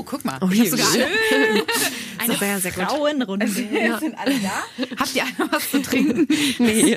Oh, 0.00 0.02
guck 0.02 0.24
mal. 0.24 0.38
Oh, 0.40 0.48
ich 0.50 0.62
hier 0.62 0.72
hab 0.72 0.78
sogar 0.78 0.92
schön. 0.92 1.62
eine 2.18 2.36
sehr, 2.38 2.58
sehr 2.60 2.72
gut. 2.72 2.84
Frauenrunde. 2.84 3.46
Sind 3.48 3.74
alle 4.18 4.34
da? 4.38 4.86
Habt 4.98 5.14
ihr 5.14 5.24
alle 5.24 5.52
was 5.52 5.70
zu 5.70 5.82
trinken? 5.82 6.26
Nee. 6.58 6.96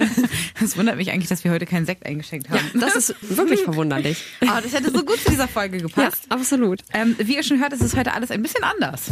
Das 0.60 0.78
wundert 0.78 0.96
mich 0.96 1.12
eigentlich, 1.12 1.28
dass 1.28 1.44
wir 1.44 1.52
heute 1.52 1.66
keinen 1.66 1.86
Sekt 1.86 2.06
eingeschenkt 2.06 2.50
haben. 2.50 2.72
Das 2.80 2.96
ist 2.96 3.16
wirklich 3.22 3.62
verwunderlich. 3.62 4.24
Aber 4.48 4.62
das 4.62 4.74
hätte 4.74 4.90
so 4.92 5.04
gut 5.04 5.20
zu 5.22 5.32
dieser 5.32 5.48
Folge 5.50 5.78
Ja, 5.78 5.84
gepasst. 5.84 6.24
absolut. 6.30 6.80
Ähm, 6.94 7.16
wie 7.20 7.36
ihr 7.36 7.44
schon 7.44 7.60
hört, 7.60 7.74
ist 7.74 7.82
es 7.82 7.94
heute 7.96 8.14
alles 8.14 8.32
ein 8.32 8.42
bisschen 8.42 8.64
anders. 8.64 9.12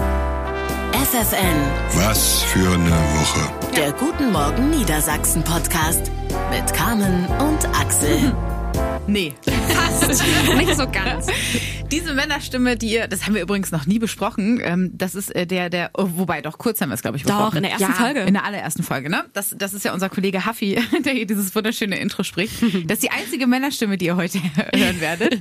FFN, 0.93 1.99
Was 2.05 2.43
für 2.43 2.59
eine 2.73 2.91
Woche. 2.91 3.51
der 3.75 3.91
Guten 3.93 4.31
Morgen 4.31 4.69
Niedersachsen 4.69 5.43
Podcast 5.43 6.11
mit 6.51 6.73
Carmen 6.73 7.25
und 7.39 7.65
Axel. 7.79 8.33
Nee. 9.07 9.33
Fast. 9.69 10.23
Nicht 10.57 10.75
so 10.75 10.89
ganz. 10.89 11.27
Diese 11.91 12.13
Männerstimme, 12.13 12.77
die 12.77 12.91
ihr, 12.91 13.07
das 13.07 13.25
haben 13.25 13.33
wir 13.33 13.41
übrigens 13.41 13.71
noch 13.71 13.85
nie 13.85 13.99
besprochen, 13.99 14.61
ähm, 14.63 14.91
das 14.93 15.15
ist 15.15 15.35
äh, 15.35 15.45
der, 15.45 15.69
der, 15.69 15.91
oh, 15.97 16.07
wobei 16.15 16.41
doch 16.41 16.57
kurz 16.57 16.79
haben 16.79 16.89
wir 16.89 16.95
es, 16.95 17.01
glaube 17.01 17.17
ich, 17.17 17.23
besprochen. 17.23 17.49
Doch, 17.49 17.55
in 17.55 17.63
der 17.63 17.71
ersten 17.71 17.91
ja, 17.91 17.97
Folge. 17.97 18.21
In 18.21 18.33
der 18.33 18.45
allerersten 18.45 18.83
Folge, 18.83 19.09
ne? 19.09 19.25
Das, 19.33 19.53
das 19.57 19.73
ist 19.73 19.83
ja 19.83 19.93
unser 19.93 20.09
Kollege 20.09 20.45
Haffi, 20.45 20.81
der 21.05 21.13
hier 21.13 21.25
dieses 21.25 21.53
wunderschöne 21.53 21.97
Intro 21.99 22.23
spricht. 22.23 22.61
Das 22.85 22.99
ist 22.99 23.03
die 23.03 23.11
einzige 23.11 23.47
Männerstimme, 23.47 23.97
die 23.97 24.05
ihr 24.05 24.15
heute 24.15 24.39
hören 24.73 25.01
werdet. 25.01 25.39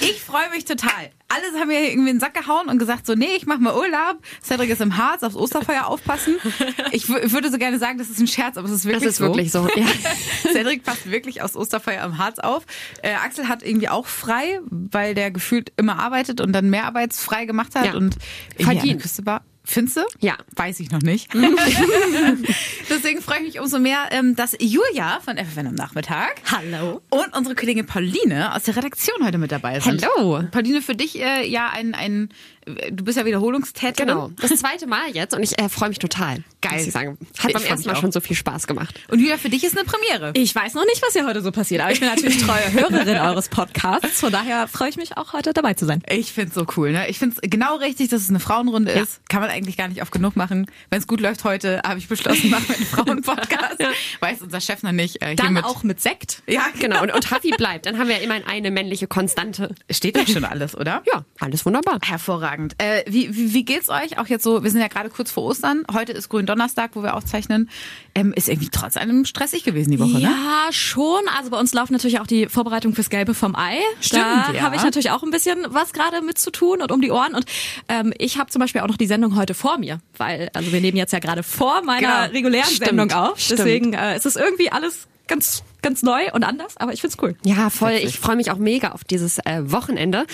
Ich 0.00 0.20
freue 0.20 0.50
mich 0.50 0.64
total. 0.64 1.10
Alle 1.34 1.60
haben 1.60 1.68
mir 1.68 1.80
irgendwie 1.90 2.10
in 2.10 2.16
den 2.16 2.20
Sack 2.20 2.34
gehauen 2.34 2.68
und 2.68 2.78
gesagt 2.78 3.06
so, 3.06 3.14
nee, 3.14 3.34
ich 3.36 3.46
mach 3.46 3.58
mal 3.58 3.74
Urlaub. 3.74 4.18
Cedric 4.42 4.70
ist 4.70 4.80
im 4.80 4.96
Harz, 4.96 5.22
aufs 5.22 5.36
Osterfeuer 5.36 5.86
aufpassen. 5.86 6.36
Ich 6.92 7.04
wü- 7.06 7.32
würde 7.32 7.50
so 7.50 7.56
gerne 7.58 7.78
sagen, 7.78 7.96
das 7.98 8.10
ist 8.10 8.18
ein 8.20 8.26
Scherz, 8.26 8.56
aber 8.58 8.66
es 8.68 8.74
ist 8.74 8.84
wirklich 8.84 9.02
Das 9.04 9.12
ist 9.12 9.18
so. 9.18 9.24
wirklich 9.24 9.50
so. 9.50 9.66
Ja. 9.74 9.86
Cedric 10.52 10.82
passt 10.84 11.10
wirklich 11.10 11.40
aufs 11.42 11.56
Osterfeuer 11.56 12.02
am 12.02 12.18
Harz 12.18 12.38
auf. 12.38 12.64
Äh, 13.02 13.14
Axel 13.14 13.48
hat 13.48 13.62
irgendwie 13.62 13.88
auch 13.88 14.06
frei, 14.06 14.60
weil 14.70 15.14
der 15.14 15.30
gefühlt 15.30 15.72
immer 15.76 15.98
arbeitet 15.98 16.40
und 16.40 16.52
dann 16.52 16.68
mehrarbeitsfrei 16.70 17.46
gemacht 17.46 17.74
hat 17.74 17.86
Ja. 17.86 17.94
und 17.94 18.16
Verdient. 18.58 19.00
Küste 19.00 19.24
war. 19.24 19.42
Findest 19.72 19.96
du? 19.96 20.02
Ja. 20.20 20.36
Weiß 20.54 20.80
ich 20.80 20.90
noch 20.90 21.00
nicht. 21.00 21.32
Deswegen 22.90 23.22
freue 23.22 23.38
ich 23.38 23.54
mich 23.54 23.60
umso 23.60 23.78
mehr, 23.78 24.08
ähm, 24.10 24.36
dass 24.36 24.54
Julia 24.60 25.20
von 25.20 25.38
FFN 25.38 25.68
am 25.68 25.74
Nachmittag 25.74 26.42
Hallo. 26.50 27.00
und 27.08 27.34
unsere 27.34 27.54
Kollegin 27.54 27.86
Pauline 27.86 28.54
aus 28.54 28.64
der 28.64 28.76
Redaktion 28.76 29.24
heute 29.24 29.38
mit 29.38 29.50
dabei 29.50 29.80
sind. 29.80 30.06
Hallo. 30.16 30.42
Pauline, 30.50 30.82
für 30.82 30.94
dich 30.94 31.18
äh, 31.18 31.48
ja 31.48 31.70
ein, 31.70 31.94
ein, 31.94 32.28
du 32.66 33.04
bist 33.04 33.18
ja 33.18 33.24
Wiederholungstäterin. 33.24 34.08
Genau. 34.08 34.30
Das 34.40 34.50
zweite 34.58 34.86
Mal 34.86 35.10
jetzt 35.12 35.34
und 35.34 35.42
ich 35.42 35.58
äh, 35.58 35.68
freue 35.68 35.88
mich 35.88 35.98
total. 35.98 36.42
Geil. 36.60 36.72
Muss 36.78 36.86
ich 36.86 36.92
sagen. 36.92 37.18
Hat 37.38 37.50
Ich 37.50 37.54
beim 37.54 37.64
ersten 37.64 37.88
Mal 37.88 37.96
auch. 37.96 38.00
schon 38.00 38.12
so 38.12 38.20
viel 38.20 38.36
Spaß 38.36 38.66
gemacht. 38.66 39.00
Und 39.08 39.18
Julia, 39.20 39.36
für 39.36 39.48
dich 39.50 39.64
ist 39.64 39.76
eine 39.76 39.84
Premiere. 39.86 40.32
Ich 40.34 40.54
weiß 40.54 40.74
noch 40.74 40.84
nicht, 40.84 41.02
was 41.02 41.12
hier 41.12 41.26
heute 41.26 41.42
so 41.42 41.50
passiert, 41.52 41.80
aber 41.82 41.92
ich 41.92 42.00
bin 42.00 42.08
natürlich 42.08 42.38
treue 42.38 42.72
Hörerin 42.72 43.16
eures 43.18 43.48
Podcasts. 43.48 44.20
Von 44.20 44.32
daher 44.32 44.68
freue 44.68 44.88
ich 44.90 44.96
mich 44.96 45.16
auch 45.16 45.32
heute 45.32 45.52
dabei 45.52 45.74
zu 45.74 45.86
sein. 45.86 46.02
Ich 46.08 46.32
find's 46.32 46.54
so 46.54 46.66
cool, 46.76 46.92
ne? 46.92 47.08
Ich 47.08 47.18
find's 47.18 47.38
genau 47.42 47.76
richtig, 47.76 48.08
dass 48.10 48.22
es 48.22 48.28
eine 48.30 48.40
Frauenrunde 48.40 48.94
Ja. 48.94 49.02
ist. 49.02 49.20
Kann 49.28 49.40
man 49.40 49.50
eigentlich 49.50 49.76
gar 49.76 49.88
nicht 49.88 50.02
oft 50.02 50.12
genug 50.12 50.36
machen. 50.36 50.66
Wenn 50.90 50.98
es 51.00 51.06
gut 51.06 51.20
läuft 51.20 51.44
heute, 51.44 51.82
habe 51.84 51.98
ich 51.98 52.08
beschlossen, 52.08 52.50
machen 52.50 52.64
wir 52.68 52.76
einen 52.76 52.86
Frauenpodcast. 52.86 53.78
Weiß 54.20 54.40
unser 54.42 54.60
Chef 54.60 54.82
noch 54.82 54.92
nicht. 54.92 55.20
Äh, 55.22 55.34
Dann 55.34 55.58
auch 55.58 55.82
mit 55.82 56.00
Sekt. 56.00 56.42
Ja, 56.46 56.66
Genau. 56.78 57.02
Und, 57.02 57.12
und 57.12 57.30
Hafi 57.30 57.50
bleibt. 57.50 57.86
Dann 57.86 57.98
haben 57.98 58.08
wir 58.08 58.20
immerhin 58.20 58.44
eine 58.46 58.70
männliche 58.70 59.06
Konstante. 59.06 59.74
Steht 59.90 60.16
ja 60.16 60.26
schon 60.26 60.44
alles, 60.44 60.76
oder? 60.76 61.02
Ja, 61.12 61.24
alles 61.40 61.64
wunderbar. 61.66 61.98
Hervorragend. 62.04 62.51
Äh, 62.78 63.02
wie, 63.06 63.34
wie, 63.34 63.54
wie 63.54 63.64
geht's 63.64 63.88
euch? 63.88 64.18
Auch 64.18 64.26
jetzt 64.26 64.44
so, 64.44 64.62
wir 64.62 64.70
sind 64.70 64.80
ja 64.80 64.88
gerade 64.88 65.10
kurz 65.10 65.30
vor 65.30 65.44
Ostern. 65.44 65.84
Heute 65.92 66.12
ist 66.12 66.28
Gründonnerstag, 66.28 66.90
wo 66.94 67.02
wir 67.02 67.14
aufzeichnen. 67.14 67.70
Ähm, 68.14 68.32
ist 68.34 68.48
irgendwie 68.48 68.68
trotz 68.70 68.96
allem 68.96 69.24
stressig 69.24 69.64
gewesen 69.64 69.90
die 69.90 69.98
Woche, 69.98 70.12
ne? 70.12 70.20
Ja, 70.20 70.66
schon. 70.70 71.22
Also 71.36 71.50
bei 71.50 71.58
uns 71.58 71.72
laufen 71.72 71.92
natürlich 71.92 72.20
auch 72.20 72.26
die 72.26 72.46
Vorbereitungen 72.46 72.94
fürs 72.94 73.10
Gelbe 73.10 73.34
vom 73.34 73.54
Ei. 73.56 73.78
Stimmt, 74.00 74.22
da 74.22 74.52
ja. 74.52 74.60
habe 74.62 74.76
ich 74.76 74.82
natürlich 74.82 75.10
auch 75.10 75.22
ein 75.22 75.30
bisschen 75.30 75.66
was 75.68 75.92
gerade 75.92 76.20
mit 76.22 76.38
zu 76.38 76.50
tun 76.50 76.82
und 76.82 76.92
um 76.92 77.00
die 77.00 77.10
Ohren. 77.10 77.34
Und 77.34 77.46
ähm, 77.88 78.12
ich 78.18 78.38
habe 78.38 78.50
zum 78.50 78.60
Beispiel 78.60 78.80
auch 78.82 78.88
noch 78.88 78.96
die 78.96 79.06
Sendung 79.06 79.36
heute 79.36 79.54
vor 79.54 79.78
mir, 79.78 80.00
weil 80.18 80.50
also 80.52 80.72
wir 80.72 80.80
nehmen 80.80 80.96
jetzt 80.96 81.12
ja 81.12 81.18
gerade 81.18 81.42
vor 81.42 81.82
meiner 81.82 82.02
Genau. 82.02 82.32
regulären 82.32 82.70
Stimmt, 82.70 82.88
Sendung 82.88 83.12
auf. 83.12 83.38
Deswegen 83.48 83.92
äh, 83.94 84.16
ist 84.16 84.26
es 84.26 84.36
irgendwie 84.36 84.70
alles 84.70 85.06
ganz 85.26 85.62
ganz 85.82 86.02
neu 86.02 86.30
und 86.32 86.44
anders, 86.44 86.76
aber 86.76 86.92
ich 86.92 87.00
find's 87.00 87.16
cool. 87.20 87.36
Ja, 87.44 87.70
voll. 87.70 87.92
Ich 87.92 88.18
freue 88.18 88.36
mich 88.36 88.50
auch 88.50 88.56
mega 88.56 88.92
auf 88.92 89.04
dieses 89.04 89.38
äh, 89.40 89.60
Wochenende, 89.64 90.26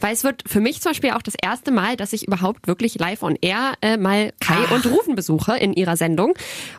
weil 0.00 0.12
es 0.12 0.24
wird 0.24 0.42
für 0.46 0.60
mich 0.60 0.80
zum 0.80 0.90
Beispiel 0.90 1.10
auch 1.10 1.22
das 1.22 1.34
erste 1.40 1.70
Mal, 1.70 1.96
dass 1.96 2.12
ich 2.12 2.26
überhaupt 2.26 2.66
wirklich 2.66 2.98
live 2.98 3.22
on 3.22 3.36
air 3.40 3.74
äh, 3.82 3.96
mal 3.96 4.32
Kai 4.40 4.56
Ach. 4.66 4.70
und 4.72 4.86
Rufen 4.86 5.14
besuche 5.14 5.56
in 5.56 5.72
ihrer 5.74 5.96
Sendung. 5.96 6.34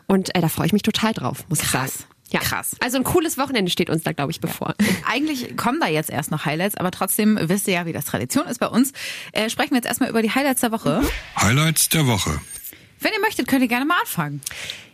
Und 0.06 0.34
äh, 0.34 0.40
da 0.40 0.48
freue 0.48 0.66
ich 0.66 0.72
mich 0.72 0.82
total 0.82 1.12
drauf, 1.12 1.44
muss 1.48 1.62
ich 1.62 1.68
sagen. 1.68 1.86
Krass. 1.86 2.06
Ja. 2.30 2.40
Krass. 2.40 2.74
Also 2.80 2.96
ein 2.98 3.04
cooles 3.04 3.38
Wochenende 3.38 3.70
steht 3.70 3.88
uns 3.88 4.02
da, 4.02 4.12
glaube 4.12 4.32
ich, 4.32 4.40
bevor. 4.40 4.74
Eigentlich 5.08 5.56
kommen 5.56 5.78
da 5.80 5.86
jetzt 5.86 6.10
erst 6.10 6.32
noch 6.32 6.44
Highlights, 6.44 6.76
aber 6.76 6.90
trotzdem 6.90 7.38
wisst 7.40 7.68
ihr 7.68 7.74
ja, 7.74 7.86
wie 7.86 7.92
das 7.92 8.04
Tradition 8.04 8.46
ist 8.46 8.58
bei 8.58 8.66
uns. 8.66 8.92
Äh, 9.32 9.48
sprechen 9.48 9.70
wir 9.70 9.76
jetzt 9.76 9.86
erstmal 9.86 10.10
über 10.10 10.22
die 10.22 10.32
Highlights 10.34 10.60
der 10.60 10.72
Woche. 10.72 11.02
Highlights 11.40 11.88
der 11.88 12.06
Woche. 12.08 12.40
Wenn 12.98 13.12
ihr 13.12 13.20
möchtet, 13.20 13.46
könnt 13.46 13.62
ihr 13.62 13.68
gerne 13.68 13.84
mal 13.84 14.00
anfangen. 14.00 14.40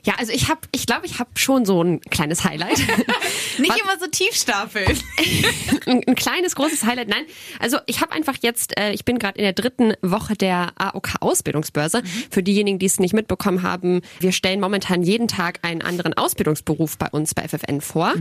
Ja, 0.05 0.15
also 0.19 0.33
ich 0.33 0.49
habe, 0.49 0.61
ich 0.73 0.87
glaube, 0.87 1.07
ich 1.07 1.19
habe 1.21 1.31
schon 1.35 1.65
so 1.65 1.83
ein 1.83 2.01
kleines 2.01 2.45
Highlight. 2.45 2.79
Nicht 3.59 3.79
immer 3.79 3.99
so 4.01 4.07
tief 4.07 4.35
stapeln. 4.35 4.99
ein, 5.87 6.03
ein 6.07 6.15
kleines, 6.15 6.57
großes 6.57 6.85
Highlight. 6.85 7.09
Nein, 7.09 7.25
also 7.61 7.79
ich 7.87 8.01
habe 8.01 8.13
einfach 8.13 8.37
jetzt, 8.41 8.79
äh, 8.79 8.93
ich 8.93 9.05
bin 9.05 9.19
gerade 9.19 9.39
in 9.39 9.45
der 9.45 9.53
dritten 9.53 9.95
Woche 10.03 10.35
der 10.35 10.73
AOK-Ausbildungsbörse. 10.77 12.03
Für 12.31 12.43
diejenigen, 12.43 12.79
die 12.79 12.87
es 12.87 12.99
nicht 12.99 13.15
mitbekommen 13.15 13.63
haben, 13.63 14.03
wir 14.19 14.33
stellen 14.33 14.61
momentan 14.61 15.03
jeden 15.03 15.29
Tag 15.29 15.61
einen 15.63 15.83
anderen 15.83 16.15
Ausbildungsberuf 16.15 16.99
bei 16.99 17.09
uns 17.09 17.35
bei 17.35 17.47
FFN 17.47 17.81
vor. 17.81 18.15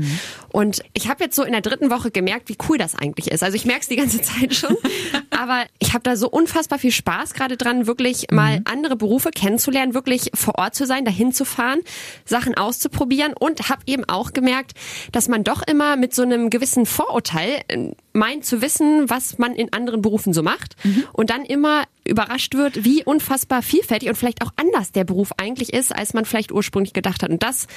Und 0.50 0.84
ich 0.94 1.10
habe 1.10 1.24
jetzt 1.24 1.36
so 1.36 1.44
in 1.44 1.52
der 1.52 1.62
dritten 1.62 1.90
Woche 1.90 2.12
gemerkt, 2.12 2.50
wie 2.50 2.58
cool 2.70 2.78
das 2.78 2.96
eigentlich 2.96 3.32
ist. 3.32 3.44
Also 3.44 3.56
ich 3.56 3.66
merke 3.66 3.82
es 3.82 3.88
die 3.88 3.96
ganze 3.96 4.22
Zeit 4.22 4.54
schon, 4.54 4.76
aber 5.32 5.66
ich 5.80 5.94
habe 5.94 6.04
da 6.04 6.16
so 6.16 6.30
unfassbar 6.30 6.78
viel 6.78 6.92
Spaß 6.92 7.34
gerade 7.34 7.58
dran, 7.58 7.88
wirklich 7.88 8.28
mal 8.32 8.62
andere 8.66 8.96
Berufe 8.96 9.32
kennenzulernen, 9.32 9.94
wirklich 9.94 10.30
vor 10.34 10.56
Ort 10.60 10.76
zu 10.76 10.86
sein, 10.86 11.06
dahin 11.06 11.34
zu 11.34 11.46
fahren, 11.46 11.71
Sachen 12.26 12.56
auszuprobieren 12.56 13.34
und 13.40 13.70
habe 13.70 13.82
eben 13.86 14.04
auch 14.08 14.34
gemerkt, 14.34 14.74
dass 15.12 15.28
man 15.28 15.44
doch 15.44 15.62
immer 15.62 15.96
mit 15.96 16.14
so 16.14 16.22
einem 16.24 16.50
gewissen 16.50 16.86
Vorurteil 16.86 17.62
äh, 17.68 17.92
meint 18.14 18.46
zu 18.46 18.62
wissen, 18.62 19.10
was 19.10 19.38
man 19.38 19.56
in 19.56 19.72
anderen 19.74 20.02
Berufen 20.02 20.34
so 20.34 20.44
macht 20.44 20.76
und 21.14 21.30
dann 21.30 21.46
immer 21.46 21.86
überrascht 22.06 22.56
wird, 22.56 22.84
wie 22.84 23.04
unfassbar 23.04 23.62
vielfältig 23.62 24.10
und 24.10 24.16
vielleicht 24.16 24.44
auch 24.44 24.52
anders 24.58 24.92
der 24.92 25.04
Beruf 25.06 25.32
eigentlich 25.38 25.72
ist, 25.74 25.96
als 25.96 26.14
man 26.14 26.26
vielleicht 26.26 26.52
ursprünglich 26.52 26.94
gedacht 26.94 27.24
hat. 27.24 27.30
Und 27.30 27.42
das 27.44 27.68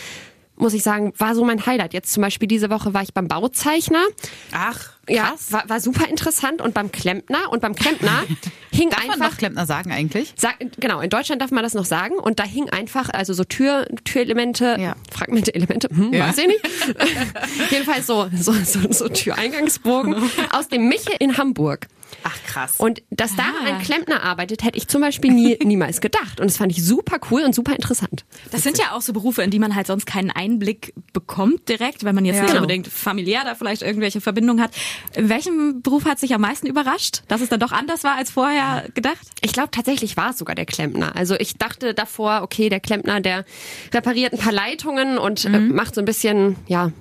muss 0.57 0.73
ich 0.73 0.83
sagen, 0.83 1.13
war 1.19 1.35
so 1.35 1.45
mein 1.45 1.67
Highlight. 1.67 1.95
Jetzt 1.95 2.13
zum 2.13 2.23
Beispiel 2.23 2.47
diese 2.47 2.71
Woche 2.71 2.95
war 2.95 3.03
ich 3.03 3.13
beim 3.13 3.27
Bauzeichner. 3.29 4.05
Ach, 4.53 4.93
Ja, 5.09 5.31
krass. 5.31 5.53
war, 5.53 5.69
war 5.69 5.81
super 5.81 6.09
interessant. 6.09 6.63
Und 6.63 6.75
beim 6.75 6.93
Klempner 6.93 7.51
und 7.51 7.61
beim 7.61 7.75
Klempner 7.75 8.23
hing 8.75 8.91
Darf 8.91 9.01
man 9.07 9.13
einfach 9.13 9.31
noch 9.31 9.39
Klempner 9.39 9.67
sagen 9.67 9.93
eigentlich? 9.93 10.35
Sag, 10.37 10.57
genau, 10.79 11.01
in 11.01 11.11
Deutschland 11.11 11.41
darf 11.41 11.51
man 11.51 11.63
das 11.63 11.75
noch 11.75 11.85
sagen. 11.85 12.17
Und 12.17 12.39
da 12.39 12.45
hing 12.45 12.69
einfach, 12.71 13.09
also 13.11 13.33
so 13.33 13.45
Tür, 13.45 13.87
Türelemente, 14.05 14.77
Ja. 14.79 14.97
Fragmente, 15.13 15.55
Elemente, 15.55 15.89
hm, 15.89 16.13
Ja. 16.13 16.29
weiß 16.29 16.39
ich 16.39 16.47
nicht. 16.49 16.61
Jedenfalls 17.71 18.07
so, 18.07 18.29
so, 18.35 18.53
so, 18.53 18.81
so 18.91 19.09
Türeingangsbogen 19.09 20.15
aus 20.53 20.69
dem 20.69 20.89
Michel 20.89 21.17
in 21.21 21.37
Hamburg. 21.39 21.87
Ach, 22.23 22.37
krass. 22.47 22.75
Und 22.79 23.03
dass 23.11 23.35
da 23.37 23.43
Ah. 23.43 23.67
ein 23.67 23.79
Klempner 23.83 24.23
arbeitet, 24.23 24.63
hätte 24.65 24.79
ich 24.79 24.89
zum 24.89 25.01
Beispiel 25.01 25.31
nie, 25.33 25.59
niemals 25.65 26.01
gedacht. 26.01 26.41
Und 26.41 26.49
das 26.49 26.57
fand 26.57 26.73
ich 26.73 26.85
super 26.85 27.19
cool 27.31 27.43
und 27.43 27.55
super 27.55 27.73
interessant. 27.75 28.25
Das 28.51 28.63
sind 28.63 28.79
ja 28.79 28.93
auch 28.93 29.01
so 29.03 29.13
Berufe, 29.13 29.43
in 29.43 29.51
die 29.51 29.59
man 29.59 29.75
halt 29.75 29.87
sonst 29.87 30.07
keinen 30.07 30.31
Einblick 30.31 30.95
bekommt 31.13 31.69
direkt, 31.69 32.05
wenn 32.05 32.15
man 32.15 32.25
jetzt 32.25 32.37
Ja. 32.37 32.43
nicht 32.43 32.51
Genau. 32.53 32.63
unbedingt 32.63 32.87
familiär 32.89 33.43
da 33.45 33.55
vielleicht 33.55 33.83
irgendwelche 33.83 34.21
Verbindungen 34.21 34.63
hat. 34.63 34.71
In 35.15 35.29
welchem 35.29 35.83
Beruf 35.83 36.05
hat 36.05 36.19
sich 36.19 36.35
am 36.35 36.41
meisten 36.41 36.67
überrascht, 36.67 37.23
dass 37.29 37.41
es 37.41 37.49
dann 37.49 37.61
doch 37.61 37.73
anders 37.73 38.05
war 38.05 38.17
als 38.17 38.31
vorher 38.31 38.85
gedacht? 38.95 39.27
Ich 39.43 39.53
glaube, 39.53 39.71
tatsächlich 39.71 40.17
war 40.17 40.31
es 40.31 40.39
sogar 40.39 40.55
der 40.55 40.67
Klempner. 40.67 41.17
Also 41.17 41.35
ich 41.35 41.55
dachte 41.57 41.95
davor, 41.95 42.43
okay, 42.43 42.69
der 42.69 42.81
Klempner, 42.81 43.21
der 43.21 43.45
repariert 43.93 44.33
ein 44.33 44.39
paar 44.39 44.53
Leitungen 44.53 45.19
und 45.19 45.45
äh, 45.45 45.59
macht 45.61 45.95
so 45.95 46.01
ein 46.01 46.05
bisschen, 46.05 46.57
ja, 46.67 46.93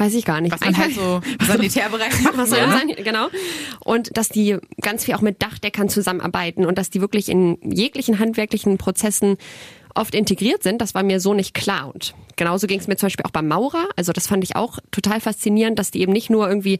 weiß 0.00 0.14
ich 0.14 0.24
gar 0.24 0.40
nicht. 0.40 0.52
was 0.52 0.60
man 0.60 0.76
halt 0.76 0.94
so 0.94 1.20
Sanitärbereich 1.46 2.12
was 2.34 2.50
ja. 2.50 2.66
das 2.66 2.72
sein? 2.72 2.92
Genau. 3.04 3.28
Und 3.80 4.16
dass 4.16 4.28
die 4.30 4.56
ganz 4.80 5.04
viel 5.04 5.14
auch 5.14 5.20
mit 5.20 5.42
Dachdeckern 5.42 5.88
zusammenarbeiten 5.88 6.64
und 6.64 6.78
dass 6.78 6.90
die 6.90 7.00
wirklich 7.00 7.28
in 7.28 7.58
jeglichen 7.62 8.18
handwerklichen 8.18 8.78
Prozessen 8.78 9.36
oft 9.94 10.14
integriert 10.14 10.62
sind, 10.62 10.80
das 10.80 10.94
war 10.94 11.02
mir 11.02 11.20
so 11.20 11.34
nicht 11.34 11.52
klar. 11.52 11.92
Und 11.92 12.14
genauso 12.36 12.66
ging 12.66 12.80
es 12.80 12.88
mir 12.88 12.96
zum 12.96 13.08
Beispiel 13.08 13.26
auch 13.26 13.32
beim 13.32 13.48
Maurer. 13.48 13.88
Also 13.96 14.12
das 14.12 14.26
fand 14.26 14.42
ich 14.44 14.56
auch 14.56 14.78
total 14.90 15.20
faszinierend, 15.20 15.78
dass 15.78 15.90
die 15.90 16.00
eben 16.00 16.12
nicht 16.12 16.30
nur 16.30 16.48
irgendwie 16.48 16.78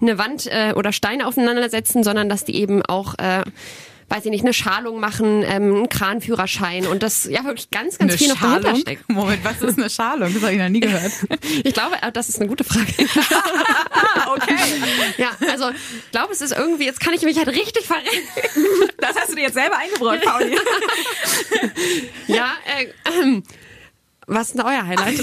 eine 0.00 0.16
Wand 0.16 0.46
äh, 0.46 0.72
oder 0.74 0.92
Steine 0.92 1.26
aufeinander 1.26 1.68
setzen, 1.68 2.02
sondern 2.04 2.28
dass 2.28 2.44
die 2.44 2.56
eben 2.56 2.82
auch 2.82 3.14
äh, 3.18 3.42
weiß 4.12 4.26
ich 4.26 4.30
nicht, 4.30 4.44
eine 4.44 4.52
Schalung 4.52 5.00
machen, 5.00 5.42
ähm, 5.42 5.74
einen 5.74 5.88
Kranführerschein 5.88 6.86
und 6.86 7.02
das 7.02 7.24
ja 7.24 7.44
wirklich 7.44 7.70
ganz, 7.70 7.96
ganz 7.96 8.12
Eine 8.12 8.18
viel 8.18 8.28
noch 8.28 8.40
dahinter 8.40 8.76
steckt. 8.76 9.08
Moment, 9.08 9.42
was 9.42 9.62
ist 9.62 9.78
eine 9.78 9.88
Schalung? 9.88 10.34
Das 10.34 10.42
habe 10.42 10.52
ich 10.52 10.58
noch 10.58 10.68
nie 10.68 10.80
gehört. 10.80 11.12
Ich 11.64 11.74
glaube, 11.74 11.96
äh, 12.00 12.12
das 12.12 12.28
ist 12.28 12.40
eine 12.40 12.48
gute 12.48 12.64
Frage. 12.64 12.86
okay. 14.34 14.56
ja, 15.16 15.30
also 15.50 15.70
ich 15.70 16.10
glaube, 16.10 16.32
es 16.32 16.40
ist 16.40 16.52
irgendwie, 16.52 16.84
jetzt 16.84 17.00
kann 17.00 17.14
ich 17.14 17.22
mich 17.22 17.36
halt 17.36 17.48
richtig 17.48 17.86
verrennen. 17.86 18.08
Das 18.98 19.16
hast 19.16 19.30
du 19.30 19.36
dir 19.36 19.42
jetzt 19.42 19.54
selber 19.54 19.76
eingebrockt, 19.76 20.24
Pauli. 20.24 20.56
Ja, 22.26 22.52
äh, 22.78 22.86
ähm, 23.22 23.42
was 24.26 24.48
ist 24.48 24.58
denn 24.58 24.64
euer 24.64 24.86
Highlight? 24.86 25.18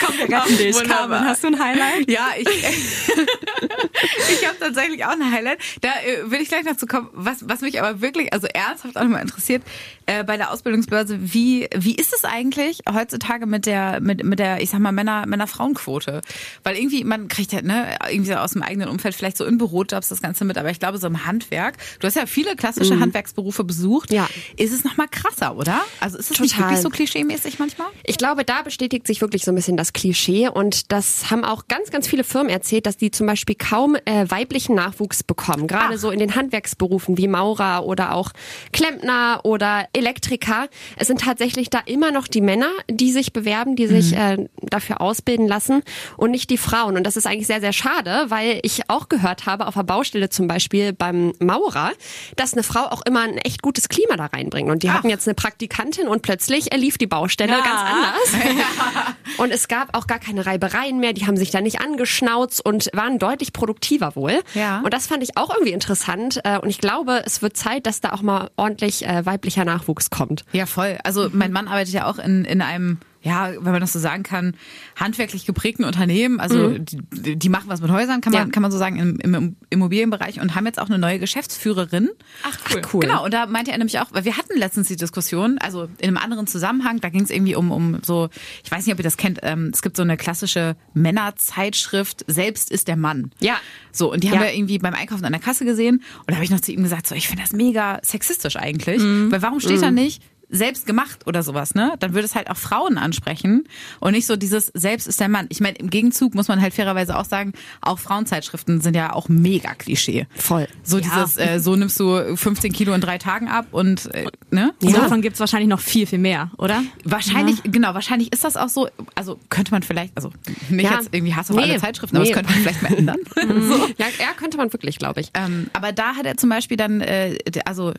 Komm, 0.00 0.18
wir 0.18 0.28
retten 0.36 0.56
dich. 0.56 0.82
Carmen, 0.84 1.24
hast 1.24 1.42
du 1.42 1.48
ein 1.48 1.58
Highlight? 1.58 2.10
Ja, 2.10 2.28
ich, 2.38 2.48
ich 4.30 4.46
habe 4.46 4.58
tatsächlich 4.58 5.04
auch 5.04 5.10
ein 5.10 5.30
Highlight. 5.30 5.58
Da 5.80 5.90
äh, 6.04 6.30
will 6.30 6.40
ich 6.40 6.48
gleich 6.48 6.64
noch 6.64 6.76
zu 6.76 6.86
kommen. 6.86 7.08
Was, 7.12 7.48
was 7.48 7.60
mich 7.60 7.80
aber 7.80 8.00
wirklich, 8.00 8.32
also 8.32 8.46
ernsthaft 8.46 8.96
auch 8.96 9.02
nochmal 9.02 9.22
interessiert, 9.22 9.62
äh, 10.06 10.24
bei 10.24 10.36
der 10.36 10.52
Ausbildungsbörse, 10.52 11.18
wie, 11.20 11.68
wie 11.74 11.94
ist 11.94 12.14
es 12.14 12.24
eigentlich 12.24 12.80
heutzutage 12.92 13.46
mit 13.46 13.66
der, 13.66 14.00
mit, 14.00 14.24
mit 14.24 14.38
der, 14.38 14.60
ich 14.60 14.70
sag 14.70 14.80
mal, 14.80 14.92
Männer, 14.92 15.26
Männer-Frauen-Quote? 15.26 16.20
Weil 16.62 16.76
irgendwie, 16.76 17.04
man 17.04 17.28
kriegt 17.28 17.52
ja, 17.52 17.62
ne, 17.62 17.96
irgendwie 18.10 18.32
so 18.32 18.38
aus 18.38 18.52
dem 18.52 18.62
eigenen 18.62 18.88
Umfeld 18.88 19.14
vielleicht 19.14 19.36
so 19.36 19.44
in 19.44 19.58
Bürojobs 19.58 20.08
das 20.08 20.20
Ganze 20.20 20.44
mit, 20.44 20.58
aber 20.58 20.70
ich 20.70 20.78
glaube, 20.78 20.98
so 20.98 21.06
im 21.06 21.26
Handwerk, 21.26 21.76
du 22.00 22.06
hast 22.06 22.16
ja 22.16 22.26
viele 22.26 22.56
klassische 22.56 23.00
Handwerksberufe 23.00 23.64
besucht. 23.64 24.12
Ja. 24.12 24.28
Ist 24.56 24.72
es 24.72 24.84
nochmal 24.84 25.08
krasser, 25.08 25.56
oder? 25.56 25.80
Also 26.00 26.18
ist 26.18 26.30
es 26.30 26.40
nicht 26.40 26.54
Total. 26.54 26.70
wirklich 26.70 26.82
so 26.82 26.90
klischee-mäßig 26.90 27.58
manchmal? 27.58 27.88
Ich 28.04 28.18
glaube, 28.18 28.44
da 28.44 28.62
bestätigt 28.62 29.06
sich 29.06 29.20
wirklich 29.20 29.44
so 29.44 29.52
ein 29.52 29.54
bisschen 29.54 29.76
das 29.76 29.92
Klischee 29.92 30.48
und 30.48 30.92
das 30.92 31.30
haben 31.30 31.44
auch 31.44 31.68
ganz, 31.68 31.90
ganz 31.90 32.08
viele 32.08 32.24
Firmen 32.24 32.50
erzählt, 32.50 32.86
dass 32.86 32.96
die 32.96 33.10
zum 33.10 33.26
Beispiel 33.26 33.54
kaum 33.54 33.96
äh, 34.04 34.28
weiblichen 34.28 34.74
Nachwuchs 34.74 35.22
bekommen. 35.22 35.66
Gerade 35.66 35.94
Ach. 35.94 35.98
so 35.98 36.10
in 36.10 36.18
den 36.18 36.34
Handwerksberufen 36.34 37.16
wie 37.18 37.28
Maurer 37.28 37.84
oder 37.84 38.14
auch 38.14 38.30
Klempner 38.72 39.40
oder 39.44 39.86
Elektriker. 39.94 40.68
Es 40.96 41.06
sind 41.06 41.20
tatsächlich 41.20 41.70
da 41.70 41.80
immer 41.86 42.10
noch 42.10 42.28
die 42.28 42.40
Männer, 42.40 42.68
die 42.90 43.12
sich 43.12 43.32
bewerben, 43.32 43.76
die 43.76 43.86
sich 43.86 44.14
äh, 44.16 44.48
dafür 44.62 45.00
ausbilden 45.00 45.46
lassen 45.48 45.82
und 46.16 46.30
nicht 46.30 46.50
die 46.50 46.58
Frauen. 46.58 46.96
Und 46.96 47.04
das 47.04 47.16
ist 47.16 47.26
eigentlich 47.26 47.46
sehr, 47.46 47.60
sehr 47.60 47.72
schade, 47.72 48.26
weil 48.28 48.60
ich 48.62 48.90
auch 48.90 49.08
gehört 49.08 49.46
habe, 49.46 49.66
auf 49.66 49.74
der 49.74 49.82
Baustelle 49.84 50.28
zum 50.28 50.46
Beispiel 50.46 50.92
beim 50.92 51.32
Maurer, 51.40 51.92
dass 52.36 52.52
eine 52.54 52.62
Frau 52.62 52.80
auch 52.86 53.02
immer 53.06 53.20
ein 53.22 53.38
echt 53.38 53.62
gutes 53.62 53.88
Klima 53.88 54.16
da 54.16 54.26
reinbringt. 54.26 54.70
Und 54.70 54.82
die 54.82 54.90
hatten 54.90 55.08
jetzt 55.08 55.26
eine 55.28 55.34
Praktikantin 55.34 56.08
und 56.08 56.22
plötzlich 56.22 56.72
äh, 56.72 56.76
lief 56.76 56.98
die 56.98 57.06
Baustelle 57.06 57.52
Ja. 57.52 57.60
ganz 57.60 57.80
anders. 57.80 58.54
Und 59.38 59.50
es 59.52 59.68
gab 59.68 59.96
auch 59.96 60.06
gar 60.06 60.18
keine 60.20 60.46
Reibereien 60.46 60.98
mehr, 61.00 61.12
die 61.12 61.26
haben 61.26 61.36
sich 61.36 61.50
da 61.50 61.60
nicht 61.60 61.80
angeschnauzt 61.80 62.64
und 62.64 62.88
waren 62.92 63.18
deutlich 63.18 63.52
produktiver 63.52 64.14
wohl. 64.14 64.42
Ja. 64.54 64.80
Und 64.84 64.92
das 64.94 65.06
fand 65.06 65.22
ich 65.22 65.36
auch 65.36 65.50
irgendwie 65.50 65.72
interessant. 65.72 66.40
Äh, 66.44 66.58
Und 66.58 66.68
ich 66.70 66.78
glaube, 66.78 67.22
es 67.26 67.42
wird 67.42 67.56
Zeit, 67.56 67.86
dass 67.86 68.00
da 68.00 68.12
auch 68.12 68.22
mal 68.22 68.50
ordentlich 68.56 69.04
äh, 69.06 69.26
weiblicher 69.26 69.64
Nachwuchs 69.64 69.83
kommt. 70.10 70.44
Ja, 70.52 70.66
voll. 70.66 70.98
Also 71.04 71.28
mein 71.32 71.52
Mann 71.52 71.68
arbeitet 71.68 71.94
ja 71.94 72.06
auch 72.06 72.18
in, 72.18 72.44
in 72.44 72.62
einem, 72.62 72.98
ja, 73.24 73.52
wenn 73.58 73.72
man 73.72 73.80
das 73.80 73.92
so 73.94 73.98
sagen 73.98 74.22
kann, 74.22 74.54
handwerklich 74.96 75.46
geprägten 75.46 75.84
Unternehmen. 75.84 76.38
Also 76.40 76.76
die, 76.78 77.36
die 77.36 77.48
machen 77.48 77.64
was 77.68 77.80
mit 77.80 77.90
Häusern, 77.90 78.20
kann 78.20 78.32
man, 78.34 78.46
Ja. 78.46 78.52
kann 78.52 78.60
man 78.62 78.70
so 78.70 78.76
sagen, 78.78 78.96
im, 78.96 79.18
im 79.20 79.56
Immobilienbereich 79.70 80.40
und 80.40 80.54
haben 80.54 80.66
jetzt 80.66 80.78
auch 80.78 80.88
eine 80.90 80.98
neue 80.98 81.18
Geschäftsführerin. 81.18 82.10
Ach, 82.42 82.56
cool. 82.70 82.82
cool. 82.92 83.00
Genau, 83.00 83.24
und 83.24 83.32
da 83.32 83.46
meinte 83.46 83.72
er 83.72 83.78
nämlich 83.78 83.98
auch, 83.98 84.06
weil 84.12 84.24
wir 84.26 84.36
hatten 84.36 84.58
letztens 84.58 84.88
die 84.88 84.96
Diskussion, 84.96 85.56
also 85.58 85.88
in 85.98 86.08
einem 86.08 86.18
anderen 86.18 86.46
Zusammenhang, 86.46 87.00
da 87.00 87.08
ging 87.08 87.22
es 87.22 87.30
irgendwie 87.30 87.56
um, 87.56 87.70
um 87.72 87.98
so, 88.02 88.28
ich 88.62 88.70
weiß 88.70 88.84
nicht, 88.84 88.92
ob 88.92 89.00
ihr 89.00 89.04
das 89.04 89.16
kennt, 89.16 89.38
ähm, 89.42 89.70
es 89.72 89.80
gibt 89.80 89.96
so 89.96 90.02
eine 90.02 90.16
klassische 90.18 90.76
Männerzeitschrift, 90.92 92.24
Selbst 92.28 92.70
ist 92.70 92.88
der 92.88 92.96
Mann. 92.96 93.30
Ja. 93.40 93.56
So, 93.90 94.12
und 94.12 94.22
die 94.22 94.28
haben 94.30 94.36
Ja. 94.40 94.42
wir 94.48 94.54
irgendwie 94.54 94.78
beim 94.78 94.94
Einkaufen 94.94 95.24
an 95.24 95.32
der 95.32 95.40
Kasse 95.40 95.64
gesehen 95.64 96.02
und 96.18 96.30
da 96.30 96.34
habe 96.34 96.44
ich 96.44 96.50
noch 96.50 96.60
zu 96.60 96.72
ihm 96.72 96.82
gesagt, 96.82 97.06
so, 97.06 97.14
ich 97.14 97.28
finde 97.28 97.42
das 97.42 97.52
mega 97.52 98.00
sexistisch 98.02 98.56
eigentlich, 98.56 99.00
weil 99.02 99.40
warum 99.42 99.60
steht 99.60 99.80
da 99.82 99.90
nicht 99.90 100.22
selbst 100.54 100.86
gemacht 100.86 101.26
oder 101.26 101.42
sowas, 101.42 101.74
ne? 101.74 101.94
Dann 101.98 102.14
würde 102.14 102.24
es 102.26 102.34
halt 102.34 102.48
auch 102.50 102.56
Frauen 102.56 102.96
ansprechen 102.98 103.64
und 104.00 104.12
nicht 104.12 104.26
so 104.26 104.36
dieses 104.36 104.66
selbst 104.74 105.06
ist 105.08 105.20
der 105.20 105.28
Mann. 105.28 105.46
Ich 105.50 105.60
meine, 105.60 105.76
im 105.78 105.90
Gegenzug 105.90 106.34
muss 106.34 106.48
man 106.48 106.60
halt 106.62 106.72
fairerweise 106.74 107.18
auch 107.18 107.24
sagen, 107.24 107.52
auch 107.80 107.98
Frauenzeitschriften 107.98 108.80
sind 108.80 108.94
ja 108.96 109.12
auch 109.12 109.28
mega 109.28 109.74
Klischee. 109.74 110.26
Voll. 110.36 110.68
So 110.82 111.00
dieses, 111.00 111.36
äh, 111.36 111.58
so 111.60 111.76
nimmst 111.76 111.98
du 111.98 112.36
15 112.36 112.72
Kilo 112.72 112.92
in 112.94 113.00
drei 113.00 113.18
Tagen 113.18 113.48
ab 113.48 113.66
und, 113.72 114.14
äh, 114.14 114.26
ne? 114.50 114.72
So 114.80 114.88
Ja. 114.88 115.00
davon 115.00 115.22
gibt's 115.22 115.40
wahrscheinlich 115.40 115.68
noch 115.68 115.80
viel, 115.80 116.06
viel 116.06 116.18
mehr, 116.18 116.50
oder? 116.58 116.82
Wahrscheinlich, 117.04 117.62
genau, 117.64 117.94
wahrscheinlich 117.94 118.32
ist 118.32 118.44
das 118.44 118.56
auch 118.56 118.68
so, 118.68 118.88
also 119.14 119.38
könnte 119.50 119.72
man 119.72 119.82
vielleicht, 119.82 120.16
also 120.16 120.30
nicht 120.70 120.84
Ja. 120.84 120.94
jetzt 120.98 121.08
irgendwie 121.12 121.34
Hass 121.34 121.50
auf 121.50 121.56
Nee. 121.56 121.62
alle 121.64 121.78
Zeitschriften, 121.78 122.16
aber 122.16 122.24
Nee. 122.26 122.32
das 122.32 122.36
könnte 122.42 122.52
man 122.52 122.62
vielleicht 122.62 122.82
mal 122.82 122.94
ändern. 122.94 123.18
so. 123.68 123.86
Ja, 123.98 124.06
ja, 124.18 124.32
könnte 124.36 124.56
man 124.56 124.72
wirklich, 124.72 124.98
glaube 124.98 125.20
ich. 125.20 125.30
Ähm, 125.34 125.68
aber 125.72 125.92
da 125.92 126.14
hat 126.14 126.26
er 126.26 126.36
zum 126.36 126.48
Beispiel 126.50 126.76
dann, 126.76 127.00
äh, 127.00 127.36
also 127.64 127.92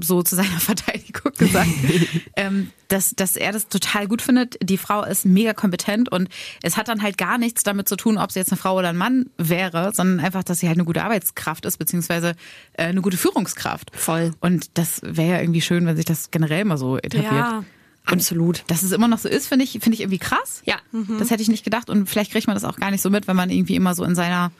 so 0.00 0.22
zu 0.22 0.36
seiner 0.36 0.48
Verteidigung 0.60 1.32
gesagt, 1.36 1.68
ähm, 2.36 2.70
dass, 2.88 3.10
dass 3.10 3.36
er 3.36 3.52
das 3.52 3.68
total 3.68 4.06
gut 4.06 4.22
findet. 4.22 4.56
Die 4.62 4.78
Frau 4.78 5.04
ist 5.04 5.26
mega 5.26 5.52
kompetent 5.52 6.10
und 6.10 6.28
es 6.62 6.76
hat 6.76 6.88
dann 6.88 7.02
halt 7.02 7.18
gar 7.18 7.38
nichts 7.38 7.62
damit 7.62 7.88
zu 7.88 7.96
tun, 7.96 8.18
ob 8.18 8.32
sie 8.32 8.38
jetzt 8.38 8.52
eine 8.52 8.58
Frau 8.58 8.76
oder 8.76 8.90
ein 8.90 8.96
Mann 8.96 9.30
wäre, 9.38 9.92
sondern 9.94 10.24
einfach, 10.24 10.44
dass 10.44 10.60
sie 10.60 10.68
halt 10.68 10.76
eine 10.76 10.84
gute 10.84 11.02
Arbeitskraft 11.02 11.66
ist, 11.66 11.78
beziehungsweise 11.78 12.36
äh, 12.74 12.84
eine 12.84 13.02
gute 13.02 13.16
Führungskraft. 13.16 13.90
Voll. 13.94 14.32
Und 14.40 14.78
das 14.78 15.00
wäre 15.02 15.32
ja 15.32 15.40
irgendwie 15.40 15.62
schön, 15.62 15.86
wenn 15.86 15.96
sich 15.96 16.04
das 16.04 16.30
generell 16.30 16.64
mal 16.64 16.78
so 16.78 16.96
etabliert. 16.96 17.32
Ja. 17.32 17.64
Absolut. 18.06 18.62
Dass 18.68 18.84
es 18.84 18.92
immer 18.92 19.08
noch 19.08 19.18
so 19.18 19.28
ist, 19.28 19.48
finde 19.48 19.64
ich, 19.64 19.72
finde 19.72 19.94
ich 19.94 20.00
irgendwie 20.00 20.18
krass. 20.18 20.62
Ja. 20.64 20.76
Das 21.18 21.30
hätte 21.30 21.42
ich 21.42 21.48
nicht 21.48 21.64
gedacht 21.64 21.90
und 21.90 22.08
vielleicht 22.08 22.30
kriegt 22.30 22.46
man 22.46 22.54
das 22.54 22.64
auch 22.64 22.76
gar 22.76 22.92
nicht 22.92 23.02
so 23.02 23.10
mit, 23.10 23.26
wenn 23.26 23.36
man 23.36 23.50
irgendwie 23.50 23.74
immer 23.74 23.94
so 23.94 24.04
in 24.04 24.14
seiner, 24.14 24.52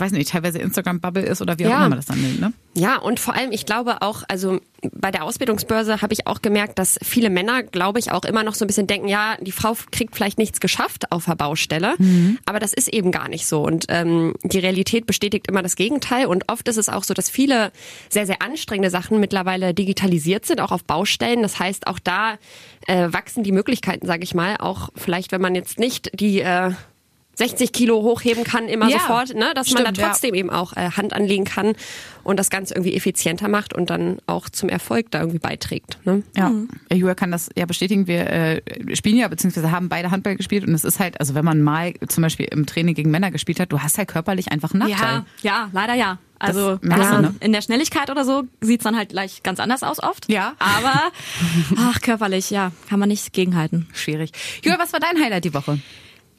weiß 0.00 0.12
nicht, 0.12 0.30
teilweise 0.30 0.58
Instagram-Bubble 0.58 1.22
ist 1.22 1.42
oder 1.42 1.58
wie 1.58 1.66
auch 1.66 1.70
Ja. 1.70 1.76
immer 1.78 1.88
man 1.90 1.98
das 1.98 2.06
dann 2.06 2.20
nennt, 2.20 2.40
ne? 2.40 2.52
Ja, 2.74 2.96
und 2.98 3.18
vor 3.18 3.34
allem, 3.34 3.50
ich 3.50 3.66
glaube 3.66 4.02
auch, 4.02 4.22
also 4.28 4.60
bei 4.92 5.10
der 5.10 5.24
Ausbildungsbörse 5.24 6.00
habe 6.02 6.12
ich 6.12 6.28
auch 6.28 6.40
gemerkt, 6.42 6.78
dass 6.78 6.96
viele 7.02 7.30
Männer, 7.30 7.64
glaube 7.64 7.98
ich, 7.98 8.12
auch 8.12 8.24
immer 8.24 8.44
noch 8.44 8.54
so 8.54 8.64
ein 8.64 8.68
bisschen 8.68 8.86
denken, 8.86 9.08
ja, 9.08 9.36
die 9.40 9.50
Frau 9.50 9.76
kriegt 9.90 10.14
vielleicht 10.14 10.38
nichts 10.38 10.60
geschafft 10.60 11.10
auf 11.10 11.24
der 11.24 11.34
Baustelle, 11.34 11.96
aber 12.46 12.60
das 12.60 12.72
ist 12.72 12.86
eben 12.88 13.10
gar 13.10 13.28
nicht 13.28 13.46
so. 13.46 13.62
Und 13.62 13.86
ähm, 13.88 14.34
die 14.44 14.60
Realität 14.60 15.06
bestätigt 15.06 15.48
immer 15.48 15.62
das 15.62 15.74
Gegenteil. 15.74 16.26
Und 16.26 16.44
oft 16.48 16.68
ist 16.68 16.76
es 16.76 16.88
auch 16.88 17.02
so, 17.02 17.14
dass 17.14 17.28
viele 17.28 17.72
sehr, 18.08 18.26
sehr 18.26 18.40
anstrengende 18.42 18.90
Sachen 18.90 19.18
mittlerweile 19.18 19.74
digitalisiert 19.74 20.46
sind, 20.46 20.60
auch 20.60 20.70
auf 20.70 20.84
Baustellen. 20.84 21.42
Das 21.42 21.58
heißt, 21.58 21.88
auch 21.88 21.98
da 21.98 22.34
äh, 22.86 23.08
wachsen 23.12 23.42
die 23.42 23.52
Möglichkeiten, 23.52 24.06
sage 24.06 24.22
ich 24.22 24.34
mal, 24.34 24.56
auch 24.58 24.90
vielleicht, 24.94 25.32
wenn 25.32 25.40
man 25.40 25.56
jetzt 25.56 25.78
nicht 25.80 26.10
die 26.20 26.40
äh, 26.40 26.70
60 27.38 27.72
Kilo 27.72 28.02
hochheben 28.02 28.42
kann 28.42 28.68
immer 28.68 28.88
Ja, 28.88 28.98
sofort, 28.98 29.34
ne, 29.34 29.52
dass 29.54 29.70
man 29.70 29.82
stimmt, 29.82 29.98
da 29.98 30.02
ja. 30.02 30.08
trotzdem 30.08 30.34
eben 30.34 30.50
auch 30.50 30.76
äh, 30.76 30.90
Hand 30.90 31.12
anlegen 31.12 31.44
kann 31.44 31.74
und 32.24 32.36
das 32.36 32.50
Ganze 32.50 32.74
irgendwie 32.74 32.94
effizienter 32.94 33.46
macht 33.46 33.72
und 33.72 33.90
dann 33.90 34.18
auch 34.26 34.48
zum 34.48 34.68
Erfolg 34.68 35.12
da 35.12 35.20
irgendwie 35.20 35.38
beiträgt. 35.38 35.98
Ne? 36.04 36.24
Ja, 36.36 36.52
Julia 36.92 37.14
kann 37.14 37.30
das 37.30 37.48
ja 37.56 37.64
bestätigen. 37.64 38.08
Wir 38.08 38.28
äh, 38.28 38.62
spielen 38.96 39.16
ja, 39.16 39.28
beziehungsweise 39.28 39.70
haben 39.70 39.88
beide 39.88 40.10
Handball 40.10 40.34
gespielt 40.34 40.66
und 40.66 40.74
es 40.74 40.84
ist 40.84 40.98
halt, 40.98 41.20
also 41.20 41.34
wenn 41.34 41.44
man 41.44 41.62
mal 41.62 41.94
zum 42.08 42.22
Beispiel 42.22 42.46
im 42.46 42.66
Training 42.66 42.94
gegen 42.94 43.12
Männer 43.12 43.30
gespielt 43.30 43.60
hat, 43.60 43.70
du 43.70 43.80
hast 43.80 43.98
halt 43.98 44.08
körperlich 44.08 44.50
einfach 44.50 44.72
einen 44.72 44.90
Nachteil. 44.90 45.24
Ja, 45.42 45.52
ja, 45.52 45.70
leider 45.72 45.94
ja. 45.94 46.18
Also 46.40 46.78
ja, 46.82 47.20
ne? 47.20 47.34
in 47.40 47.52
der 47.52 47.62
Schnelligkeit 47.62 48.10
oder 48.10 48.24
so 48.24 48.44
sieht's 48.60 48.84
dann 48.84 48.96
halt 48.96 49.10
gleich 49.10 49.42
ganz 49.42 49.60
anders 49.60 49.82
aus 49.82 50.00
oft. 50.00 50.30
Ja. 50.30 50.54
Aber 50.58 51.02
ach, 51.76 52.00
körperlich, 52.00 52.50
ja, 52.50 52.72
kann 52.88 52.98
man 52.98 53.08
nicht 53.08 53.32
gegenhalten. 53.32 53.88
Schwierig. 53.92 54.32
Julia, 54.62 54.78
was 54.78 54.92
war 54.92 55.00
dein 55.00 55.20
Highlight 55.22 55.44
die 55.44 55.54
Woche? 55.54 55.78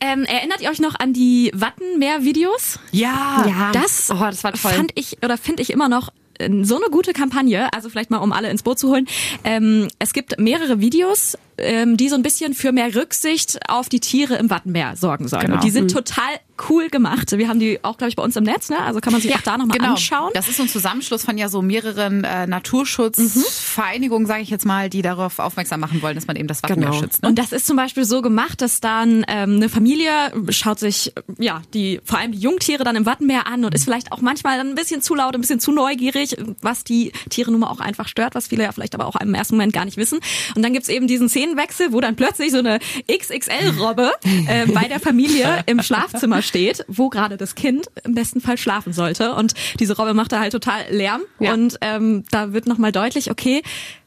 Ähm, 0.02 0.24
erinnert 0.24 0.62
ihr 0.62 0.70
euch 0.70 0.80
noch 0.80 0.96
an 1.00 1.14
die 1.14 1.52
Wattenmeer-Videos? 1.54 2.80
Ja. 2.92 3.46
Ja, 3.48 3.72
Das, 3.74 4.10
oh, 4.12 4.16
das 4.20 4.44
war 4.44 4.54
toll. 4.54 4.72
fand 4.72 4.92
ich 4.96 5.18
oder 5.24 5.38
finde 5.38 5.62
ich 5.62 5.70
immer 5.72 5.90
noch 5.90 6.10
äh, 6.40 6.50
so 6.64 6.78
eine 6.78 6.90
gute 6.90 7.12
Kampagne, 7.14 7.72
also 7.74 7.90
vielleicht 7.90 8.10
mal 8.10 8.18
um 8.20 8.32
alle 8.32 8.50
ins 8.50 8.64
Boot 8.64 8.80
zu 8.80 8.90
holen. 8.90 9.08
Ähm, 9.44 9.88
es 10.00 10.14
gibt 10.14 10.40
mehrere 10.40 10.80
Videos, 10.80 11.38
ähm, 11.62 11.98
die 11.98 12.10
so 12.10 12.16
ein 12.16 12.24
bisschen 12.24 12.54
für 12.54 12.72
mehr 12.72 12.94
Rücksicht 12.96 13.60
auf 13.68 13.90
die 13.90 14.00
Tiere 14.00 14.36
im 14.36 14.50
Wattenmeer 14.50 14.96
sorgen 14.96 15.28
sollen. 15.28 15.44
Genau. 15.46 15.56
Und 15.56 15.64
die 15.64 15.70
sind 15.72 15.92
total 15.92 16.24
cool 16.70 16.90
gemacht. 16.90 17.32
Wir 17.32 17.48
haben 17.48 17.60
die 17.60 17.80
auch, 17.84 17.98
glaube 17.98 18.10
ich, 18.10 18.16
bei 18.18 18.24
uns 18.24 18.36
im 18.36 18.44
Netz, 18.44 18.70
ne? 18.70 18.80
Also 18.82 19.00
kann 19.00 19.14
man 19.14 19.22
sich 19.22 19.34
auch 19.34 19.42
da 19.42 19.58
nochmal 19.58 19.78
Genau. 19.78 19.92
anschauen. 19.92 20.32
Das 20.34 20.50
ist 20.50 20.58
so 20.58 20.64
ein 20.64 20.70
Zusammenschluss 20.70 21.24
von 21.24 21.38
ja 21.38 21.48
so 21.48 21.62
mehreren 21.62 22.26
äh, 22.26 22.48
Naturschutzvereinigungen, 22.48 24.28
sage 24.28 24.42
ich 24.42 24.50
jetzt 24.50 24.66
mal, 24.66 24.90
die 24.90 25.02
darauf 25.02 25.40
aufmerksam 25.40 25.80
machen 25.80 26.02
wollen, 26.02 26.16
dass 26.16 26.28
man 26.28 26.36
eben 26.36 26.48
das 26.48 26.62
Wattenmeer 26.64 26.90
Genau. 26.90 27.00
schützt. 27.02 27.24
Ne? 27.24 27.30
Und 27.30 27.40
das 27.40 27.52
ist 27.52 27.66
zum 27.66 27.78
Beispiel 27.78 28.04
so 28.06 28.22
gemacht, 28.22 28.62
dass 28.62 28.82
dann 28.82 29.24
ähm, 29.28 29.56
eine 29.56 29.70
Familie 29.70 30.10
schaut 30.50 30.80
sich 30.80 31.14
ja 31.38 31.62
die 31.74 32.02
vor 32.04 32.20
allem 32.20 32.32
die 32.32 32.40
Jungtiere 32.40 32.84
dann 32.84 32.96
im 32.96 33.06
Wattenmeer 33.06 33.48
an 33.48 33.64
und 33.66 33.74
ist 33.74 33.84
vielleicht 33.86 34.12
auch 34.12 34.22
manchmal 34.22 34.58
dann 34.58 34.70
ein 34.70 34.76
bisschen 34.76 35.02
zu 35.02 35.16
laut, 35.16 35.36
ein 35.36 35.42
bisschen 35.42 35.60
zu 35.60 35.72
neugierig, 35.72 36.36
was 36.62 36.84
die 36.84 37.12
Tiere 37.30 37.52
nun 37.52 37.62
mal 37.62 37.70
auch 37.70 37.80
einfach 37.80 38.08
stört, 38.08 38.36
was 38.36 38.48
viele 38.48 38.64
ja 38.64 38.72
vielleicht 38.72 38.96
aber 38.96 39.06
auch 39.06 39.16
im 39.16 39.34
ersten 39.34 39.56
Moment 39.56 39.74
gar 39.74 39.86
nicht 39.86 39.98
wissen. 39.98 40.20
Und 40.56 40.62
dann 40.64 40.74
gibt's 40.74 40.90
eben 40.90 41.08
diesen 41.08 41.30
Szenenwechsel, 41.50 41.92
wo 41.92 42.00
dann 42.02 42.16
plötzlich 42.16 42.52
so 42.52 42.60
eine 42.60 42.80
XXL-Robbe 43.12 44.12
äh, 44.48 44.66
bei 44.68 44.88
der 44.88 45.00
Familie 45.00 45.64
im 45.66 45.82
Schlafzimmer 45.82 46.42
steht, 46.42 46.84
wo 46.88 47.10
gerade 47.10 47.38
das 47.38 47.56
Kind 47.56 47.88
im 48.04 48.16
besten 48.16 48.42
Fall 48.42 48.58
schlafen 48.58 48.94
sollte. 48.94 49.34
Und 49.36 49.54
diese 49.80 49.96
Robbe 49.98 50.14
macht 50.14 50.32
da 50.32 50.40
halt 50.40 50.52
total 50.52 50.82
Lärm 50.90 51.22
Ja. 51.40 51.54
und 51.54 51.78
ähm, 51.82 52.24
da 52.32 52.54
wird 52.54 52.68
nochmal 52.68 52.92
deutlich, 52.92 53.32
okay, 53.32 53.62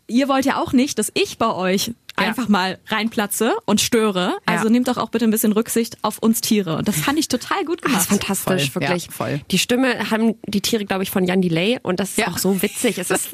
ihr 0.08 0.28
wollt 0.28 0.44
ja 0.44 0.56
auch 0.60 0.72
nicht, 0.72 0.98
dass 0.98 1.10
ich 1.14 1.38
bei 1.38 1.52
euch. 1.52 1.92
Einfach 2.22 2.48
mal 2.48 2.78
reinplatze 2.86 3.52
und 3.66 3.80
störe. 3.80 4.36
Also 4.46 4.64
Ja. 4.66 4.70
nehmt 4.70 4.88
doch 4.88 4.96
auch 4.96 5.10
bitte 5.10 5.24
ein 5.24 5.30
bisschen 5.30 5.52
Rücksicht 5.52 5.98
auf 6.02 6.18
uns 6.18 6.40
Tiere. 6.40 6.76
Und 6.76 6.88
das 6.88 6.96
fand 6.96 7.18
ich 7.18 7.28
total 7.28 7.64
gut 7.64 7.80
Ah, 7.82 7.86
gemacht. 7.86 7.96
das 7.96 8.02
ist 8.04 8.10
fantastisch, 8.26 8.70
Voll, 8.70 8.82
wirklich. 8.82 9.06
ja, 9.06 9.12
voll. 9.12 9.40
Die 9.50 9.58
Stimme 9.58 10.10
haben 10.10 10.34
die 10.46 10.60
Tiere, 10.60 10.84
glaube 10.84 11.02
ich, 11.02 11.10
von 11.10 11.24
Jan 11.24 11.42
Delay 11.42 11.78
und 11.82 12.00
das 12.00 12.10
ist 12.10 12.18
Ja. 12.18 12.28
auch 12.28 12.38
so 12.38 12.62
witzig. 12.62 12.98
Es 12.98 13.10
ist, 13.10 13.28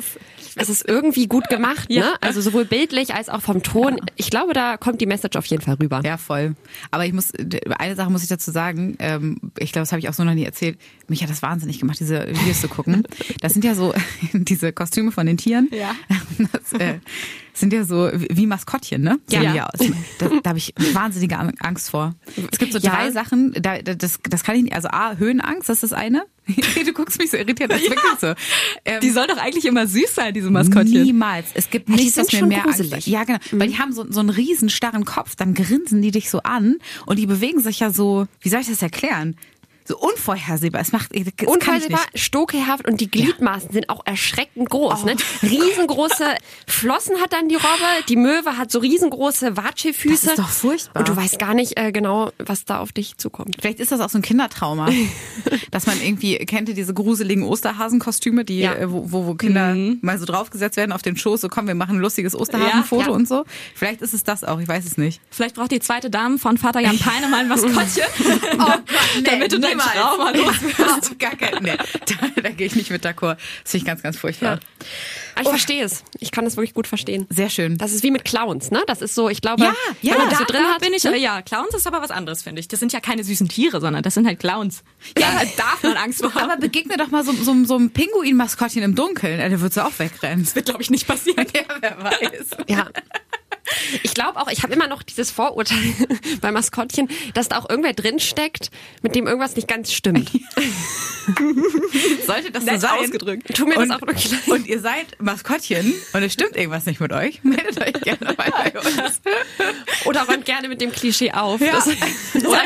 es 0.57 0.69
ist 0.69 0.89
irgendwie 0.89 1.27
gut 1.29 1.49
gemacht, 1.49 1.87
Ja. 1.91 2.03
ne? 2.03 2.15
Also 2.21 2.41
sowohl 2.41 2.65
bildlich 2.65 3.15
als 3.15 3.29
auch 3.29 3.41
vom 3.43 3.63
Ton. 3.63 4.01
Ich 4.17 4.31
glaube, 4.31 4.53
da 4.55 4.77
kommt 4.77 5.01
die 5.01 5.07
Message 5.07 5.37
auf 5.37 5.47
jeden 5.47 5.63
Fall 5.63 5.75
rüber. 5.75 6.01
Ja, 6.05 6.17
voll. 6.17 6.57
Aber 6.91 7.07
ich 7.07 7.13
muss, 7.13 7.29
eine 7.79 7.95
Sache 7.95 8.11
muss 8.11 8.23
ich 8.23 8.29
dazu 8.29 8.51
sagen, 8.51 8.97
ähm, 8.99 9.39
ich 9.59 9.73
glaube, 9.73 9.83
das 9.83 9.93
habe 9.93 10.01
ich 10.01 10.09
auch 10.09 10.15
so 10.15 10.25
noch 10.25 10.35
nie 10.35 10.45
erzählt. 10.45 10.79
Mich 11.07 11.23
hat 11.23 11.31
das 11.31 11.43
wahnsinnig 11.43 11.79
gemacht, 11.79 12.01
diese 12.01 12.29
Videos 12.29 12.61
zu 12.61 12.69
gucken. 12.69 13.05
Das 13.41 13.53
sind 13.53 13.65
ja 13.65 13.75
so 13.75 13.95
diese 14.33 14.73
Kostüme 14.73 15.13
von 15.13 15.27
den 15.27 15.37
Tieren. 15.37 15.69
Ja. 15.73 15.95
Das 16.53 16.73
äh, 16.81 16.99
sind 17.61 17.73
ja 17.73 17.85
so 17.85 18.11
wie 18.13 18.47
Maskottchen, 18.47 19.03
ne? 19.03 19.19
Ja. 19.31 19.53
die 19.53 19.61
aus. 19.61 19.91
Da, 20.19 20.29
da 20.43 20.49
habe 20.51 20.59
ich 20.59 20.75
wahnsinnige 20.93 21.37
An- 21.39 21.55
Angst 21.61 21.91
vor. 21.91 22.15
Es 22.51 22.59
gibt 22.59 22.73
so 22.73 22.79
Ja. 22.79 22.91
drei 22.91 23.11
Sachen, 23.11 23.53
da, 23.55 23.81
da- 23.83 23.95
das, 23.95 24.19
das 24.29 24.43
kann 24.45 24.57
ich 24.57 24.63
nicht. 24.65 24.75
Also 24.75 24.89
A, 24.89 25.17
Höhenangst, 25.17 25.69
das 25.69 25.83
ist 25.83 25.91
das 25.91 25.93
eine. 25.99 26.23
du 26.87 26.93
guckst 26.95 27.19
mich 27.19 27.31
so 27.31 27.37
irritiert, 27.37 27.71
das 27.71 27.81
ist 27.83 27.91
wirklich 27.91 28.19
so. 28.21 28.33
Ähm, 28.87 29.01
Die 29.03 29.11
soll 29.11 29.27
doch 29.27 29.37
eigentlich 29.37 29.67
immer 29.67 29.87
süß 29.87 30.15
sein, 30.15 30.33
diese 30.33 30.51
Maskottchen. 30.51 31.03
Niemals. 31.03 31.47
Es 31.55 31.69
gibt 31.69 31.89
nichts, 31.91 32.17
was 32.17 32.33
mir 32.33 32.47
mehr 32.47 32.65
Angst 32.65 32.79
gruselig. 32.79 33.07
Ja, 33.07 33.25
genau. 33.25 33.39
Weil 33.53 33.69
die 33.69 33.79
haben 33.79 33.93
so, 33.93 34.07
so 34.11 34.21
einen 34.21 34.31
riesen 34.31 34.71
starren 34.71 35.05
Kopf, 35.05 35.37
dann 35.37 35.53
grinsen 35.53 36.01
die 36.01 36.11
dich 36.11 36.31
so 36.31 36.41
an 36.45 36.77
und 37.05 37.19
die 37.19 37.27
bewegen 37.27 37.61
sich 37.61 37.81
ja 37.81 37.91
so, 37.91 38.27
wie 38.41 38.49
soll 38.49 38.61
ich 38.61 38.69
das 38.69 38.81
erklären? 38.81 39.37
So 39.89 39.97
unvorhersehbar. 39.97 40.83
Es 40.83 40.93
macht, 40.93 41.15
ich 41.17 41.25
Unvorhersehbar, 41.47 42.01
stokehaft 42.15 42.87
und 42.87 43.01
die 43.01 43.11
Gliedmaßen 43.11 43.71
sind 43.73 43.89
auch 43.89 44.05
erschreckend 44.05 44.69
groß. 44.69 45.05
Ne? 45.07 45.17
Riesengroße 45.43 46.25
Flossen 46.67 47.17
hat 47.23 47.33
dann 47.33 47.49
die 47.49 47.55
Robbe, 47.55 48.05
die 48.07 48.17
Möwe 48.17 48.59
hat 48.59 48.71
so 48.71 48.81
riesengroße 48.81 49.57
Watschefüße. 49.57 50.27
Das 50.27 50.33
ist 50.35 50.39
doch 50.39 50.49
furchtbar. 50.51 51.01
Und 51.01 51.09
du 51.09 51.17
weißt 51.17 51.39
gar 51.39 51.55
nicht 51.55 51.79
äh, 51.79 51.91
genau, 51.91 52.31
was 52.39 52.67
da 52.67 52.81
auf 52.81 52.93
dich 52.93 53.17
zukommt. 53.17 53.57
Vielleicht 53.59 53.81
ist 53.81 53.91
das 53.91 54.01
auch 54.01 54.11
so 54.11 54.19
ein 54.19 54.23
Kindertrauma, 54.23 54.91
dass 55.71 55.87
man 55.87 55.99
irgendwie, 56.03 56.37
kennt 56.37 56.69
ihr 56.69 56.75
diese 56.75 56.93
gruseligen 56.93 57.45
Osterhasenkostüme, 57.45 58.45
die, 58.45 58.59
Ja. 58.59 58.75
äh, 58.75 58.91
wo, 58.93 59.11
wo 59.11 59.35
Kinder 59.37 59.75
mal 60.03 60.19
so 60.19 60.27
draufgesetzt 60.27 60.77
werden 60.77 60.93
auf 60.93 61.01
den 61.01 61.17
Schoß, 61.17 61.41
so 61.41 61.49
komm, 61.49 61.67
wir 61.67 61.75
machen 61.75 61.97
ein 61.97 62.01
lustiges 62.01 62.35
Osterhasenfoto 62.35 63.01
Ja, 63.03 63.09
ja. 63.09 63.15
und 63.15 63.27
so. 63.27 63.45
Vielleicht 63.75 64.03
ist 64.03 64.13
es 64.13 64.23
das 64.23 64.45
auch, 64.45 64.61
ich 64.61 64.69
weiß 64.69 64.85
es 64.85 64.99
nicht. 64.99 65.23
Vielleicht 65.31 65.55
braucht 65.55 65.71
die 65.71 65.81
zweite 65.81 66.11
Dame 66.11 66.37
von 66.39 66.59
Vater 66.59 66.81
Jan 66.81 66.99
Peine 66.99 67.29
mal 67.29 67.39
ein 67.41 67.49
Maskottchen. 67.49 67.79
Oh 68.61 68.65
Gott, 68.65 68.83
nee, 69.17 69.23
Damit 69.23 69.53
du 69.53 69.61
dein 69.61 69.78
niemals. 69.79 69.93
Trauma 69.93 70.31
loswirst. 70.31 70.81
Auf 71.11 71.19
gar 71.19 71.37
kein, 71.37 71.63
nee, 71.63 71.77
da, 72.35 72.43
da 72.43 72.49
gehe 72.51 72.67
ich 72.67 72.77
nicht 72.77 72.91
mit 72.91 73.05
d'accord. 73.05 73.37
Das 73.63 73.71
finde 73.73 73.77
ich 73.79 73.85
ganz, 73.85 74.03
ganz 74.03 74.17
furchtbar. 74.19 74.61
Aber 75.35 75.43
ich 75.43 75.49
verstehe 75.49 75.85
es. 75.85 76.03
Ich 76.19 76.33
kann 76.33 76.45
das 76.45 76.57
wirklich 76.57 76.75
gut 76.75 76.87
verstehen. 76.87 77.27
Sehr 77.31 77.49
schön. 77.51 77.79
Das 77.79 77.93
ist 77.93 78.03
wie 78.03 78.11
mit 78.11 78.25
Clowns, 78.25 78.71
ne? 78.71 78.83
Das 78.87 79.03
ist 79.03 79.15
so, 79.15 79.29
ich 79.29 79.41
glaube, 79.41 79.63
Ja, 79.65 79.75
ja, 80.03 80.13
wenn 80.13 80.19
man 80.19 80.31
das 80.31 80.39
da 80.41 80.45
so 80.47 80.53
drin 80.53 80.65
hat, 80.65 80.81
bin 80.81 80.93
ich, 80.93 81.05
ja, 81.05 81.43
Clowns 81.43 81.75
ist 81.75 81.87
aber 81.87 82.03
was 82.03 82.11
anderes, 82.11 82.43
finde 82.43 82.61
ich. 82.61 82.69
Das 82.69 82.81
sind 82.81 82.93
ja 82.93 83.01
keine 83.01 83.23
süßen 83.25 83.49
Tiere, 83.49 83.81
sondern 83.81 84.03
das 84.03 84.15
sind 84.15 84.27
halt 84.27 84.41
Clowns. 84.41 84.83
Ja, 85.17 85.27
da 85.33 85.45
darf 85.57 85.83
man 85.83 85.97
Angst 85.97 86.21
vor 86.21 86.35
haben. 86.35 86.51
Aber 86.51 86.57
begegne 86.61 86.97
doch 86.97 87.09
mal 87.09 87.25
so, 87.25 87.33
so, 87.33 87.55
so 87.65 87.77
einem 87.77 87.91
Pinguin-Maskottchen 87.91 88.83
im 88.83 88.95
Dunkeln. 88.95 89.39
Äh, 89.39 89.49
Der 89.49 89.61
wird 89.61 89.73
so 89.73 89.83
auch 89.83 89.99
wegrennen. 89.99 90.45
Das 90.45 90.55
wird, 90.55 90.67
glaube 90.67 90.83
ich, 90.83 90.91
nicht 90.91 91.07
passieren. 91.07 91.47
Ja, 91.55 91.63
wer 91.81 92.03
weiß. 92.05 92.47
Ja. 92.69 92.89
Ich 94.03 94.15
glaube 94.15 94.41
auch, 94.41 94.49
ich 94.51 94.63
habe 94.63 94.73
immer 94.73 94.87
noch 94.89 95.03
dieses 95.03 95.31
Vorurteil 95.31 95.79
bei 96.41 96.51
Maskottchen, 96.53 97.09
dass 97.35 97.49
da 97.49 97.59
auch 97.59 97.69
irgendwer 97.69 97.93
drin 97.93 98.19
steckt, 98.21 98.71
mit 99.03 99.15
dem 99.15 99.27
irgendwas 99.27 99.57
nicht 99.57 99.69
ganz 99.69 99.93
stimmt. 99.93 100.31
Sollte 102.27 102.51
das 102.51 102.65
so 102.65 102.77
sein? 102.79 102.91
ausgedrückt. 103.01 103.55
Tu 103.55 103.67
mir 103.67 103.75
das 103.75 103.83
und, 103.85 103.93
auch 103.93 104.01
wirklich 104.03 104.31
leid. 104.31 104.49
Und 104.49 104.67
ihr 104.67 104.81
seid 104.81 105.07
Maskottchen 105.21 105.95
und 106.13 106.23
es 106.23 106.33
stimmt 106.33 106.57
irgendwas 106.57 106.87
nicht 106.87 107.01
mit 107.01 107.13
euch, 107.13 107.43
meldet 107.45 107.81
euch 107.81 107.93
gerne 108.03 108.35
bei 108.35 108.73
uns. 108.79 109.21
Oder 110.07 110.23
räumt 110.23 110.45
gerne 110.47 110.69
mit 110.69 110.81
dem 110.81 110.91
Klischee 110.93 111.33
auf. 111.33 111.61
Ja. 111.61 111.73
Das, 111.73 111.87
Oder 112.45 112.63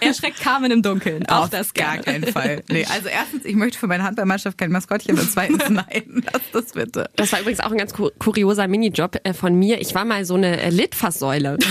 er, 0.00 0.14
schreckt 0.14 0.40
Carmen 0.40 0.70
im 0.70 0.82
Dunkeln. 0.82 1.26
Auch 1.28 1.44
Auf 1.44 1.50
das 1.50 1.72
gar 1.74 1.98
gerne. 1.98 2.20
keinen 2.26 2.32
Fall. 2.32 2.62
Nee, 2.68 2.86
also 2.92 3.08
erstens, 3.08 3.44
ich 3.44 3.54
möchte 3.54 3.78
für 3.78 3.86
meine 3.86 4.02
Handballmannschaft 4.04 4.58
kein 4.58 4.70
Maskottchen 4.70 5.18
und 5.18 5.30
zweitens, 5.30 5.68
nein, 5.68 6.24
lass 6.32 6.42
das 6.52 6.72
bitte. 6.72 7.08
das 7.16 7.32
war 7.32 7.40
übrigens 7.40 7.60
auch 7.60 7.70
ein 7.70 7.78
ganz 7.78 7.92
ku- 7.94 8.10
kurioser 8.18 8.66
Minijob 8.68 9.16
äh, 9.24 9.32
von 9.34 9.54
mir. 9.58 9.80
Ich 9.80 9.94
war 9.94 10.04
mal 10.04 10.24
so 10.24 10.34
eine 10.34 10.45
äh, 10.46 10.70
Litfaßsäule. 10.70 11.58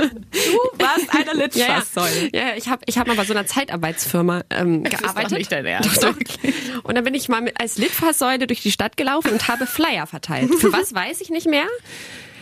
Du 0.00 0.84
warst 0.84 1.10
eine 1.10 1.44
Litfaßsäule. 1.44 2.30
Ja, 2.32 2.48
ja, 2.48 2.56
ich 2.56 2.68
habe 2.68 2.80
ich 2.86 2.96
hab 2.96 3.06
mal 3.06 3.16
bei 3.16 3.24
so 3.24 3.34
einer 3.34 3.44
Zeitarbeitsfirma 3.46 4.44
ähm, 4.48 4.82
Das 4.84 4.94
ist 4.94 5.00
gearbeitet. 5.02 5.38
nicht 5.38 5.52
dein 5.52 5.66
Ernst. 5.66 6.02
Doch, 6.02 6.14
doch. 6.14 6.84
Und 6.84 6.94
dann 6.94 7.04
bin 7.04 7.12
ich 7.12 7.28
mal 7.28 7.42
mit, 7.42 7.60
als 7.60 7.76
Litfaßsäule 7.76 8.46
durch 8.46 8.62
die 8.62 8.72
Stadt 8.72 8.96
gelaufen 8.96 9.30
und 9.30 9.46
habe 9.48 9.66
Flyer 9.66 10.06
verteilt. 10.06 10.54
Für 10.54 10.72
was 10.72 10.94
weiß 10.94 11.20
ich 11.20 11.28
nicht 11.28 11.46
mehr. 11.46 11.66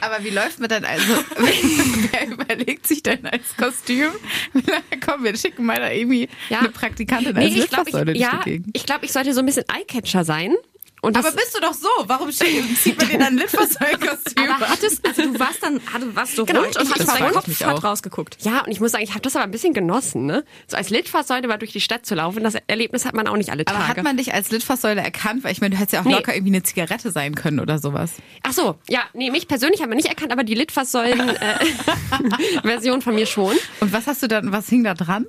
Aber 0.00 0.22
wie 0.24 0.30
läuft 0.30 0.60
man 0.60 0.68
dann 0.68 0.84
also? 0.84 1.12
Wer 2.12 2.28
überlegt 2.28 2.86
sich 2.86 3.02
denn 3.02 3.26
als 3.26 3.56
Kostüm? 3.56 4.10
Komm, 5.04 5.24
wir 5.24 5.36
schicken 5.36 5.66
mal 5.66 5.80
da 5.80 5.90
irgendwie 5.90 6.28
Ja. 6.50 6.60
eine 6.60 6.68
Praktikantin 6.68 7.36
als 7.36 7.46
ich 7.46 7.54
glaube, 7.68 7.90
Litfaßsäule 7.90 8.12
ich, 8.12 8.18
durch 8.20 8.32
ja, 8.32 8.40
die 8.44 8.50
Gegend. 8.50 8.68
ich, 8.76 8.86
glaub, 8.86 9.02
ich 9.02 9.10
sollte 9.12 9.34
so 9.34 9.40
ein 9.40 9.46
bisschen 9.46 9.64
Eyecatcher 9.68 10.22
sein. 10.24 10.54
Aber 11.02 11.32
bist 11.32 11.54
du 11.54 11.60
doch 11.60 11.74
so? 11.74 11.88
Warum 12.06 12.30
zieht 12.30 12.98
man 12.98 13.08
dir 13.08 13.18
dann 13.18 13.26
ein 13.28 13.38
Litfaßsäule-Kostüm 13.38 14.50
Aber 14.50 14.66
an? 14.66 14.70
hattest, 14.72 15.06
also 15.06 15.22
du 15.22 15.38
warst 15.38 15.62
dann, 15.62 15.80
du 16.00 16.16
warst 16.16 16.36
so 16.36 16.44
Genau, 16.44 16.60
rund 16.62 16.76
und 16.76 16.90
hattest 16.90 17.08
das 17.08 17.18
dein 17.18 17.32
frag 17.32 17.48
ich 17.48 17.58
Kopf 17.58 17.66
hat 17.76 17.84
rausgeguckt. 17.84 18.36
ja, 18.40 18.64
und 18.64 18.70
ich 18.72 18.80
muss 18.80 18.92
sagen, 18.92 19.04
ich 19.04 19.10
habe 19.10 19.20
das 19.20 19.36
aber 19.36 19.44
ein 19.44 19.50
bisschen 19.50 19.74
genossen. 19.74 20.26
Ne? 20.26 20.44
So 20.66 20.76
als 20.76 20.90
Litfaßsäule 20.90 21.46
mal 21.48 21.58
durch 21.58 21.72
die 21.72 21.80
Stadt 21.80 22.04
zu 22.06 22.14
laufen, 22.14 22.42
das 22.42 22.54
Erlebnis 22.66 23.04
hat 23.04 23.14
man 23.14 23.26
auch 23.28 23.36
nicht 23.36 23.50
alle 23.50 23.64
Tage. 23.64 23.78
Aber 23.78 23.88
hat 23.88 24.02
man 24.02 24.16
dich 24.16 24.32
als 24.34 24.50
Litfaßsäule 24.50 25.00
erkannt? 25.00 25.44
Weil 25.44 25.52
ich 25.52 25.60
meine, 25.60 25.74
du 25.74 25.80
hättest 25.80 25.92
ja 25.94 26.00
auch 26.00 26.04
Nee. 26.04 26.14
locker 26.14 26.34
irgendwie 26.34 26.54
eine 26.54 26.62
Zigarette 26.62 27.10
sein 27.12 27.34
können 27.34 27.60
oder 27.60 27.78
sowas. 27.78 28.12
Ach 28.42 28.52
so, 28.52 28.76
ja, 28.88 29.00
nee, 29.14 29.30
mich 29.30 29.48
persönlich 29.48 29.80
haben 29.82 29.90
wir 29.90 29.96
nicht 29.96 30.08
erkannt, 30.08 30.32
aber 30.32 30.44
die 30.44 30.54
Litfaßsäulen-Version 30.54 33.02
von 33.02 33.14
mir 33.14 33.26
schon. 33.26 33.54
Und 33.80 33.92
was 33.92 34.06
hast 34.06 34.22
du 34.22 34.28
dann, 34.28 34.52
was 34.52 34.68
hing 34.68 34.84
da 34.84 34.94
dran? 34.94 35.26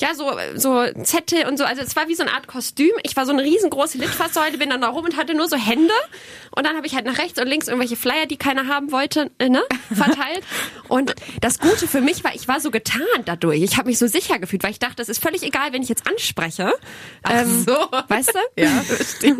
Ja, 0.00 0.14
so, 0.14 0.30
so 0.54 0.84
Zettel 1.04 1.46
und 1.46 1.58
so. 1.58 1.64
Also 1.64 1.82
es 1.82 1.94
war 1.96 2.08
wie 2.08 2.14
so 2.14 2.22
eine 2.22 2.32
Art 2.32 2.46
Kostüm. 2.46 2.90
Ich 3.02 3.16
war 3.16 3.26
so 3.26 3.32
eine 3.32 3.42
riesengroße 3.42 3.98
Litfaßsäule, 3.98 4.58
bin 4.58 4.70
dann 4.70 4.80
da 4.80 4.88
rum 4.88 5.04
und 5.04 5.16
hatte 5.16 5.34
nur 5.34 5.48
so 5.48 5.56
Hände. 5.56 5.92
Und 6.50 6.64
dann 6.66 6.76
habe 6.76 6.86
ich 6.86 6.94
halt 6.94 7.04
nach 7.06 7.18
rechts 7.18 7.38
und 7.40 7.46
links 7.46 7.68
irgendwelche 7.68 7.96
Flyer, 7.96 8.26
die 8.26 8.36
keiner 8.36 8.66
haben 8.68 8.92
wollte, 8.92 9.30
äh, 9.38 9.48
ne, 9.48 9.62
verteilt. 9.92 10.42
Und 10.88 11.14
das 11.40 11.58
Gute 11.58 11.88
für 11.88 12.00
mich 12.00 12.22
war, 12.22 12.32
ich 12.34 12.46
war 12.46 12.60
so 12.60 12.70
getarnt 12.70 13.02
dadurch. 13.24 13.60
Ich 13.62 13.76
habe 13.76 13.88
mich 13.88 13.98
so 13.98 14.06
sicher 14.06 14.38
gefühlt, 14.38 14.62
weil 14.62 14.70
ich 14.70 14.78
dachte, 14.78 15.02
es 15.02 15.08
ist 15.08 15.20
völlig 15.20 15.42
egal, 15.42 15.72
wenn 15.72 15.82
ich 15.82 15.88
jetzt 15.88 16.06
anspreche. 16.08 16.72
Ähm, 17.28 17.64
so. 17.66 17.72
Weißt 18.08 18.32
du? 18.32 18.62
Ja, 18.62 18.68
verstehe. 18.82 19.36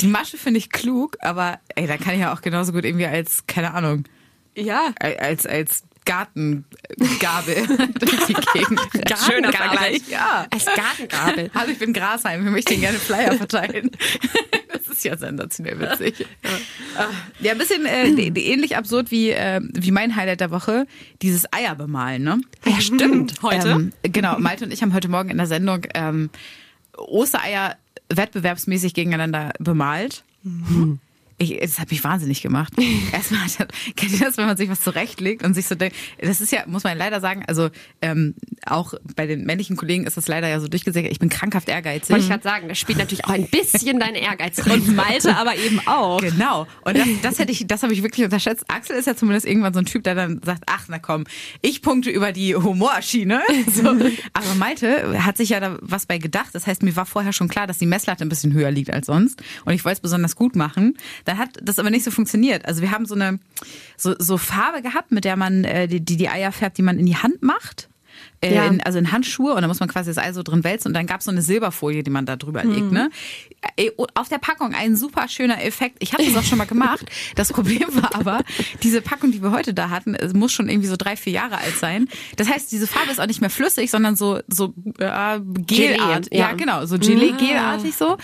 Die 0.00 0.06
Masche 0.06 0.36
finde 0.36 0.58
ich 0.58 0.70
klug, 0.70 1.16
aber 1.20 1.60
ey, 1.74 1.86
da 1.86 1.96
kann 1.96 2.14
ich 2.14 2.20
ja 2.20 2.34
auch 2.34 2.42
genauso 2.42 2.72
gut 2.72 2.84
irgendwie 2.84 3.06
als, 3.06 3.46
keine 3.46 3.72
Ahnung, 3.72 4.04
Ja. 4.54 4.92
als, 5.00 5.46
als 5.46 5.82
Gartengabel 6.04 7.66
durch 7.98 8.26
die 8.26 8.34
Gegend. 8.52 8.80
Schöner 9.26 9.52
Vergleich. 9.52 10.02
Ja. 10.08 10.46
Als 10.50 10.66
Gartengabel. 10.66 11.50
Hallo, 11.54 11.70
ich 11.70 11.78
bin 11.78 11.92
Grasheim, 11.92 12.44
wir 12.44 12.50
möchten 12.50 12.80
gerne 12.80 12.98
Flyer 12.98 13.34
verteilen. 13.34 13.90
Das 14.86 14.98
ist 14.98 15.04
ja 15.04 15.16
sensationell 15.16 15.80
witzig. 15.80 16.26
Ja, 16.42 17.08
ja 17.40 17.52
ein 17.52 17.58
bisschen 17.58 17.86
äh, 17.86 18.08
ähnlich 18.08 18.76
absurd 18.76 19.10
wie, 19.10 19.30
äh, 19.30 19.60
wie 19.72 19.90
mein 19.90 20.14
Highlight 20.14 20.40
der 20.40 20.50
Woche, 20.50 20.86
dieses 21.22 21.50
Eier 21.52 21.74
bemalen, 21.74 22.22
ne? 22.22 22.40
Ja, 22.66 22.80
stimmt. 22.80 23.42
Heute? 23.42 23.70
Ähm, 23.70 23.92
genau, 24.02 24.38
Malte 24.38 24.66
und 24.66 24.72
ich 24.72 24.82
haben 24.82 24.92
heute 24.92 25.08
Morgen 25.08 25.30
in 25.30 25.38
der 25.38 25.46
Sendung 25.46 25.86
ähm, 25.94 26.28
Ostereier 26.96 27.76
wettbewerbsmäßig 28.10 28.94
gegeneinander 28.94 29.52
bemalt. 29.58 30.22
Ich, 31.38 31.58
das 31.60 31.78
hat 31.78 31.90
mich 31.90 32.04
wahnsinnig 32.04 32.42
gemacht. 32.42 32.72
Erstmal, 33.12 33.40
kennt 33.96 34.12
ihr 34.12 34.20
das, 34.20 34.36
wenn 34.36 34.46
man 34.46 34.56
sich 34.56 34.68
was 34.68 34.80
zurechtlegt 34.80 35.44
und 35.44 35.54
sich 35.54 35.66
so 35.66 35.74
denkt, 35.74 35.96
das 36.20 36.40
ist 36.40 36.52
ja, 36.52 36.64
muss 36.66 36.84
man 36.84 36.96
leider 36.96 37.20
sagen, 37.20 37.44
also 37.46 37.70
ähm, 38.02 38.34
auch 38.66 38.94
bei 39.16 39.26
den 39.26 39.44
männlichen 39.44 39.76
Kollegen 39.76 40.06
ist 40.06 40.16
das 40.16 40.28
leider 40.28 40.48
ja 40.48 40.60
so 40.60 40.68
durchgesickert, 40.68 41.10
ich 41.10 41.18
bin 41.18 41.28
krankhaft 41.28 41.68
ehrgeizig. 41.68 42.10
Wollte 42.10 42.24
ich 42.24 42.30
gerade 42.30 42.42
sagen, 42.42 42.68
da 42.68 42.74
spielt 42.74 42.98
natürlich 42.98 43.24
auch 43.24 43.30
ein 43.30 43.48
bisschen 43.48 43.98
dein 43.98 44.14
Ehrgeiz. 44.14 44.58
Und 44.64 44.94
Malte 44.94 45.36
aber 45.36 45.56
eben 45.56 45.80
auch. 45.86 46.20
Genau. 46.20 46.66
Und 46.82 46.96
das, 46.96 47.08
das 47.22 47.38
hätte 47.38 47.52
ich, 47.52 47.66
das 47.66 47.82
habe 47.82 47.92
ich 47.92 48.02
wirklich 48.02 48.24
unterschätzt. 48.24 48.64
Axel 48.68 48.96
ist 48.96 49.06
ja 49.06 49.16
zumindest 49.16 49.46
irgendwann 49.46 49.74
so 49.74 49.80
ein 49.80 49.86
Typ, 49.86 50.04
der 50.04 50.14
dann 50.14 50.40
sagt, 50.44 50.64
ach 50.66 50.84
na 50.88 50.98
komm, 50.98 51.24
ich 51.60 51.82
punkte 51.82 52.10
über 52.10 52.32
die 52.32 52.54
Humorschiene. 52.54 53.42
So. 53.74 53.88
Aber 53.88 54.54
Malte 54.58 55.24
hat 55.24 55.36
sich 55.36 55.50
ja 55.50 55.60
da 55.60 55.78
was 55.80 56.06
bei 56.06 56.18
gedacht. 56.18 56.50
Das 56.52 56.66
heißt, 56.66 56.82
mir 56.82 56.94
war 56.96 57.06
vorher 57.06 57.32
schon 57.32 57.48
klar, 57.48 57.66
dass 57.66 57.78
die 57.78 57.86
Messlatte 57.86 58.24
ein 58.24 58.28
bisschen 58.28 58.52
höher 58.52 58.70
liegt 58.70 58.90
als 58.92 59.06
sonst. 59.06 59.42
Und 59.64 59.72
ich 59.72 59.84
wollte 59.84 59.96
es 59.96 60.00
besonders 60.00 60.36
gut 60.36 60.54
machen. 60.54 60.96
Dann 61.24 61.38
hat 61.38 61.50
das 61.62 61.78
aber 61.78 61.90
nicht 61.90 62.04
so 62.04 62.10
funktioniert. 62.10 62.66
Also 62.66 62.82
wir 62.82 62.90
haben 62.90 63.06
so 63.06 63.14
eine 63.14 63.38
so, 63.96 64.14
so 64.18 64.36
Farbe 64.38 64.82
gehabt, 64.82 65.12
mit 65.12 65.24
der 65.24 65.36
man 65.36 65.64
äh, 65.64 65.88
die, 65.88 66.00
die 66.00 66.28
Eier 66.28 66.52
färbt, 66.52 66.78
die 66.78 66.82
man 66.82 66.98
in 66.98 67.06
die 67.06 67.16
Hand 67.16 67.42
macht. 67.42 67.88
Äh, 68.40 68.54
Ja. 68.54 68.66
in, 68.66 68.80
also 68.80 68.98
in 68.98 69.10
Handschuhe 69.10 69.54
und 69.54 69.62
da 69.62 69.66
muss 69.68 69.80
man 69.80 69.88
quasi 69.88 70.10
das 70.10 70.18
Ei 70.18 70.32
so 70.32 70.42
drin 70.44 70.62
wälzen 70.62 70.88
und 70.88 70.94
dann 70.94 71.06
gab 71.06 71.18
es 71.20 71.24
so 71.24 71.32
eine 71.32 71.42
Silberfolie, 71.42 72.02
die 72.04 72.10
man 72.10 72.26
da 72.26 72.36
drüber 72.36 72.62
legt. 72.62 72.92
Ne? 72.92 73.10
Und 73.96 74.16
Auf 74.16 74.28
der 74.28 74.38
Packung 74.38 74.72
ein 74.74 74.94
super 74.96 75.26
schöner 75.28 75.64
Effekt. 75.64 75.96
Ich 76.00 76.12
habe 76.12 76.24
das 76.24 76.36
auch 76.36 76.44
schon 76.44 76.58
mal 76.58 76.66
gemacht. 76.66 77.06
Das 77.34 77.52
Problem 77.52 77.86
war 77.90 78.14
aber, 78.14 78.44
diese 78.82 79.00
Packung, 79.00 79.32
die 79.32 79.42
wir 79.42 79.50
heute 79.50 79.74
da 79.74 79.90
hatten, 79.90 80.14
es 80.14 80.32
muss 80.32 80.52
schon 80.52 80.68
irgendwie 80.68 80.88
so 80.88 80.96
drei, 80.96 81.16
vier 81.16 81.32
Jahre 81.32 81.58
alt 81.58 81.76
sein. 81.78 82.08
Das 82.36 82.48
heißt, 82.48 82.70
diese 82.70 82.86
Farbe 82.86 83.10
ist 83.10 83.20
auch 83.20 83.26
nicht 83.26 83.40
mehr 83.40 83.50
flüssig, 83.50 83.90
sondern 83.90 84.14
so, 84.14 84.40
so 84.46 84.74
äh, 84.98 85.40
Gelart. 85.40 85.66
Gelee, 85.66 85.98
ja. 86.30 86.50
ja, 86.50 86.52
genau, 86.52 86.86
so 86.86 86.98
Gelee-Gelartig 86.98 87.96
so. 87.96 88.16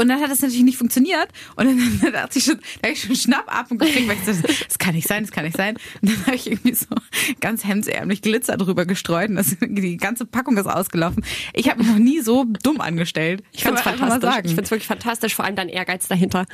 Und 0.00 0.08
dann 0.08 0.20
hat 0.20 0.30
das 0.30 0.40
natürlich 0.40 0.62
nicht 0.62 0.78
funktioniert. 0.78 1.28
Und 1.56 1.66
dann, 1.66 1.98
dann 2.02 2.12
dachte 2.12 2.38
ich 2.38 2.44
schon, 2.44 2.58
da 2.80 2.88
habe 2.88 2.92
ich 2.92 3.02
schon 3.02 3.16
Schnappatmung 3.16 3.78
gekriegt, 3.78 4.08
weil 4.08 4.16
ich 4.16 4.24
dachte, 4.24 4.64
das 4.66 4.78
kann 4.78 4.94
nicht 4.94 5.08
sein, 5.08 5.24
das 5.24 5.32
kann 5.32 5.44
nicht 5.44 5.56
sein. 5.56 5.76
Und 6.00 6.10
dann 6.10 6.26
habe 6.26 6.36
ich 6.36 6.50
irgendwie 6.50 6.74
so 6.74 6.86
ganz 7.40 7.64
hemdsärmlich 7.64 8.22
Glitzer 8.22 8.56
drüber 8.56 8.86
gestreut 8.86 9.30
und 9.30 9.36
das, 9.36 9.56
die 9.60 9.96
ganze 9.96 10.24
Packung 10.24 10.56
ist 10.56 10.66
ausgelaufen. 10.66 11.24
Ich 11.52 11.68
habe 11.68 11.80
mich 11.82 11.88
noch 11.88 11.98
nie 11.98 12.20
so 12.20 12.44
dumm 12.62 12.80
angestellt. 12.80 13.42
Ich 13.52 13.62
finde 13.62 13.78
es 13.78 13.84
Kann 13.84 13.98
mal 13.98 14.08
fantastisch. 14.08 14.30
sagen. 14.30 14.46
Ich 14.46 14.52
finde 14.52 14.64
es 14.64 14.70
wirklich 14.70 14.86
fantastisch, 14.86 15.34
vor 15.34 15.44
allem 15.44 15.56
dein 15.56 15.68
Ehrgeiz 15.68 16.06
dahinter. 16.06 16.46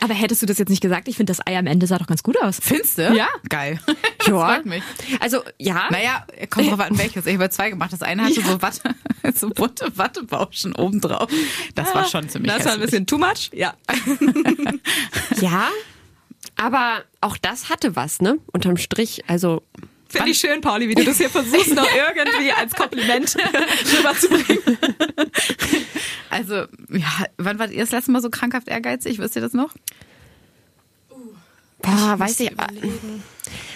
Aber 0.00 0.14
hättest 0.14 0.42
du 0.42 0.46
das 0.46 0.58
jetzt 0.58 0.68
nicht 0.68 0.82
gesagt? 0.82 1.06
Ich 1.06 1.16
finde, 1.16 1.30
das 1.30 1.46
Ei 1.46 1.56
am 1.56 1.66
Ende 1.66 1.86
sah 1.86 1.98
doch 1.98 2.08
ganz 2.08 2.24
gut 2.24 2.40
aus. 2.42 2.58
Findest 2.60 2.98
du? 2.98 3.14
Ja. 3.14 3.28
Geil. 3.48 3.80
Das 4.18 4.36
freut 4.36 4.66
mich. 4.66 4.82
Also, 5.20 5.42
ja. 5.58 5.86
Naja, 5.90 6.26
kommt 6.50 6.70
drauf 6.70 6.80
an, 6.80 6.98
welches. 6.98 7.24
Ich 7.24 7.34
habe 7.34 7.48
zwei 7.48 7.70
gemacht. 7.70 7.94
Das 7.94 8.02
eine 8.02 8.24
hatte 8.24 8.42
so 8.42 8.60
Watte, 8.60 8.94
so 9.34 9.48
bunte 9.48 9.90
Wattebauschen 9.96 10.74
obendrauf. 10.74 11.30
Das 11.74 11.94
war 11.94 12.04
schon 12.04 12.28
ziemlich 12.28 12.52
Das 12.52 12.66
war 12.66 12.72
ein 12.74 12.80
hässlich. 12.80 12.87
Bisschen 12.90 13.06
too 13.06 13.18
much. 13.18 13.50
Ja. 13.52 13.74
Ja, 15.40 15.68
aber 16.56 17.04
auch 17.20 17.36
das 17.36 17.68
hatte 17.68 17.94
was, 17.94 18.20
ne? 18.20 18.38
Unterm 18.52 18.76
Strich, 18.76 19.22
also 19.28 19.62
Finde 20.08 20.30
ich 20.30 20.38
schön, 20.38 20.62
Pauli, 20.62 20.88
wie 20.88 20.94
du 20.94 21.04
das 21.04 21.18
hier 21.18 21.28
versuchst, 21.28 21.74
noch 21.74 21.86
irgendwie 21.94 22.50
als 22.50 22.74
Kompliment 22.74 23.36
rüberzubringen. 23.98 24.78
Also, 26.30 26.54
ja, 26.90 27.26
wann 27.36 27.58
wart 27.58 27.70
ihr 27.72 27.80
das 27.80 27.90
letzte 27.90 28.10
Mal 28.10 28.22
so 28.22 28.30
krankhaft 28.30 28.68
ehrgeizig? 28.68 29.18
Wisst 29.18 29.36
ihr 29.36 29.42
das 29.42 29.52
noch? 29.52 29.74
Boah, 31.80 32.18
weiß 32.18 32.40
ich. 32.40 32.50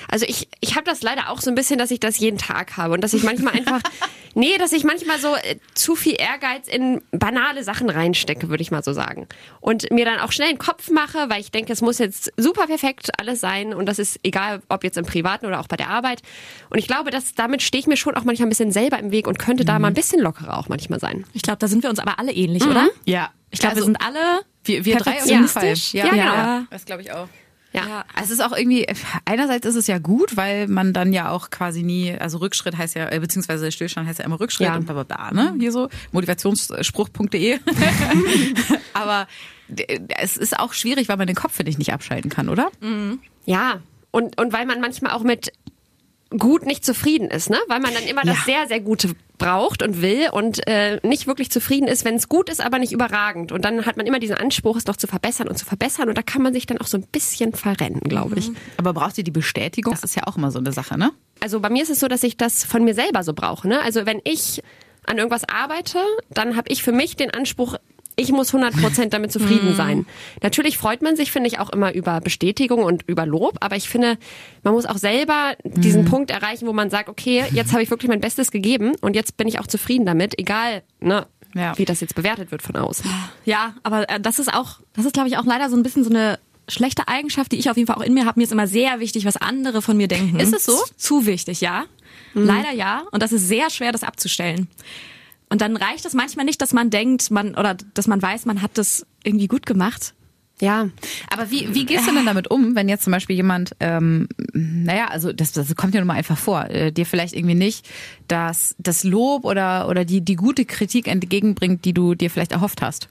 Also 0.09 0.27
ich, 0.29 0.49
ich 0.61 0.73
habe 0.75 0.85
das 0.85 1.01
leider 1.03 1.31
auch 1.31 1.41
so 1.41 1.51
ein 1.51 1.55
bisschen, 1.55 1.79
dass 1.79 1.91
ich 1.91 1.99
das 2.01 2.19
jeden 2.19 2.37
Tag 2.37 2.77
habe 2.77 2.93
und 2.95 3.01
dass 3.03 3.15
ich 3.15 3.23
manchmal 3.23 3.55
einfach, 3.55 3.81
nee, 4.35 4.59
dass 4.59 4.73
ich 4.73 4.85
manchmal 4.85 5.19
so 5.19 5.35
äh, 5.35 5.57
zu 5.73 5.95
viel 5.95 6.17
Ehrgeiz 6.21 6.69
in 6.69 7.01
banale 7.13 7.65
Sachen 7.65 7.89
reinstecke, 7.89 8.51
würde 8.51 8.61
ich 8.63 8.71
mal 8.71 8.83
so 8.85 8.93
sagen. 8.93 9.27
Und 9.61 9.91
mir 9.91 10.05
dann 10.05 10.19
auch 10.21 10.31
schnell 10.33 10.49
den 10.51 10.59
Kopf 10.59 10.91
mache, 10.91 11.31
weil 11.31 11.41
ich 11.41 11.51
denke, 11.51 11.73
es 11.73 11.81
muss 11.81 11.97
jetzt 11.99 12.31
super 12.37 12.67
perfekt 12.67 13.09
alles 13.19 13.41
sein 13.41 13.73
und 13.73 13.87
das 13.87 13.99
ist 13.99 14.21
egal, 14.23 14.61
ob 14.69 14.85
jetzt 14.85 14.99
im 14.99 15.07
Privaten 15.07 15.47
oder 15.47 15.61
auch 15.61 15.69
bei 15.69 15.77
der 15.77 15.89
Arbeit. 15.89 16.21
Und 16.69 16.79
ich 16.79 16.87
glaube, 16.87 17.11
dass 17.11 17.35
damit 17.35 17.63
stehe 17.63 17.81
ich 17.81 17.87
mir 17.87 17.97
schon 17.97 18.15
auch 18.15 18.25
manchmal 18.25 18.49
ein 18.49 18.51
bisschen 18.51 18.73
selber 18.73 18.99
im 18.99 19.13
Weg 19.13 19.27
und 19.27 19.39
könnte 19.39 19.65
da 19.65 19.79
mal 19.79 19.89
ein 19.89 19.95
bisschen 19.95 20.21
lockerer 20.21 20.59
auch 20.59 20.69
manchmal 20.69 21.01
sein. 21.01 21.25
Ich 21.33 21.41
glaube, 21.41 21.59
da 21.59 21.69
sind 21.69 21.83
wir 21.83 21.89
uns 21.89 22.01
aber 22.01 22.19
alle 22.19 22.33
ähnlich, 22.33 22.67
oder? 22.67 22.89
Ja. 23.07 23.31
Ich 23.51 23.61
glaube, 23.61 23.77
wir 23.77 23.83
Also, 23.83 23.87
sind 23.87 24.03
alle 24.05 24.43
wir, 24.65 24.85
wir 24.85 24.97
drei 24.97 25.21
auf 25.23 25.27
jeden 25.27 25.49
Fall. 25.49 25.63
perfektionistisch. 25.63 25.95
Ja, 25.95 26.05
Ja, 26.07 26.11
genau. 26.11 26.25
ja. 26.35 26.67
Das 26.71 26.85
glaube 26.85 27.01
ich 27.03 27.13
auch. 27.13 27.29
Ja. 27.73 27.87
Ja. 27.87 28.05
Also 28.15 28.33
es 28.35 28.39
ist 28.39 28.41
auch 28.45 28.57
irgendwie, 28.57 28.87
einerseits 29.25 29.67
ist 29.67 29.77
es 29.77 29.87
ja 29.87 29.99
gut, 29.99 30.37
weil 30.37 30.69
man 30.69 30.93
dann 30.93 31.13
ja 31.13 31.31
auch 31.31 31.51
quasi 31.51 31.83
nie, 31.83 32.13
also 32.19 32.39
Rückschritt 32.39 32.77
heißt 32.77 32.95
ja, 32.95 33.11
äh, 33.11 33.19
beziehungsweise 33.19 33.73
Stillstand 33.73 34.07
heißt 34.09 34.19
ja 34.19 34.25
immer 34.25 34.39
Rückschritt 34.41 34.67
Ja. 34.67 34.77
und 34.77 34.85
bla 34.85 34.95
bla 34.95 35.05
bla, 35.05 35.31
ne? 35.33 35.55
Hier 35.59 35.73
so, 35.73 35.89
motivationsspruch.de. 36.13 37.59
Aber 38.93 39.27
es 40.19 40.37
ist 40.37 40.59
auch 40.59 40.73
schwierig, 40.75 41.09
weil 41.09 41.17
man 41.17 41.27
den 41.27 41.37
Kopf, 41.37 41.55
finde 41.55 41.71
ich, 41.71 41.79
nicht 41.79 41.93
abschalten 41.93 42.31
kann, 42.31 42.49
oder? 42.49 42.71
Ja, 43.47 43.81
und, 44.11 44.39
und 44.41 44.53
weil 44.53 44.67
man 44.67 44.81
manchmal 44.81 45.13
auch 45.13 45.23
mit 45.23 45.53
gut 46.39 46.67
nicht 46.67 46.85
zufrieden 46.85 47.29
ist, 47.29 47.51
ne? 47.51 47.59
Weil 47.69 47.81
man 47.81 47.93
dann 47.95 48.05
immer 48.05 48.23
das 48.23 48.39
Ja. 48.39 48.45
sehr, 48.45 48.69
sehr 48.69 48.81
Gute 48.81 49.11
braucht 49.39 49.83
und 49.83 50.01
will 50.03 50.29
und 50.33 50.67
äh, 50.69 51.01
nicht 51.03 51.27
wirklich 51.27 51.51
zufrieden 51.51 51.89
ist, 51.89 52.05
wenn 52.05 52.15
es 52.15 52.29
gut 52.29 52.49
ist, 52.49 52.61
aber 52.61 52.79
nicht 52.79 52.93
überragend. 52.93 53.51
Und 53.53 53.65
dann 53.65 53.87
hat 53.87 53.97
man 53.97 54.07
immer 54.07 54.21
diesen 54.21 54.37
Anspruch, 54.37 54.77
es 54.77 54.87
noch 54.87 54.97
zu 54.97 55.07
verbessern 55.07 55.49
und 55.49 55.57
zu 55.59 55.65
verbessern. 55.65 56.09
Und 56.09 56.17
da 56.17 56.23
kann 56.23 56.43
man 56.43 56.53
sich 56.53 56.67
dann 56.67 56.79
auch 56.79 56.87
so 56.87 56.97
ein 56.97 57.07
bisschen 57.11 57.53
verrennen, 57.53 58.01
glaube 58.01 58.39
ich. 58.39 58.51
Aber 58.77 58.93
braucht 58.93 59.19
ihr 59.19 59.25
die 59.25 59.31
Bestätigung? 59.33 59.93
Das 59.93 60.05
ist 60.05 60.15
ja 60.15 60.23
auch 60.27 60.37
immer 60.37 60.51
so 60.51 60.59
eine 60.61 60.73
Sache, 60.73 60.97
ne? 60.99 61.11
Also 61.41 61.59
bei 61.61 61.71
mir 61.71 61.83
ist 61.83 61.91
es 61.91 61.99
so, 62.01 62.07
dass 62.09 62.23
ich 62.23 62.37
das 62.37 62.63
von 62.65 62.85
mir 62.85 62.95
selber 62.95 63.25
so 63.25 63.33
brauche. 63.33 63.67
Ne? 63.67 63.81
Also 63.81 64.07
wenn 64.07 64.21
ich 64.23 64.63
an 65.07 65.19
irgendwas 65.19 65.43
arbeite, 65.49 65.99
dann 66.31 66.57
habe 66.57 66.71
ich 66.71 66.85
für 66.85 66.93
mich 66.93 67.17
den 67.17 67.33
Anspruch, 67.33 67.75
ich 68.23 68.33
muss 68.33 68.55
100% 68.55 69.09
damit 69.11 69.33
zufrieden 69.33 69.75
sein. 69.75 70.07
Natürlich 70.43 70.79
freut 70.79 71.03
man 71.03 71.17
sich, 71.17 71.31
finde 71.33 71.49
ich, 71.49 71.59
auch 71.59 71.71
immer 71.71 71.93
über 71.95 72.21
Bestätigung 72.21 72.83
und 72.85 73.03
über 73.09 73.27
Lob, 73.27 73.59
aber 73.61 73.77
ich 73.77 73.89
finde, 73.89 74.17
man 74.63 74.73
muss 74.75 74.87
auch 74.87 74.97
selber 74.99 75.55
diesen 75.65 76.05
Punkt 76.05 76.31
erreichen, 76.31 76.67
wo 76.67 76.73
man 76.73 76.89
sagt, 76.91 77.09
okay, 77.09 77.45
jetzt 77.53 77.73
habe 77.73 77.83
ich 77.83 77.91
wirklich 77.91 78.09
mein 78.09 78.21
Bestes 78.21 78.51
gegeben 78.51 78.93
und 79.01 79.15
jetzt 79.15 79.37
bin 79.37 79.49
ich 79.49 79.59
auch 79.59 79.67
zufrieden 79.67 80.07
damit, 80.07 80.39
egal 80.39 80.83
ne, 81.01 81.27
Ja. 81.55 81.77
wie 81.77 81.85
das 81.85 82.01
jetzt 82.01 82.15
bewertet 82.15 82.51
wird 82.51 82.63
von 82.63 82.77
außen. 82.77 83.05
Ja, 83.45 83.75
aber 83.83 84.09
äh, 84.09 84.21
das 84.21 84.39
ist 84.39 84.53
auch, 84.55 84.79
das 84.95 85.05
ist 85.05 85.13
glaube 85.13 85.29
ich 85.29 85.37
auch 85.39 85.45
leider 85.45 85.69
so 85.69 85.77
ein 85.77 85.83
bisschen 85.83 86.05
so 86.05 86.11
eine 86.11 86.39
schlechte 86.69 87.09
Eigenschaft, 87.09 87.51
die 87.53 87.57
ich 87.59 87.69
auf 87.69 87.77
jeden 87.77 87.87
Fall 87.89 87.97
auch 87.97 88.07
in 88.07 88.15
mir 88.15 88.25
habe. 88.25 88.39
Mir 88.39 88.45
ist 88.45 88.53
immer 88.53 88.69
sehr 88.69 89.01
wichtig, 89.01 89.25
was 89.25 89.37
andere 89.37 89.83
von 89.83 89.97
mir 89.97 90.07
denken. 90.09 90.39
Ist 90.39 90.55
es 90.55 90.65
so? 90.65 90.79
Zu 90.97 91.27
wichtig, 91.27 91.61
ja. 91.61 91.85
Leider 92.35 92.71
ja. 92.73 93.03
Und 93.11 93.23
das 93.23 93.33
ist 93.33 93.47
sehr 93.49 93.69
schwer, 93.69 93.93
das 93.93 94.05
abzustellen. 94.05 94.69
Und 95.53 95.61
dann 95.61 95.77
reicht 95.77 96.07
es 96.07 96.15
manchmal 96.15 96.47
nicht, 96.47 96.63
dass 96.63 96.73
man 96.73 96.89
denkt, 96.89 97.31
man 97.31 97.55
oder 97.55 97.75
dass 97.93 98.07
man 98.07 98.23
weiß, 98.23 98.47
man 98.47 98.63
hat 98.63 98.79
das 98.79 99.05
irgendwie 99.23 99.49
gut 99.49 99.67
gemacht. 99.67 100.15
Ja, 100.63 100.89
Aber 101.29 101.51
wie, 101.51 101.75
wie 101.75 101.85
gehst 101.85 102.09
du 102.09 102.15
denn 102.15 102.25
damit 102.25 102.51
um, 102.51 102.75
wenn 102.75 102.89
jetzt 102.89 103.05
zum 103.05 103.11
Beispiel 103.11 103.37
jemand, 103.37 103.77
ähm, 103.79 104.29
naja, 104.55 105.09
also 105.09 105.31
das, 105.31 105.53
das 105.53 105.77
kommt 105.77 105.93
ja 105.93 106.01
nun 106.01 106.07
mal 106.07 106.15
einfach 106.15 106.39
vor, 106.39 106.71
äh, 106.71 106.91
dir 106.91 107.05
vielleicht 107.05 107.35
irgendwie 107.35 107.55
nicht 107.55 107.87
das, 108.29 108.75
das 108.79 109.05
Lob 109.05 109.45
oder, 109.45 109.91
oder 109.91 110.07
die, 110.07 110.23
die 110.23 110.37
gute 110.37 110.65
Kritik 110.65 111.07
entgegenbringt, 111.07 111.85
die 111.85 111.93
du 111.93 112.15
dir 112.15 112.31
vielleicht 112.31 112.53
erhofft 112.53 112.81
hast? 112.81 113.11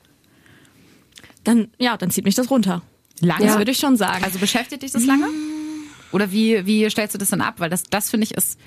Dann, 1.43 1.67
ja, 1.77 1.95
dann 1.95 2.09
zieht 2.09 2.25
mich 2.25 2.33
das 2.33 2.49
runter. 2.49 2.81
Lange? 3.19 3.45
Das 3.45 3.59
würde 3.59 3.69
ich 3.69 3.77
schon 3.77 3.97
sagen. 3.97 4.23
Also 4.23 4.39
beschäftigt 4.39 4.81
dich 4.81 4.93
das 4.93 5.05
lange? 5.05 5.27
Oder 6.11 6.31
wie, 6.31 6.65
wie 6.65 6.89
stellst 6.89 7.13
du 7.13 7.19
das 7.19 7.29
dann 7.29 7.41
ab? 7.41 7.59
Weil 7.59 7.69
das, 7.69 7.83
das 7.83 8.09
finde 8.09 8.23
ich 8.23 8.33
ist 8.33 8.57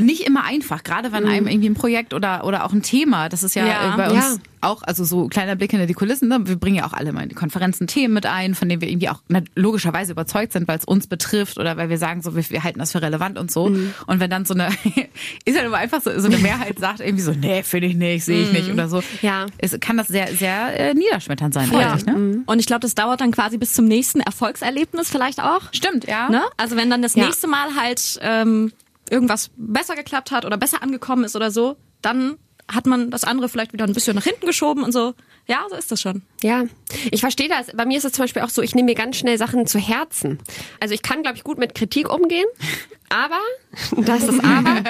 nicht 0.00 0.26
immer 0.26 0.44
einfach, 0.44 0.82
gerade 0.82 1.12
wenn 1.12 1.26
einem 1.26 1.46
irgendwie 1.46 1.68
ein 1.68 1.74
Projekt 1.74 2.14
oder, 2.14 2.44
oder 2.44 2.64
auch 2.64 2.72
ein 2.72 2.82
Thema, 2.82 3.28
das 3.28 3.42
ist 3.42 3.54
ja, 3.54 3.66
Ja. 3.66 3.94
äh, 3.94 3.96
bei 3.96 4.10
uns 4.10 4.24
Ja. 4.24 4.36
auch, 4.60 4.82
also 4.82 5.04
so 5.04 5.28
kleiner 5.28 5.56
Blick 5.56 5.70
hinter 5.70 5.86
die 5.86 5.94
Kulissen, 5.94 6.28
ne? 6.28 6.40
wir 6.44 6.56
bringen 6.56 6.76
ja 6.76 6.86
auch 6.86 6.92
alle 6.92 7.12
mal 7.12 7.22
in 7.22 7.28
die 7.28 7.34
Konferenzen 7.34 7.86
Themen 7.86 8.14
mit 8.14 8.26
ein, 8.26 8.54
von 8.54 8.68
denen 8.68 8.80
wir 8.80 8.88
irgendwie 8.88 9.08
auch 9.08 9.20
na, 9.28 9.40
logischerweise 9.54 10.12
überzeugt 10.12 10.52
sind, 10.52 10.66
weil 10.68 10.78
es 10.78 10.84
uns 10.84 11.06
betrifft 11.06 11.58
oder 11.58 11.76
weil 11.76 11.88
wir 11.90 11.98
sagen, 11.98 12.22
so 12.22 12.34
wir, 12.34 12.48
wir 12.50 12.64
halten 12.64 12.78
das 12.78 12.92
für 12.92 13.02
relevant 13.02 13.38
und 13.38 13.50
so. 13.50 13.64
Und 13.64 14.20
wenn 14.20 14.30
dann 14.30 14.44
so 14.44 14.54
eine, 14.54 14.68
ist 15.44 15.56
ja 15.56 15.62
immer 15.62 15.76
einfach 15.76 16.00
so, 16.02 16.10
so 16.18 16.26
eine 16.26 16.38
Mehrheit 16.38 16.78
sagt 16.80 17.00
irgendwie 17.00 17.22
so, 17.22 17.32
nee, 17.32 17.62
finde 17.62 17.86
ich 17.88 17.94
nicht, 17.94 18.24
sehe 18.24 18.42
ich 18.42 18.52
nicht 18.52 18.70
oder 18.70 18.88
so. 18.88 19.02
Ja. 19.22 19.46
Es 19.58 19.78
kann 19.80 19.96
das 19.96 20.08
sehr, 20.08 20.28
sehr 20.34 20.78
äh, 20.90 20.94
niederschmetternd 20.94 21.54
sein, 21.54 21.70
ja. 21.72 21.92
eigentlich, 21.92 22.06
ne? 22.06 22.42
Und 22.46 22.58
ich 22.58 22.66
glaube, 22.66 22.80
das 22.80 22.94
dauert 22.94 23.20
dann 23.20 23.30
quasi 23.30 23.58
bis 23.58 23.72
zum 23.74 23.84
nächsten 23.86 24.20
Erfolgserlebnis 24.20 25.08
vielleicht 25.10 25.40
auch. 25.40 25.62
Stimmt, 25.72 26.06
ja. 26.06 26.28
Ne? 26.28 26.42
Also 26.56 26.76
wenn 26.76 26.90
dann 26.90 27.02
das 27.02 27.14
nächste 27.16 27.46
Mal 27.46 27.68
halt 27.76 28.18
ähm, 28.22 28.72
irgendwas 29.10 29.50
besser 29.56 29.94
geklappt 29.94 30.30
hat 30.30 30.44
oder 30.44 30.56
besser 30.56 30.82
angekommen 30.82 31.24
ist 31.24 31.36
oder 31.36 31.50
so, 31.50 31.76
dann 32.02 32.36
hat 32.70 32.86
man 32.86 33.10
das 33.10 33.24
andere 33.24 33.48
vielleicht 33.48 33.72
wieder 33.72 33.86
ein 33.86 33.94
bisschen 33.94 34.14
nach 34.14 34.24
hinten 34.24 34.46
geschoben 34.46 34.82
und 34.82 34.92
so. 34.92 35.14
Ja, 35.46 35.64
so 35.70 35.76
ist 35.76 35.90
das 35.90 36.02
schon. 36.02 36.22
Ja, 36.42 36.64
ich 37.10 37.20
verstehe 37.20 37.48
das. 37.48 37.68
Bei 37.74 37.86
mir 37.86 37.96
ist 37.96 38.04
es 38.04 38.12
zum 38.12 38.24
Beispiel 38.24 38.42
auch 38.42 38.50
so, 38.50 38.60
ich 38.60 38.74
nehme 38.74 38.86
mir 38.86 38.94
ganz 38.94 39.16
schnell 39.16 39.38
Sachen 39.38 39.66
zu 39.66 39.78
Herzen. 39.78 40.38
Also 40.78 40.94
ich 40.94 41.00
kann, 41.00 41.22
glaube 41.22 41.38
ich, 41.38 41.44
gut 41.44 41.56
mit 41.56 41.74
Kritik 41.74 42.12
umgehen, 42.12 42.46
aber, 43.08 43.40
das 43.96 44.24
ist 44.24 44.44
aber, 44.44 44.84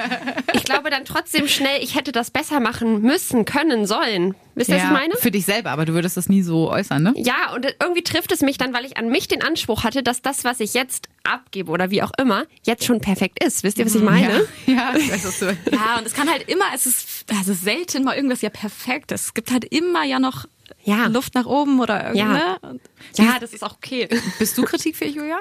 ich 0.54 0.64
glaube 0.64 0.90
dann 0.90 1.04
trotzdem 1.04 1.46
schnell, 1.46 1.82
ich 1.82 1.94
hätte 1.94 2.10
das 2.10 2.32
besser 2.32 2.58
machen 2.58 3.00
müssen, 3.02 3.44
können, 3.44 3.86
sollen. 3.86 4.34
Wisst 4.58 4.70
ihr, 4.70 4.76
was 4.76 4.84
ich 4.84 4.90
meine? 4.90 5.14
Für 5.16 5.30
dich 5.30 5.44
selber, 5.44 5.70
aber 5.70 5.84
du 5.84 5.94
würdest 5.94 6.16
das 6.16 6.28
nie 6.28 6.42
so 6.42 6.70
äußern, 6.70 7.02
ne? 7.02 7.14
Ja, 7.16 7.54
und 7.54 7.64
irgendwie 7.80 8.02
trifft 8.02 8.32
es 8.32 8.40
mich 8.40 8.58
dann, 8.58 8.74
weil 8.74 8.84
ich 8.84 8.96
an 8.96 9.08
mich 9.08 9.28
den 9.28 9.42
Anspruch 9.42 9.84
hatte, 9.84 10.02
dass 10.02 10.20
das, 10.20 10.44
was 10.44 10.60
ich 10.60 10.74
jetzt 10.74 11.08
abgebe 11.24 11.70
oder 11.70 11.90
wie 11.90 12.02
auch 12.02 12.10
immer, 12.18 12.44
jetzt 12.64 12.84
schon 12.84 13.00
perfekt 13.00 13.42
ist. 13.42 13.62
Wisst 13.62 13.78
ihr, 13.78 13.86
was 13.86 13.94
ich 13.94 14.02
meine? 14.02 14.42
Ja, 14.66 14.94
ich 14.96 15.10
weiß, 15.10 15.24
was 15.24 15.38
du 15.38 15.46
Ja, 15.72 15.98
und 15.98 16.06
es 16.06 16.12
kann 16.12 16.28
halt 16.28 16.48
immer, 16.48 16.64
es 16.74 16.86
ist, 16.86 17.24
ist 17.30 17.62
selten 17.62 18.04
mal 18.04 18.16
irgendwas 18.16 18.42
ja 18.42 18.50
perfekt. 18.50 19.12
Es 19.12 19.32
gibt 19.34 19.50
halt 19.50 19.64
immer 19.64 20.04
ja 20.04 20.18
noch 20.18 20.44
Ja. 20.84 21.06
Luft 21.06 21.34
nach 21.34 21.46
oben 21.46 21.80
oder 21.80 22.14
Ja. 22.14 22.56
irgendwas. 22.62 22.80
Ja, 23.16 23.38
das 23.40 23.52
ist 23.54 23.62
auch 23.62 23.74
okay. 23.76 24.08
Bist 24.38 24.58
du 24.58 24.62
kritikfähig, 24.64 25.14
Julia? 25.14 25.38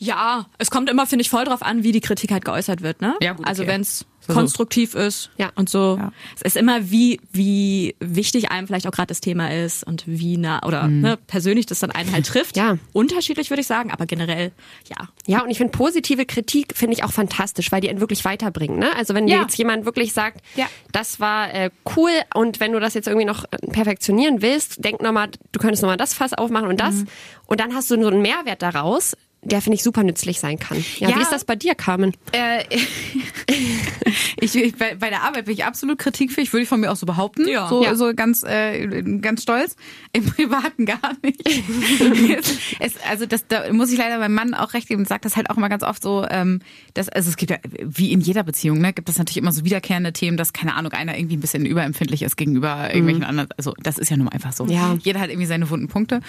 Ja, 0.00 0.46
es 0.58 0.70
kommt 0.70 0.88
immer, 0.88 1.06
finde 1.06 1.22
ich, 1.22 1.30
voll 1.30 1.44
drauf 1.44 1.62
an, 1.62 1.82
wie 1.82 1.90
die 1.92 2.00
Kritik 2.00 2.30
halt 2.30 2.44
geäußert 2.44 2.82
wird, 2.82 3.00
ne? 3.00 3.16
Ja, 3.20 3.32
gut, 3.32 3.46
Also 3.46 3.62
okay. 3.64 3.72
wenn 3.72 3.80
es 3.80 4.06
So, 4.20 4.32
so. 4.32 4.38
konstruktiv 4.40 4.94
ist 4.94 5.30
Ja. 5.38 5.50
und 5.56 5.68
so. 5.68 5.96
Ja. 5.98 6.12
Es 6.36 6.42
ist 6.42 6.56
immer, 6.56 6.90
wie, 6.90 7.18
wie 7.32 7.96
wichtig 7.98 8.50
einem 8.52 8.66
vielleicht 8.68 8.86
auch 8.86 8.92
gerade 8.92 9.06
das 9.08 9.20
Thema 9.20 9.50
ist 9.52 9.82
und 9.84 10.04
wie 10.06 10.36
nah 10.36 10.62
oder 10.66 10.84
Mhm. 10.86 11.00
ne, 11.00 11.16
persönlich 11.26 11.66
das 11.66 11.80
dann 11.80 11.90
einen 11.90 12.12
halt 12.12 12.26
trifft. 12.26 12.56
Ja. 12.56 12.76
Unterschiedlich 12.92 13.50
würde 13.50 13.62
ich 13.62 13.66
sagen, 13.66 13.90
aber 13.90 14.06
generell, 14.06 14.52
ja. 14.88 15.08
Ja, 15.26 15.42
und 15.42 15.50
ich 15.50 15.56
finde 15.58 15.72
positive 15.72 16.26
Kritik 16.26 16.76
finde 16.76 16.94
ich 16.94 17.02
auch 17.04 17.12
fantastisch, 17.12 17.72
weil 17.72 17.80
die 17.80 17.88
einen 17.90 18.00
wirklich 18.00 18.24
weiterbringen. 18.24 18.78
Ne? 18.78 18.94
Also 18.96 19.14
wenn 19.14 19.26
dir 19.26 19.36
Ja. 19.36 19.42
jetzt 19.42 19.56
jemand 19.58 19.84
wirklich 19.84 20.12
sagt, 20.12 20.42
Ja. 20.56 20.66
das 20.92 21.18
war 21.20 21.52
äh, 21.52 21.70
cool 21.96 22.10
und 22.34 22.60
wenn 22.60 22.72
du 22.72 22.78
das 22.80 22.94
jetzt 22.94 23.08
irgendwie 23.08 23.26
noch 23.26 23.44
äh, 23.50 23.56
perfektionieren 23.72 24.42
willst, 24.42 24.84
denk 24.84 25.00
nochmal, 25.02 25.30
du 25.52 25.58
könntest 25.58 25.82
nochmal 25.82 25.96
das 25.96 26.12
Fass 26.14 26.34
aufmachen 26.34 26.68
und 26.68 26.78
das. 26.80 26.94
Mhm. 26.96 27.06
Und 27.46 27.60
dann 27.60 27.74
hast 27.74 27.90
du 27.90 28.00
so 28.00 28.08
einen 28.08 28.20
Mehrwert 28.22 28.60
daraus, 28.62 29.16
der 29.42 29.62
finde 29.62 29.76
ich 29.76 29.82
super 29.82 30.02
nützlich 30.02 30.40
sein 30.40 30.58
kann. 30.58 30.84
Ja, 30.98 31.10
Ja. 31.10 31.16
Wie 31.16 31.20
ist 31.22 31.30
das 31.32 31.44
bei 31.44 31.56
dir, 31.56 31.74
Carmen? 31.74 32.12
Äh, 32.32 32.64
ich, 34.40 34.54
ich, 34.56 34.76
bei, 34.76 34.94
bei 34.96 35.10
der 35.10 35.22
Arbeit 35.22 35.46
bin 35.46 35.54
ich 35.54 35.64
absolut 35.64 35.98
kritikfähig, 35.98 36.52
würde 36.52 36.64
ich 36.64 36.68
von 36.68 36.80
mir 36.80 36.90
auch 36.90 36.96
so 36.96 37.06
behaupten. 37.06 37.46
Ja. 37.48 37.68
So, 37.68 37.82
Ja. 37.84 37.94
so 37.94 38.12
ganz, 38.14 38.42
äh, 38.42 39.02
ganz 39.20 39.42
stolz. 39.42 39.76
Im 40.12 40.24
Privaten 40.30 40.86
gar 40.86 41.12
nicht. 41.22 41.40
es, 42.80 42.94
also 43.08 43.26
das, 43.26 43.46
da 43.46 43.72
muss 43.72 43.92
ich 43.92 43.98
leider 43.98 44.18
meinem 44.18 44.34
Mann 44.34 44.54
auch 44.54 44.74
recht 44.74 44.88
geben 44.88 45.02
und 45.02 45.08
sagt 45.08 45.24
das 45.24 45.36
halt 45.36 45.50
auch 45.50 45.56
immer 45.56 45.68
ganz 45.68 45.82
oft 45.82 46.02
so, 46.02 46.26
ähm, 46.28 46.60
dass, 46.94 47.08
also 47.08 47.30
es 47.30 47.36
gibt 47.36 47.50
ja, 47.50 47.58
wie 47.84 48.12
in 48.12 48.20
jeder 48.20 48.42
Beziehung, 48.42 48.80
ne, 48.80 48.92
gibt 48.92 49.08
es 49.08 49.18
natürlich 49.18 49.36
immer 49.38 49.52
so 49.52 49.64
wiederkehrende 49.64 50.12
Themen, 50.12 50.36
dass, 50.36 50.52
keine 50.52 50.74
Ahnung, 50.74 50.92
einer 50.92 51.16
irgendwie 51.16 51.36
ein 51.36 51.40
bisschen 51.40 51.64
überempfindlich 51.64 52.22
ist 52.22 52.36
gegenüber 52.36 52.88
irgendwelchen 52.88 53.24
anderen. 53.24 53.48
Also 53.56 53.74
das 53.82 53.98
ist 53.98 54.10
ja 54.10 54.16
nun 54.16 54.26
mal 54.26 54.32
einfach 54.32 54.52
so. 54.52 54.66
Ja. 54.66 54.96
Jeder 55.00 55.20
hat 55.20 55.30
irgendwie 55.30 55.46
seine 55.46 55.70
wunden 55.70 55.88
Punkte. 55.88 56.20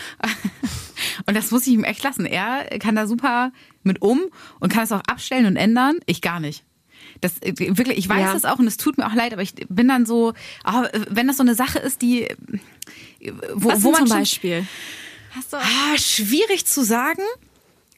Und 1.25 1.35
das 1.35 1.51
muss 1.51 1.65
ich 1.65 1.73
ihm 1.73 1.83
echt 1.83 2.03
lassen. 2.03 2.25
Er 2.25 2.65
kann 2.79 2.95
da 2.99 3.07
super 3.07 3.51
mit 3.83 4.01
um 4.01 4.21
und 4.59 4.71
kann 4.71 4.83
es 4.83 4.91
auch 4.91 5.01
abstellen 5.07 5.45
und 5.45 5.55
ändern. 5.55 5.99
Ich 6.05 6.21
gar 6.21 6.39
nicht. 6.39 6.63
Das 7.21 7.41
äh, 7.41 7.53
wirklich, 7.57 7.97
ich 7.97 8.07
weiß 8.09 8.19
Ja. 8.27 8.33
das 8.33 8.45
auch 8.45 8.59
und 8.59 8.67
es 8.67 8.77
tut 8.77 8.97
mir 8.97 9.07
auch 9.07 9.13
leid, 9.13 9.33
aber 9.33 9.41
ich 9.41 9.53
bin 9.69 9.87
dann 9.87 10.05
so, 10.05 10.33
ah, 10.63 10.87
wenn 11.09 11.27
das 11.27 11.37
so 11.37 11.43
eine 11.43 11.55
Sache 11.55 11.79
ist, 11.79 12.01
die 12.01 12.27
wo, 13.53 13.69
Was 13.71 13.83
wo 13.83 13.91
man 13.91 14.07
zum 14.07 14.17
Beispiel? 14.17 14.65
Hast 15.35 15.53
du 15.53 15.57
Ah, 15.57 15.97
schwierig 15.97 16.65
zu 16.65 16.83
sagen. 16.83 17.21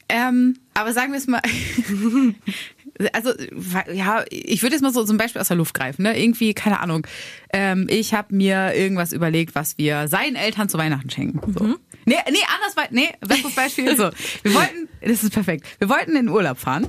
Ähm, 0.09 0.57
aber 0.73 0.91
sagen 0.93 1.11
wir 1.13 1.19
es 1.19 1.27
mal. 1.27 1.41
Also, 3.13 3.31
ja, 3.91 4.23
ich 4.29 4.61
würde 4.61 4.75
jetzt 4.75 4.81
mal 4.81 4.93
so 4.93 5.03
zum 5.03 5.17
Beispiel 5.17 5.41
aus 5.41 5.47
der 5.47 5.57
Luft 5.57 5.73
greifen, 5.73 6.03
ne? 6.03 6.19
Irgendwie, 6.19 6.53
keine 6.53 6.79
Ahnung. 6.79 7.07
Ähm, 7.53 7.87
ich 7.89 8.13
habe 8.13 8.35
mir 8.35 8.73
irgendwas 8.75 9.13
überlegt, 9.13 9.55
was 9.55 9.77
wir 9.77 10.07
seinen 10.07 10.35
Eltern 10.35 10.69
zu 10.69 10.77
Weihnachten 10.77 11.09
schenken. 11.09 11.53
So. 11.53 11.65
Nee, 12.05 12.15
nee, 12.29 12.37
anders, 12.55 12.89
nee, 12.91 13.09
besseres 13.21 13.55
Beispiel. 13.55 13.95
So, 13.95 14.09
wir 14.43 14.53
wollten, 14.53 14.89
das 15.01 15.23
ist 15.23 15.33
perfekt. 15.33 15.67
Wir 15.79 15.89
wollten 15.89 16.11
in 16.11 16.27
den 16.27 16.29
Urlaub 16.29 16.57
fahren. 16.57 16.87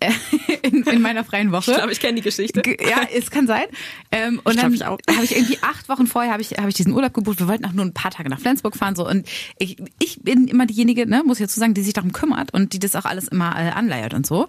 In, 0.62 0.82
in 0.84 1.00
meiner 1.00 1.24
freien 1.24 1.52
Woche. 1.52 1.70
Ich 1.70 1.76
glaube, 1.76 1.92
ich 1.92 2.00
kenne 2.00 2.16
die 2.16 2.22
Geschichte. 2.22 2.60
Ge- 2.60 2.76
Ja, 2.88 3.02
es 3.14 3.30
kann 3.30 3.46
sein. 3.46 3.64
Ähm, 4.12 4.40
und 4.44 4.54
Ich 4.54 4.60
dann 4.60 4.72
glaub, 4.74 5.00
ich 5.08 5.14
habe 5.14 5.24
ich 5.24 5.34
irgendwie 5.36 5.58
acht 5.62 5.88
Wochen 5.88 6.06
vorher 6.06 6.32
habe 6.32 6.42
ich, 6.42 6.50
habe 6.58 6.68
ich 6.68 6.74
diesen 6.74 6.92
Urlaub 6.92 7.14
gebucht. 7.14 7.38
Wir 7.40 7.48
wollten 7.48 7.64
auch 7.64 7.72
nur 7.72 7.84
ein 7.84 7.94
paar 7.94 8.10
Tage 8.10 8.28
nach 8.28 8.38
Flensburg 8.40 8.76
fahren 8.76 8.94
so 8.94 9.08
und 9.08 9.26
ich, 9.58 9.76
ich 9.98 10.20
bin 10.22 10.48
immer 10.48 10.66
diejenige, 10.66 11.06
ne, 11.06 11.22
muss 11.24 11.40
ich 11.40 11.46
dazu 11.46 11.60
sagen, 11.60 11.72
die 11.74 11.82
sich 11.82 11.94
darum 11.94 12.12
kümmert 12.12 12.52
und 12.52 12.72
die 12.74 12.78
das 12.78 12.94
auch 12.94 13.04
alles 13.06 13.28
immer 13.28 13.50
äh, 13.56 13.70
anleiert 13.70 14.12
und 14.12 14.26
so. 14.26 14.48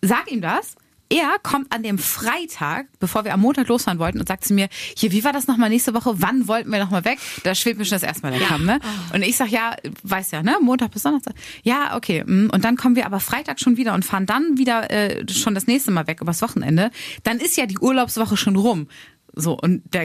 Sag 0.00 0.30
ihm 0.32 0.40
das. 0.40 0.76
Er 1.12 1.38
kommt 1.42 1.70
an 1.70 1.82
dem 1.82 1.98
Freitag, 1.98 2.86
bevor 2.98 3.26
wir 3.26 3.34
am 3.34 3.40
Montag 3.40 3.68
losfahren 3.68 3.98
wollten, 3.98 4.18
und 4.18 4.26
sagt 4.26 4.46
zu 4.46 4.54
mir, 4.54 4.70
hier, 4.96 5.12
wie 5.12 5.24
war 5.24 5.32
das 5.34 5.46
nochmal 5.46 5.68
nächste 5.68 5.92
Woche? 5.92 6.14
Wann 6.22 6.48
wollten 6.48 6.70
wir 6.70 6.78
nochmal 6.78 7.04
weg? 7.04 7.18
Da 7.42 7.54
schwebt 7.54 7.78
mir 7.78 7.84
schon 7.84 7.96
das 7.96 8.02
erste 8.02 8.22
Mal 8.22 8.38
der 8.38 8.40
Kamm, 8.48 8.64
ne? 8.64 8.80
Und 9.12 9.20
ich 9.20 9.36
sag, 9.36 9.48
ja, 9.48 9.76
weiß 10.04 10.30
ja, 10.30 10.42
ne? 10.42 10.56
Montag 10.62 10.90
bis 10.90 11.02
Donnerstag. 11.02 11.34
Ja, 11.64 11.96
okay. 11.96 12.24
mm. 12.24 12.48
Und 12.50 12.64
dann 12.64 12.78
kommen 12.78 12.96
wir 12.96 13.04
aber 13.04 13.20
Freitag 13.20 13.60
schon 13.60 13.76
wieder 13.76 13.92
und 13.92 14.06
fahren 14.06 14.24
dann 14.24 14.56
wieder 14.56 14.90
äh, 14.90 15.30
schon 15.30 15.54
das 15.54 15.66
nächste 15.66 15.90
Mal 15.90 16.06
weg, 16.06 16.22
übers 16.22 16.40
Wochenende. 16.40 16.90
Dann 17.24 17.40
ist 17.40 17.58
ja 17.58 17.66
die 17.66 17.78
Urlaubswoche 17.78 18.38
schon 18.38 18.56
rum. 18.56 18.86
So, 19.34 19.54
und 19.58 19.82
da 19.90 20.02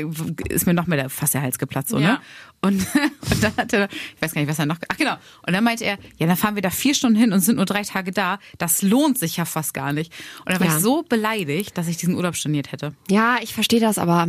ist 0.50 0.66
mir 0.68 0.74
noch 0.74 0.88
mehr 0.88 0.98
der, 0.98 1.10
fast 1.10 1.34
der 1.34 1.42
Hals 1.42 1.58
geplatzt, 1.60 1.90
so, 1.90 2.00
Ja. 2.00 2.14
ne? 2.14 2.20
Und, 2.62 2.86
und 3.32 3.44
dann 3.44 3.56
hat 3.58 3.74
er, 3.74 3.90
ich 3.92 4.22
weiß 4.22 4.34
gar 4.34 4.42
nicht, 4.42 4.50
was 4.50 4.58
er 4.60 4.66
noch, 4.66 4.78
ach 4.88 4.98
genau. 4.98 5.16
Und 5.46 5.54
dann 5.54 5.64
meinte 5.64 5.84
er, 5.84 5.98
ja, 6.18 6.28
dann 6.28 6.38
fahren 6.38 6.56
wir 6.56 6.62
da 6.62 6.70
vier 6.70 6.94
Stunden 6.96 7.18
hin 7.18 7.34
und 7.34 7.42
sind 7.42 7.58
nur 7.58 7.66
drei 7.66 7.84
Tage 7.84 8.12
da. 8.12 8.40
Das 8.58 8.82
lohnt 8.82 9.18
sich 9.20 9.38
ja 9.38 9.46
fast 9.46 9.74
gar 9.74 9.92
nicht. 9.94 10.14
Und 10.46 10.54
da 10.56 10.60
war 10.60 10.68
Ja. 10.68 10.76
ich 10.78 10.82
so 10.82 11.04
beleidigt, 11.04 11.78
dass 11.78 11.88
ich 11.88 11.98
diesen 11.98 12.16
Urlaub 12.16 12.36
storniert 12.36 12.72
hätte. 12.72 12.94
Ja, 13.10 13.38
ich 13.42 13.54
verstehe 13.54 13.80
das, 13.82 13.98
aber 13.98 14.28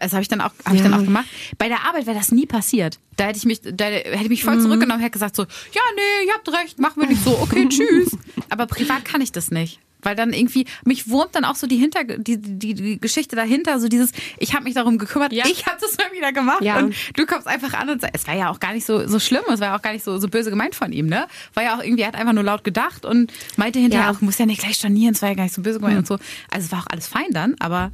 Das 0.00 0.12
habe 0.12 0.22
ich 0.22 0.28
dann 0.28 0.40
auch, 0.40 0.50
hab 0.64 0.72
ich 0.74 0.80
Ja. 0.80 0.88
dann 0.88 0.94
auch 0.98 1.04
gemacht. 1.04 1.26
Bei 1.58 1.68
der 1.68 1.84
Arbeit 1.84 2.06
wäre 2.06 2.16
das 2.16 2.32
nie 2.32 2.46
passiert. 2.46 2.98
Da 3.16 3.24
hätte 3.26 3.36
ich 3.38 3.44
mich, 3.44 3.60
da 3.62 3.84
hätte 3.84 4.22
ich 4.22 4.28
mich 4.30 4.42
voll 4.42 4.58
zurückgenommen, 4.60 5.00
hätte 5.00 5.10
gesagt 5.12 5.36
so, 5.36 5.42
ja, 5.42 5.82
nee, 5.94 6.26
ihr 6.26 6.32
habt 6.32 6.48
recht, 6.48 6.78
machen 6.80 7.02
wir 7.02 7.06
nicht 7.08 7.22
so, 7.22 7.38
okay, 7.38 7.68
tschüss. 7.68 8.16
Aber 8.48 8.66
privat 8.66 9.04
kann 9.04 9.20
ich 9.20 9.30
das 9.30 9.50
nicht. 9.50 9.78
Weil 10.04 10.14
dann 10.14 10.32
irgendwie, 10.32 10.66
mich 10.84 11.08
wurmt 11.08 11.34
dann 11.34 11.44
auch 11.44 11.56
so 11.56 11.66
die, 11.66 11.76
Hinter, 11.76 12.04
die, 12.04 12.38
die, 12.40 12.74
die 12.74 13.00
Geschichte 13.00 13.34
dahinter, 13.34 13.80
so 13.80 13.88
dieses, 13.88 14.12
ich 14.38 14.54
habe 14.54 14.64
mich 14.64 14.74
darum 14.74 14.98
gekümmert, 14.98 15.32
Ja. 15.32 15.44
ich 15.46 15.66
habe 15.66 15.76
das 15.80 15.96
mal 15.98 16.12
wieder 16.16 16.32
gemacht 16.32 16.62
Ja. 16.62 16.78
und 16.78 16.94
du 17.16 17.26
kommst 17.26 17.46
einfach 17.48 17.74
an 17.74 17.90
und 17.90 18.00
sagst, 18.00 18.14
es 18.14 18.26
war 18.28 18.34
ja 18.36 18.50
auch 18.50 18.60
gar 18.60 18.72
nicht 18.72 18.86
so, 18.86 19.06
so 19.08 19.18
schlimm, 19.18 19.42
es 19.52 19.60
war 19.60 19.68
ja 19.68 19.76
auch 19.76 19.82
gar 19.82 19.92
nicht 19.92 20.04
so, 20.04 20.18
so 20.18 20.28
böse 20.28 20.50
gemeint 20.50 20.74
von 20.74 20.92
ihm, 20.92 21.06
ne? 21.06 21.26
War 21.54 21.64
ja 21.64 21.76
auch 21.76 21.82
irgendwie, 21.82 22.02
er 22.02 22.08
hat 22.08 22.14
einfach 22.16 22.32
nur 22.34 22.44
laut 22.44 22.62
gedacht 22.64 23.04
und 23.04 23.32
meinte 23.56 23.78
hinterher 23.80 24.06
Ja. 24.06 24.12
auch, 24.12 24.20
muss 24.20 24.38
ja 24.38 24.46
nicht 24.46 24.60
gleich 24.60 24.76
stornieren, 24.76 25.14
es 25.14 25.22
war 25.22 25.30
ja 25.30 25.34
gar 25.34 25.44
nicht 25.44 25.54
so 25.54 25.62
böse 25.62 25.80
gemeint 25.80 25.98
und 25.98 26.06
so. 26.06 26.14
Also 26.50 26.66
es 26.66 26.72
war 26.72 26.80
auch 26.80 26.86
alles 26.90 27.08
fein 27.08 27.30
dann, 27.30 27.56
aber 27.58 27.90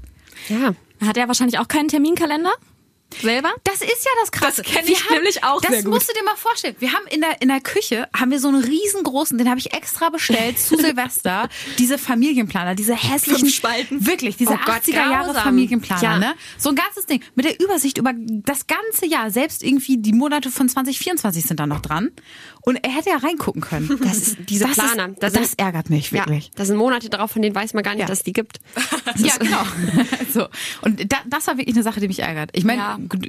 ja. 0.49 0.75
Hat 1.07 1.17
er 1.17 1.29
wahrscheinlich 1.29 1.59
auch 1.59 1.69
keinen 1.69 1.89
Terminkalender? 1.89 2.51
Selber? 3.21 3.51
Das 3.65 3.77
ist 3.77 4.05
ja 4.05 4.11
das 4.21 4.31
Krasse. 4.33 4.63
Das 4.63 4.73
kenn 4.73 4.87
Wir 4.87 4.93
ich 4.95 5.11
nämlich 5.11 5.45
auch 5.45 5.61
Das 5.61 5.71
sehr 5.73 5.83
gut. 5.83 5.95
musst 5.95 6.09
du 6.09 6.15
dir 6.15 6.25
mal 6.25 6.37
vorstellen. 6.37 6.77
Wir 6.79 6.93
haben 6.93 7.07
in 7.09 7.21
der, 7.21 7.41
in 7.43 7.49
der 7.49 7.61
Küche, 7.61 8.09
haben 8.17 8.31
wir 8.31 8.41
so 8.41 8.49
einen 8.49 8.63
riesengroßen, 8.63 9.37
den 9.39 9.49
habe 9.49 9.59
ich 9.59 9.73
extra 9.73 10.11
bestellt 10.11 10.59
zu 10.59 10.77
Silvester, 10.79 11.49
diese 11.79 11.99
Familienplaner, 11.99 12.75
diese 12.75 12.95
hässlichen, 12.95 13.41
Fünf 13.47 13.55
Spalten. 13.55 14.07
wirklich, 14.07 14.37
diese 14.37 14.53
Oh 14.53 14.59
Gott, 14.65 14.83
80er 14.85 14.93
Jahre. 15.11 15.35
Familienplaner, 15.35 16.03
Ja. 16.03 16.19
ne? 16.19 16.35
So 16.59 16.69
ein 16.71 16.77
ganzes 16.77 17.07
Ding 17.07 17.23
mit 17.35 17.45
der 17.45 17.61
Übersicht 17.61 17.99
über 17.99 18.13
das 18.17 18.67
ganze 18.67 19.07
Jahr, 19.07 19.31
selbst 19.31 19.63
irgendwie 19.63 19.99
die 19.99 20.13
Monate 20.13 20.51
von 20.51 20.69
2024 20.69 21.45
sind 21.45 21.61
da 21.61 21.67
noch 21.67 21.81
dran. 21.81 22.11
Und 22.63 22.77
er 22.85 22.91
hätte 22.93 23.11
ja 23.11 23.17
reingucken 23.17 23.61
können. 23.63 23.89
Das 24.05 24.17
ist 24.19 24.39
diese 24.49 24.65
das 24.67 24.75
Planer. 24.75 25.09
Ist, 25.13 25.23
Da 25.23 25.31
das, 25.31 25.51
sind- 25.51 25.61
ärgert 25.61 25.91
mich 25.91 26.11
Ja, 26.11 26.21
wirklich. 26.27 26.51
da 26.55 26.65
sind 26.65 26.77
Monate 26.77 27.09
drauf, 27.11 27.31
von 27.33 27.43
denen 27.43 27.55
weiß 27.55 27.75
man 27.75 27.83
gar 27.83 27.93
nicht, 27.93 28.01
Ja. 28.03 28.07
dass 28.07 28.19
es 28.19 28.25
die 28.25 28.33
gibt. 28.33 28.61
Ja, 29.17 29.33
genau. 29.39 29.59
so. 30.33 30.47
Und 30.83 31.13
da, 31.13 31.17
das 31.27 31.47
war 31.49 31.59
wirklich 31.59 31.75
eine 31.75 31.83
Sache, 31.83 32.01
die 32.01 32.07
mich 32.09 32.21
ärgert. 32.21 32.51
Ich 32.53 32.65
meine, 32.65 32.81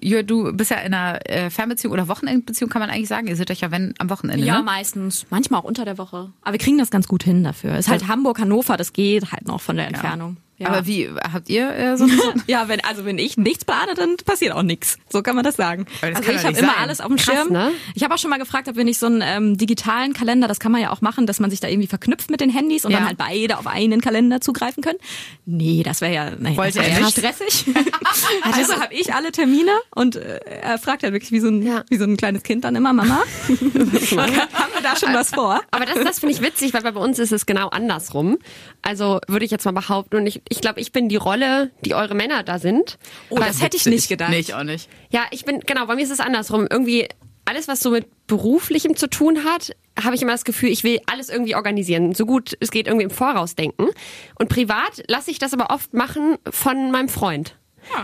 Ja. 0.02 0.22
Du 0.24 0.54
bist 0.54 0.70
ja 0.72 0.78
in 0.78 0.94
einer 0.94 1.20
äh, 1.30 1.50
Fernbeziehung 1.50 1.92
oder 1.94 2.08
Wochenendbeziehung, 2.08 2.70
kann 2.70 2.82
man 2.82 2.90
eigentlich 2.90 3.08
sagen. 3.08 3.28
Ihr 3.28 3.36
seht 3.36 3.50
euch 3.52 3.62
ja, 3.62 3.72
wenn, 3.72 3.94
am 3.98 4.10
Wochenende, 4.10 4.46
Ja, 4.46 4.58
ne? 4.58 4.64
meistens. 4.64 5.26
Manchmal 5.30 5.62
auch 5.62 5.66
unter 5.66 5.86
der 5.86 5.98
Woche. 5.98 6.32
Aber 6.44 6.52
wir 6.54 6.60
kriegen 6.60 6.78
das 6.78 6.92
ganz 6.92 7.08
gut 7.08 7.24
hin 7.24 7.44
dafür. 7.44 7.78
Ist 7.78 7.90
halt 7.90 8.08
Hamburg, 8.08 8.40
Hannover, 8.40 8.78
das 8.78 8.94
geht 8.94 9.32
halt 9.32 9.48
noch 9.48 9.60
von 9.62 9.76
der 9.78 9.88
Entfernung. 9.88 10.38
Ja. 10.62 10.68
Aber 10.68 10.86
wie, 10.86 11.10
habt 11.34 11.50
ihr 11.50 11.70
äh, 11.76 11.98
so, 11.98 12.06
Ja, 12.48 12.68
wenn, 12.68 12.84
also 12.84 13.04
wenn 13.06 13.18
ich 13.18 13.36
nichts 13.38 13.66
plane, 13.66 13.94
dann 13.96 14.16
passiert 14.18 14.54
auch 14.54 14.62
nichts. 14.64 14.98
So 15.10 15.22
kann 15.24 15.36
man 15.36 15.44
das 15.44 15.56
sagen. 15.56 15.86
Das 16.02 16.18
also 16.18 16.32
ich 16.32 16.44
habe 16.46 16.58
immer 16.58 16.78
alles 16.78 17.02
auf 17.02 17.08
dem 17.08 17.18
Krass, 17.18 17.36
Schirm. 17.36 17.52
ne? 17.52 17.72
Ich 17.96 18.04
habe 18.04 18.14
auch 18.14 18.18
schon 18.20 18.30
mal 18.30 18.38
gefragt, 18.38 18.68
ob 18.70 18.76
wir 18.76 18.84
nicht 18.84 19.00
so 19.00 19.08
einen 19.08 19.22
ähm, 19.24 19.58
digitalen 19.58 20.14
Kalender, 20.14 20.48
das 20.48 20.60
kann 20.60 20.72
man 20.72 20.82
ja 20.82 20.92
auch 20.92 21.02
machen, 21.02 21.26
dass 21.26 21.40
man 21.40 21.50
sich 21.50 21.60
da 21.60 21.68
irgendwie 21.68 21.88
verknüpft 21.88 22.30
mit 22.30 22.42
den 22.42 22.50
Handys 22.52 22.86
und 22.86 22.92
Ja. 22.92 22.98
dann 23.00 23.08
halt 23.08 23.18
beide 23.18 23.58
auf 23.58 23.66
einen 23.68 24.02
Kalender 24.02 24.40
zugreifen 24.42 24.84
können. 24.84 25.00
Nee, 25.46 25.82
das 25.84 26.02
wäre 26.02 26.14
ja 26.14 26.32
naja, 26.38 26.58
Wollte 26.58 26.80
das 26.80 26.88
wär 26.88 27.00
ja 27.00 27.10
stressig. 27.10 27.66
also 28.52 28.80
habe 28.80 28.94
ich 28.94 29.14
alle 29.14 29.32
Termine 29.32 29.72
und 29.96 30.16
äh, 30.16 30.40
er 30.62 30.78
fragt 30.78 31.04
halt 31.04 31.14
wirklich 31.14 31.32
wie 31.32 31.40
so, 31.40 31.48
ein, 31.48 31.62
Ja. 31.66 31.84
wie 31.90 31.98
so 31.98 32.04
ein 32.04 32.18
kleines 32.18 32.44
Kind 32.44 32.64
dann 32.64 32.76
immer, 32.76 32.94
Mama, 32.94 33.20
haben 33.20 34.72
wir 34.74 34.82
da 34.84 34.96
schon 34.96 35.14
was 35.14 35.30
vor? 35.32 35.62
Aber 35.72 35.86
das, 35.86 35.96
das 36.04 36.20
finde 36.20 36.36
ich 36.36 36.42
witzig, 36.42 36.74
weil 36.74 36.82
bei 36.84 36.92
uns 37.00 37.20
ist 37.20 37.32
es 37.32 37.46
genau 37.46 37.70
andersrum. 37.70 38.38
Also 38.82 39.20
würde 39.28 39.46
ich 39.46 39.52
jetzt 39.52 39.66
mal 39.66 39.72
behaupten. 39.72 40.18
Und 40.18 40.28
ich, 40.28 40.42
ich 40.52 40.60
glaube, 40.60 40.82
ich 40.82 40.92
bin 40.92 41.08
die 41.08 41.16
Rolle, 41.16 41.72
die 41.86 41.96
eure 41.96 42.14
Männer 42.14 42.44
da 42.44 42.60
sind. 42.60 42.98
Oh, 43.30 43.38
das 43.38 43.62
hätte 43.62 43.78
ich 43.78 43.86
nicht 43.86 44.10
gedacht. 44.10 44.32
Nee, 44.32 44.40
ich 44.40 44.54
auch 44.54 44.64
nicht. 44.64 44.90
Ja, 45.10 45.22
ich 45.32 45.46
bin, 45.46 45.62
genau, 45.62 45.86
bei 45.86 45.96
mir 45.96 46.04
ist 46.04 46.12
es 46.12 46.20
andersrum. 46.20 46.68
Irgendwie 46.70 47.08
alles, 47.46 47.70
was 47.70 47.80
so 47.80 47.90
mit 47.90 48.28
beruflichem 48.28 48.98
zu 48.98 49.10
tun 49.10 49.46
hat, 49.46 49.72
habe 50.04 50.14
ich 50.14 50.22
immer 50.22 50.34
das 50.34 50.44
Gefühl, 50.44 50.70
ich 50.70 50.84
will 50.84 51.00
alles 51.06 51.30
irgendwie 51.30 51.56
organisieren. 51.56 52.14
So 52.14 52.26
gut 52.26 52.58
es 52.60 52.70
geht 52.70 52.88
irgendwie 52.88 53.06
im 53.06 53.10
Voraus 53.12 53.56
denken. 53.56 53.88
Und 54.36 54.50
privat 54.50 55.02
lasse 55.08 55.32
ich 55.32 55.40
das 55.40 55.54
aber 55.54 55.74
oft 55.74 55.94
machen 55.94 56.36
von 56.50 56.92
meinem 56.92 57.08
Freund. 57.08 57.56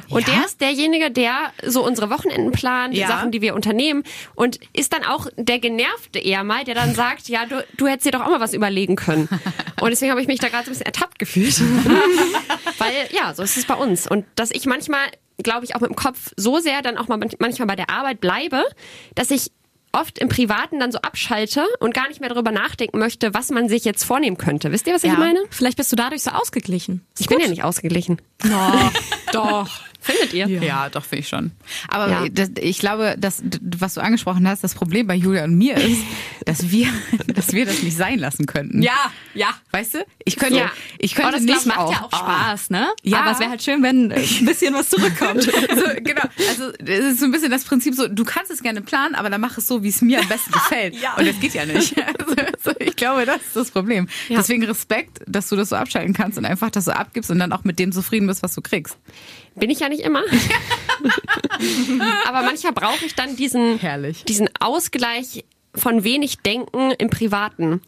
Und 0.10 0.28
Ja? 0.28 0.34
der 0.36 0.46
ist 0.46 0.62
derjenige, 0.62 1.12
der 1.12 1.52
so 1.66 1.86
unsere 1.86 2.10
Wochenenden 2.10 2.52
plant, 2.52 2.94
Ja. 2.96 3.08
Sachen, 3.08 3.32
die 3.32 3.42
wir 3.42 3.56
unternehmen 3.56 4.04
und 4.36 4.60
ist 4.74 4.94
dann 4.94 5.04
auch 5.06 5.28
der 5.38 5.60
Genervte 5.60 6.20
eher 6.20 6.44
mal, 6.44 6.64
der 6.64 6.76
dann 6.76 6.94
sagt, 6.96 7.30
ja, 7.30 7.46
du, 7.46 7.66
du 7.78 7.88
hättest 7.88 8.06
dir 8.08 8.12
doch 8.12 8.22
auch 8.26 8.30
mal 8.30 8.40
was 8.40 8.54
überlegen 8.54 8.96
können. 8.96 9.30
Und 9.80 9.92
deswegen 9.92 10.10
habe 10.12 10.22
ich 10.22 10.28
mich 10.28 10.40
da 10.40 10.48
gerade 10.50 10.66
so 10.66 10.70
ein 10.70 10.74
bisschen 10.74 10.86
ertappt 10.88 11.20
gefühlt. 11.20 11.60
Weil, 12.80 12.94
ja, 13.12 13.34
so 13.34 13.44
ist 13.44 13.58
es 13.58 13.66
bei 13.66 13.76
uns. 13.76 14.08
Und 14.10 14.26
dass 14.36 14.52
ich 14.52 14.66
manchmal, 14.66 15.00
glaube 15.44 15.66
ich, 15.66 15.76
auch 15.76 15.82
mit 15.82 15.90
dem 15.90 15.96
Kopf 15.96 16.32
so 16.36 16.60
sehr 16.60 16.82
dann 16.82 16.98
auch 16.98 17.08
mal 17.08 17.20
manchmal 17.40 17.68
bei 17.68 17.76
der 17.76 17.90
Arbeit 17.90 18.20
bleibe, 18.20 18.64
dass 19.16 19.30
ich 19.32 19.52
oft 19.92 20.20
im 20.20 20.30
Privaten 20.30 20.80
dann 20.80 20.92
so 20.92 21.00
abschalte 21.00 21.66
und 21.80 21.94
gar 21.94 22.08
nicht 22.08 22.20
mehr 22.20 22.30
darüber 22.30 22.52
nachdenken 22.52 23.00
möchte, 23.00 23.34
was 23.34 23.50
man 23.50 23.70
sich 23.70 23.84
jetzt 23.86 24.04
vornehmen 24.04 24.38
könnte. 24.38 24.72
Wisst 24.72 24.88
ihr, 24.88 24.94
was 24.94 25.04
Ja. 25.04 25.14
ich 25.14 25.18
meine? 25.20 25.40
Vielleicht 25.50 25.78
bist 25.78 25.92
du 25.92 25.96
dadurch 25.96 26.24
so 26.24 26.32
ausgeglichen. 26.32 27.06
Ich 27.18 27.28
bin 27.28 27.40
ja 27.40 27.48
nicht 27.48 27.64
ausgeglichen. 27.64 28.22
No, 28.44 28.72
doch. 29.32 29.70
Findet 30.08 30.34
ihr? 30.34 30.48
Ja, 30.64 30.90
doch, 30.90 31.04
finde 31.04 31.22
ich 31.22 31.28
schon. 31.28 31.52
Aber 31.90 32.10
Ja. 32.10 32.30
das, 32.30 32.50
ich 32.60 32.80
glaube, 32.80 33.16
dass, 33.18 33.44
was 33.78 33.94
du 33.96 34.02
angesprochen 34.02 34.48
hast, 34.48 34.64
das 34.64 34.74
Problem 34.74 35.08
bei 35.08 35.16
Julia 35.16 35.44
und 35.44 35.56
mir 35.58 35.76
ist, 35.78 36.02
dass 36.46 36.72
wir, 36.72 36.88
dass 37.28 37.54
wir 37.54 37.66
das 37.66 37.84
nicht 37.84 37.96
sein 37.98 38.20
lassen 38.20 38.46
könnten. 38.46 38.82
Ja, 38.82 39.12
ja. 39.34 39.50
Weißt 39.72 39.96
du? 39.96 40.06
Ich 40.26 40.38
könnte, 40.38 40.58
Ja. 40.58 40.72
ich 40.98 41.14
könnte 41.16 41.30
Oh, 41.30 41.32
das 41.34 41.42
nicht 41.42 41.66
Macht 41.66 41.92
ja 41.92 42.04
auch 42.10 42.18
Spaß, 42.18 42.70
ne? 42.70 42.88
Ja. 43.04 43.20
Aber 43.22 43.32
es 43.32 43.40
wäre 43.40 43.50
halt 43.50 43.62
schön, 43.64 43.84
wenn 43.84 44.12
ein 44.12 44.46
bisschen 44.46 44.74
was 44.74 44.90
zurückkommt. 44.90 45.44
so, 45.44 45.50
genau. 45.50 46.22
Also 46.50 46.72
es 46.86 47.00
ist 47.14 47.20
so 47.20 47.26
ein 47.26 47.32
bisschen 47.32 47.52
das 47.52 47.64
Prinzip 47.66 47.94
so, 47.96 48.08
du 48.08 48.24
kannst 48.24 48.50
es 48.52 48.62
gerne 48.64 48.82
planen, 48.82 49.16
aber 49.16 49.30
dann 49.30 49.42
mach 49.42 49.58
es 49.58 49.68
so, 49.68 49.84
wie 49.84 49.90
es 49.90 50.02
mir 50.02 50.22
am 50.22 50.28
besten 50.28 50.52
gefällt. 50.54 50.96
Ja. 51.02 51.16
Und 51.16 51.28
das 51.28 51.40
geht 51.40 51.54
ja 51.54 51.66
nicht. 51.66 51.96
Also, 51.98 52.36
so, 52.64 52.72
ich 52.80 52.96
glaube, 52.96 53.26
das 53.26 53.38
ist 53.38 53.56
das 53.56 53.72
Problem. 53.72 54.08
Ja. 54.30 54.38
Deswegen 54.38 54.64
Respekt, 54.64 55.20
dass 55.28 55.50
du 55.50 55.56
das 55.56 55.70
so 55.70 55.76
abschalten 55.76 56.14
kannst 56.14 56.38
und 56.38 56.46
einfach 56.46 56.70
das 56.70 56.86
so 56.86 56.92
abgibst 56.92 57.30
und 57.32 57.40
dann 57.40 57.52
auch 57.52 57.64
mit 57.64 57.80
dem 57.80 57.92
zufrieden 57.92 58.28
bist, 58.28 58.44
was 58.44 58.54
du 58.56 58.62
kriegst. 58.62 58.98
Bin 59.60 59.70
ich 59.70 59.80
ja 59.80 59.90
nicht 59.90 60.04
immer. 60.04 60.24
Aber 62.28 62.42
manchmal 62.44 62.74
brauche 62.74 63.06
ich 63.06 63.16
dann 63.16 63.36
diesen, 63.36 63.80
Herrlich. 63.80 64.24
diesen 64.26 64.50
Ausgleich 64.60 65.46
von 65.74 66.04
wenig 66.04 66.40
Denken 66.40 66.92
im 66.92 67.10
Privaten. 67.10 67.82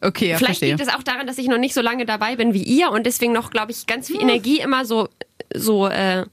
Okay, 0.00 0.30
ja, 0.30 0.36
Vielleicht 0.36 0.58
verstehe. 0.58 0.76
liegt 0.76 0.82
es 0.82 0.94
auch 0.94 1.02
daran, 1.02 1.26
dass 1.26 1.38
ich 1.38 1.48
noch 1.48 1.58
nicht 1.58 1.74
so 1.74 1.80
lange 1.80 2.04
dabei 2.04 2.36
bin 2.36 2.52
wie 2.52 2.62
ihr 2.62 2.90
und 2.90 3.06
deswegen 3.06 3.32
noch, 3.32 3.50
glaube 3.50 3.72
ich, 3.72 3.86
ganz 3.86 4.08
viel 4.08 4.20
Energie 4.20 4.60
immer 4.60 4.84
so, 4.84 5.08
so 5.54 5.86
äh, 5.86 6.26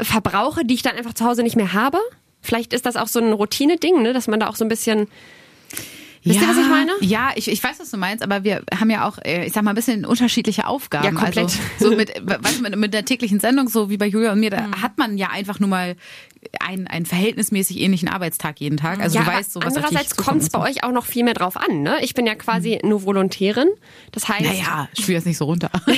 verbrauche, 0.00 0.64
die 0.64 0.74
ich 0.74 0.82
dann 0.82 0.96
einfach 0.96 1.14
zu 1.14 1.24
Hause 1.24 1.42
nicht 1.42 1.56
mehr 1.56 1.72
habe. 1.72 1.98
Vielleicht 2.40 2.72
ist 2.72 2.86
das 2.86 2.96
auch 2.96 3.08
so 3.08 3.18
ein 3.18 3.32
Routine-Ding, 3.32 4.02
ne? 4.02 4.12
dass 4.12 4.28
man 4.28 4.40
da 4.40 4.48
auch 4.48 4.56
so 4.56 4.64
ein 4.64 4.68
bisschen. 4.68 5.08
Wisst 6.28 6.40
ihr, 6.42 6.48
was 6.48 6.58
ich 6.58 6.68
meine? 6.68 6.92
Ja, 7.00 7.30
ich, 7.34 7.48
ich 7.48 7.62
weiß, 7.62 7.80
was 7.80 7.90
du 7.90 7.96
meinst, 7.96 8.22
aber 8.22 8.44
wir 8.44 8.62
haben 8.78 8.90
ja 8.90 9.08
auch, 9.08 9.18
äh, 9.24 9.46
ich 9.46 9.52
sag 9.52 9.62
mal, 9.64 9.70
ein 9.72 9.76
bisschen 9.76 10.04
unterschiedliche 10.04 10.66
Aufgaben. 10.66 11.04
Ja, 11.04 11.10
komplett. 11.12 11.44
Also, 11.78 11.90
so 11.90 11.96
mit, 11.96 12.12
weißt 12.22 12.58
du, 12.58 12.62
mit, 12.62 12.76
mit 12.76 12.94
der 12.94 13.04
täglichen 13.04 13.40
Sendung, 13.40 13.68
so 13.68 13.90
wie 13.90 13.96
bei 13.96 14.06
Julia 14.06 14.32
und 14.32 14.40
mir, 14.40 14.50
da 14.50 14.60
Mhm. 14.62 14.82
hat 14.82 14.98
man 14.98 15.18
ja 15.18 15.28
einfach 15.30 15.60
nur 15.60 15.68
mal 15.68 15.96
einen, 16.60 16.86
einen 16.86 17.04
verhältnismäßig 17.06 17.80
ähnlichen 17.80 18.08
Arbeitstag 18.08 18.60
jeden 18.60 18.76
Tag. 18.76 19.00
Also 19.00 19.18
ja, 19.18 19.24
du 19.24 19.30
weißt 19.30 19.52
so, 19.52 19.60
was 19.60 19.74
andererseits 19.76 20.16
kommt 20.16 20.42
es 20.42 20.50
bei 20.50 20.60
euch 20.60 20.84
auch 20.84 20.92
noch 20.92 21.04
viel 21.04 21.24
mehr 21.24 21.34
drauf 21.34 21.56
an. 21.56 21.82
Ne? 21.82 21.96
Ich 22.02 22.14
bin 22.14 22.26
ja 22.26 22.34
quasi 22.36 22.78
nur 22.84 23.02
Volontärin. 23.04 23.68
Das 24.12 24.28
heißt, 24.28 24.44
Naja, 24.44 24.88
spiel 24.98 25.14
das 25.16 25.24
nicht 25.24 25.36
so 25.38 25.46
runter. 25.46 25.70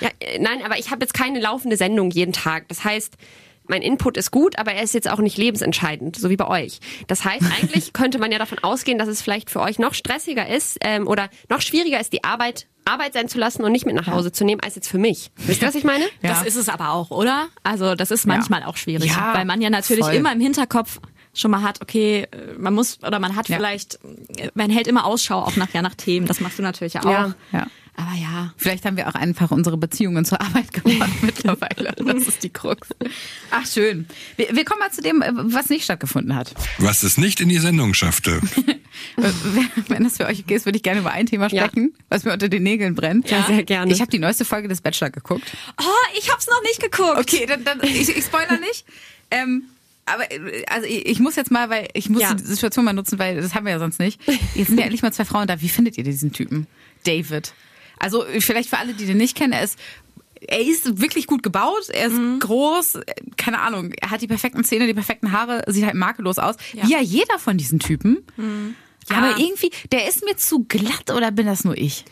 Ja, 0.00 0.10
äh, 0.20 0.38
nein, 0.38 0.58
aber 0.64 0.78
ich 0.78 0.90
habe 0.90 1.00
jetzt 1.02 1.14
keine 1.14 1.40
laufende 1.40 1.76
Sendung 1.78 2.10
jeden 2.10 2.32
Tag. 2.32 2.68
Das 2.68 2.84
heißt, 2.84 3.14
mein 3.68 3.82
Input 3.82 4.16
ist 4.16 4.30
gut, 4.30 4.58
aber 4.58 4.72
er 4.72 4.82
ist 4.82 4.94
jetzt 4.94 5.08
auch 5.10 5.18
nicht 5.18 5.36
lebensentscheidend, 5.38 6.16
so 6.16 6.30
wie 6.30 6.36
bei 6.36 6.46
euch. 6.48 6.80
Das 7.06 7.24
heißt, 7.24 7.44
eigentlich 7.60 7.92
könnte 7.92 8.18
man 8.18 8.32
ja 8.32 8.38
davon 8.38 8.58
ausgehen, 8.60 8.98
dass 8.98 9.08
es 9.08 9.22
vielleicht 9.22 9.50
für 9.50 9.60
euch 9.60 9.78
noch 9.78 9.94
stressiger 9.94 10.48
ist 10.48 10.78
ähm, 10.82 11.06
oder 11.08 11.28
noch 11.48 11.60
schwieriger 11.60 12.00
ist, 12.00 12.12
die 12.12 12.24
Arbeit 12.24 12.66
Arbeit 12.88 13.14
sein 13.14 13.26
zu 13.28 13.38
lassen 13.38 13.64
und 13.64 13.72
nicht 13.72 13.84
mit 13.84 13.96
nach 13.96 14.06
Hause 14.06 14.30
zu 14.30 14.44
nehmen, 14.44 14.60
als 14.60 14.76
jetzt 14.76 14.86
für 14.88 14.98
mich. 14.98 15.32
Wisst 15.38 15.60
ihr, 15.60 15.66
was 15.66 15.74
ich 15.74 15.82
meine? 15.82 16.04
Ja. 16.22 16.28
Das 16.30 16.44
ist 16.44 16.54
es 16.54 16.68
aber 16.68 16.90
auch, 16.92 17.10
oder? 17.10 17.48
Also 17.64 17.96
das 17.96 18.12
ist 18.12 18.26
manchmal 18.26 18.62
auch 18.62 18.76
schwierig, 18.76 19.10
Ja, 19.10 19.32
weil 19.34 19.44
man 19.44 19.60
ja 19.60 19.70
natürlich 19.70 20.04
voll. 20.04 20.14
immer 20.14 20.32
im 20.32 20.38
Hinterkopf 20.40 21.00
schon 21.34 21.50
mal 21.50 21.62
hat, 21.62 21.82
okay, 21.82 22.28
äh, 22.30 22.52
man 22.56 22.74
muss 22.74 23.02
oder 23.02 23.18
man 23.18 23.34
hat 23.34 23.48
Ja. 23.48 23.56
vielleicht, 23.56 23.98
äh, 24.38 24.50
man 24.54 24.70
hält 24.70 24.86
immer 24.86 25.04
Ausschau 25.04 25.40
auch 25.40 25.56
nachher 25.56 25.82
nach 25.82 25.96
Themen. 25.96 26.26
Das 26.28 26.38
machst 26.40 26.60
du 26.60 26.62
natürlich 26.62 26.94
ja 26.94 27.00
auch. 27.02 27.34
Ja. 27.52 27.66
Ja. 27.98 28.04
Aber 28.04 28.14
ja. 28.16 28.52
Vielleicht 28.56 28.84
haben 28.84 28.96
wir 28.96 29.08
auch 29.08 29.14
einfach 29.14 29.50
unsere 29.50 29.76
Beziehungen 29.76 30.24
zur 30.24 30.40
Arbeit 30.40 30.72
gemacht 30.72 31.10
mittlerweile. 31.22 31.92
Das 31.96 32.26
ist 32.28 32.42
die 32.42 32.50
Krux. 32.50 32.88
Ach, 33.50 33.66
schön. 33.66 34.06
Wir, 34.36 34.54
wir 34.54 34.64
kommen 34.64 34.80
mal 34.80 34.90
zu 34.92 35.00
dem, 35.02 35.22
äh, 35.22 35.30
was 35.34 35.68
nicht 35.70 35.84
stattgefunden 35.84 36.34
hat. 36.34 36.54
Was 36.78 37.02
es 37.02 37.16
nicht 37.18 37.40
in 37.40 37.48
die 37.48 37.58
Sendung 37.58 37.94
schaffte. 37.94 38.40
Äh, 39.18 39.30
Wenn 39.88 40.04
das 40.04 40.16
für 40.16 40.24
euch 40.24 40.40
okay 40.40 40.54
ist, 40.54 40.64
würde 40.64 40.76
ich 40.76 40.82
gerne 40.82 41.00
über 41.00 41.10
ein 41.10 41.26
Thema 41.26 41.48
Ja. 41.52 41.66
sprechen, 41.66 41.92
was 42.08 42.24
mir 42.24 42.32
unter 42.32 42.48
den 42.48 42.62
Nägeln 42.62 42.94
brennt. 42.94 43.30
Ja, 43.30 43.44
sehr 43.46 43.62
gerne. 43.62 43.92
Ich 43.92 44.00
habe 44.00 44.10
die 44.10 44.18
neueste 44.18 44.46
Folge 44.46 44.68
des 44.68 44.80
Bachelor 44.80 45.10
geguckt. 45.10 45.44
Oh, 45.78 45.84
ich 46.18 46.32
hab's 46.32 46.46
noch 46.46 46.62
nicht 46.62 46.80
geguckt. 46.80 47.18
Okay, 47.18 47.44
dann, 47.46 47.62
dann 47.62 47.82
ich, 47.82 48.08
ich 48.08 48.24
spoiler 48.24 48.58
nicht. 48.58 48.86
Ähm, 49.30 49.64
aber 50.06 50.30
äh, 50.32 50.64
also 50.68 50.86
ich, 50.86 51.06
ich 51.08 51.18
muss 51.20 51.36
jetzt 51.36 51.50
mal, 51.50 51.68
weil 51.68 51.88
ich 51.92 52.08
muss 52.08 52.22
Ja. 52.22 52.32
die 52.32 52.42
Situation 52.42 52.86
mal 52.86 52.94
nutzen, 52.94 53.18
weil 53.18 53.36
das 53.38 53.54
haben 53.54 53.66
wir 53.66 53.72
ja 53.72 53.78
sonst 53.78 53.98
nicht. 53.98 54.18
Jetzt 54.54 54.68
sind 54.68 54.78
ja 54.78 54.84
endlich 54.84 55.02
mal 55.02 55.12
zwei 55.12 55.26
Frauen 55.26 55.46
da. 55.46 55.60
Wie 55.60 55.68
findet 55.68 55.98
ihr 55.98 56.04
diesen 56.04 56.32
Typen? 56.32 56.66
David. 57.04 57.52
Also 57.98 58.24
vielleicht 58.40 58.68
für 58.70 58.78
alle, 58.78 58.94
die 58.94 59.06
den 59.06 59.16
nicht 59.16 59.36
kennen, 59.36 59.52
er 59.52 59.62
ist 59.62 59.78
er 60.48 60.60
ist 60.60 61.00
wirklich 61.00 61.26
gut 61.26 61.42
gebaut, 61.42 61.88
er 61.88 62.06
ist 62.08 62.12
Mhm. 62.12 62.38
groß, 62.40 63.00
keine 63.38 63.58
Ahnung, 63.60 63.92
er 64.00 64.10
hat 64.10 64.20
die 64.20 64.26
perfekten 64.26 64.62
Zähne, 64.64 64.86
die 64.86 64.92
perfekten 64.94 65.32
Haare, 65.32 65.64
sieht 65.66 65.84
halt 65.84 65.94
makellos 65.94 66.38
aus. 66.38 66.56
Ja. 66.74 66.84
Mhm. 66.84 66.88
Wie 66.88 66.92
ja 66.92 67.00
jeder 67.00 67.38
von 67.38 67.56
diesen 67.56 67.78
Typen. 67.78 68.18
Ja. 69.08 69.16
Aber 69.16 69.38
irgendwie, 69.38 69.70
der 69.92 70.06
ist 70.06 70.24
mir 70.24 70.36
zu 70.36 70.64
glatt 70.64 71.10
oder 71.14 71.30
bin 71.30 71.46
das 71.46 71.64
nur 71.64 71.76
ich? 71.76 72.04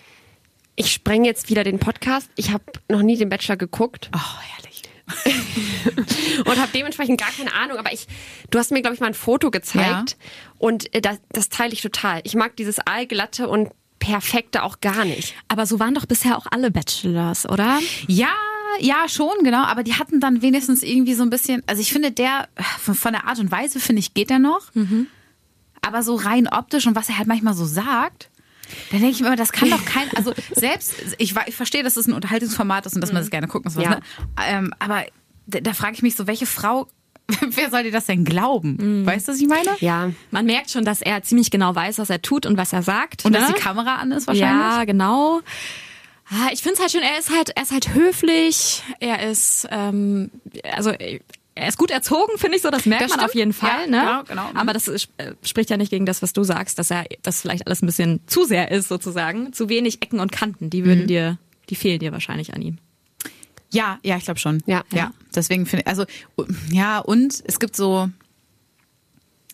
Ich 0.74 0.90
spreng 0.92 1.24
jetzt 1.24 1.50
wieder 1.50 1.64
den 1.64 1.78
Podcast. 1.78 2.28
Ich 2.36 2.50
habe 2.50 2.64
noch 2.88 3.02
nie 3.02 3.16
den 3.16 3.28
Bachelor 3.28 3.56
geguckt 3.56 4.10
Oh, 4.14 4.40
herrlich. 4.40 4.82
und 6.46 6.56
habe 6.58 6.70
dementsprechend 6.74 7.20
gar 7.20 7.30
keine 7.30 7.52
Ahnung. 7.54 7.76
Aber 7.76 7.92
ich, 7.92 8.06
du 8.50 8.58
hast 8.58 8.70
mir 8.70 8.80
glaube 8.80 8.94
ich 8.94 9.00
mal 9.00 9.08
ein 9.08 9.14
Foto 9.14 9.50
gezeigt 9.50 10.16
und 10.58 10.92
äh, 10.94 11.00
das, 11.00 11.18
das 11.30 11.50
teile 11.50 11.72
ich 11.74 11.82
total. 11.82 12.20
Ich 12.24 12.34
mag 12.34 12.56
dieses 12.56 12.78
allglatte 12.78 13.48
und 13.48 13.70
perfekte 14.04 14.62
auch 14.62 14.80
gar 14.80 15.06
nicht. 15.06 15.34
Aber 15.48 15.64
so 15.64 15.80
waren 15.80 15.94
doch 15.94 16.04
bisher 16.04 16.36
auch 16.36 16.46
alle 16.50 16.70
Bachelors, 16.70 17.48
oder? 17.48 17.80
Ja, 18.06 18.34
ja, 18.78 19.08
schon, 19.08 19.32
genau. 19.42 19.62
Aber 19.62 19.82
die 19.82 19.94
hatten 19.94 20.20
dann 20.20 20.42
wenigstens 20.42 20.82
irgendwie 20.82 21.14
so 21.14 21.22
ein 21.22 21.30
bisschen, 21.30 21.62
also 21.66 21.80
ich 21.80 21.90
finde, 21.90 22.10
der, 22.10 22.48
von, 22.78 23.12
der 23.12 23.26
Art 23.26 23.38
und 23.38 23.50
Weise, 23.50 23.80
finde 23.80 24.00
ich, 24.00 24.12
geht 24.12 24.30
er 24.30 24.38
noch. 24.38 24.70
Aber 25.80 26.02
so 26.02 26.16
rein 26.16 26.48
optisch 26.48 26.86
und 26.86 26.96
was 26.96 27.08
er 27.08 27.16
halt 27.16 27.28
manchmal 27.28 27.54
so 27.54 27.64
sagt, 27.64 28.30
da 28.90 28.98
denke 28.98 29.10
ich 29.10 29.20
mir 29.20 29.28
immer, 29.28 29.36
das 29.36 29.52
kann 29.52 29.70
doch 29.70 29.84
kein, 29.84 30.08
also 30.16 30.34
selbst, 30.54 30.94
ich, 31.18 31.34
ich 31.46 31.56
verstehe, 31.56 31.82
dass 31.82 31.96
es 31.96 32.06
ein 32.06 32.12
Unterhaltungsformat 32.12 32.84
ist 32.86 32.94
und 32.94 33.00
dass 33.00 33.12
man 33.12 33.22
das 33.22 33.30
gerne 33.30 33.48
gucken 33.48 33.70
soll. 33.70 33.84
Ja. 33.84 33.90
Ne? 33.90 34.00
Ähm, 34.46 34.74
aber 34.78 35.04
da, 35.46 35.60
da 35.60 35.72
frage 35.72 35.94
ich 35.94 36.02
mich 36.02 36.14
so, 36.14 36.26
welche 36.26 36.46
Frau, 36.46 36.88
wer 37.40 37.70
soll 37.70 37.84
dir 37.84 37.92
das 37.92 38.06
denn 38.06 38.24
glauben? 38.24 39.04
Weißt 39.06 39.28
du, 39.28 39.32
was 39.32 39.40
ich 39.40 39.48
meine? 39.48 39.70
Ja, 39.80 40.10
Man 40.30 40.44
merkt 40.46 40.70
schon, 40.70 40.84
dass 40.84 41.00
er 41.00 41.22
ziemlich 41.22 41.50
genau 41.50 41.74
weiß, 41.74 41.98
was 41.98 42.10
er 42.10 42.20
tut 42.20 42.44
und 42.46 42.56
was 42.58 42.72
er 42.72 42.82
sagt. 42.82 43.24
Und 43.24 43.32
ne? 43.32 43.38
dass 43.38 43.48
die 43.48 43.60
Kamera 43.60 43.96
an 43.96 44.12
ist 44.12 44.26
wahrscheinlich. 44.26 44.50
Ja, 44.76 44.84
genau. 44.84 45.40
Ah, 46.30 46.48
Ich 46.52 46.62
finde 46.62 46.74
es 46.74 46.80
halt 46.80 46.90
schön, 46.90 47.02
er 47.02 47.18
ist 47.18 47.30
halt, 47.30 47.50
er 47.56 47.62
ist 47.62 47.72
halt 47.72 47.94
höflich, 47.94 48.82
er 49.00 49.28
ist, 49.30 49.68
ähm, 49.70 50.30
also 50.74 50.90
er 51.56 51.68
ist 51.68 51.78
gut 51.78 51.90
erzogen, 51.90 52.37
finde 52.37 52.56
ich 52.56 52.62
so, 52.62 52.70
das 52.70 52.84
merkt 52.87 53.02
Das 53.04 53.10
man 53.10 53.18
stimmt. 53.20 53.30
auf 53.30 53.34
jeden 53.37 53.52
Fall. 53.52 53.82
Ja, 53.84 53.87
ne? 53.90 53.96
ja, 53.96 54.22
genau. 54.22 54.48
Mhm. 54.50 54.56
Aber 54.56 54.72
das 54.72 54.88
ist, 54.88 55.08
äh, 55.18 55.32
spricht 55.44 55.70
ja 55.70 55.76
nicht 55.76 55.90
gegen 55.90 56.06
das, 56.06 56.20
was 56.22 56.32
du 56.32 56.42
sagst, 56.44 56.78
dass 56.78 56.90
er 56.90 57.04
das 57.22 57.40
vielleicht 57.42 57.66
alles 57.66 57.82
ein 57.82 57.87
bisschen 57.87 58.20
zu 58.26 58.44
sehr 58.44 58.70
ist, 58.70 58.88
sozusagen. 58.88 59.52
Zu 59.52 59.68
wenig 59.68 60.02
Ecken 60.02 60.18
und 60.20 60.32
Kanten, 60.32 60.68
die 60.70 60.80
Mhm. 60.82 60.87
würden 60.87 61.06
dir, 61.06 61.38
die 61.70 61.76
fehlen 61.76 62.00
dir 62.00 62.12
wahrscheinlich 62.12 62.54
an 62.54 62.62
ihm. 62.62 62.78
Ja, 63.74 63.98
ja, 64.02 64.16
ich 64.16 64.24
glaube 64.24 64.40
schon. 64.40 64.62
Ja. 64.66 64.84
ja. 64.92 65.12
Deswegen 65.34 65.66
finde 65.66 65.82
ich, 65.82 65.88
also 65.88 66.04
ja, 66.70 66.98
und 67.00 67.42
es 67.46 67.58
gibt 67.58 67.76
so 67.76 68.08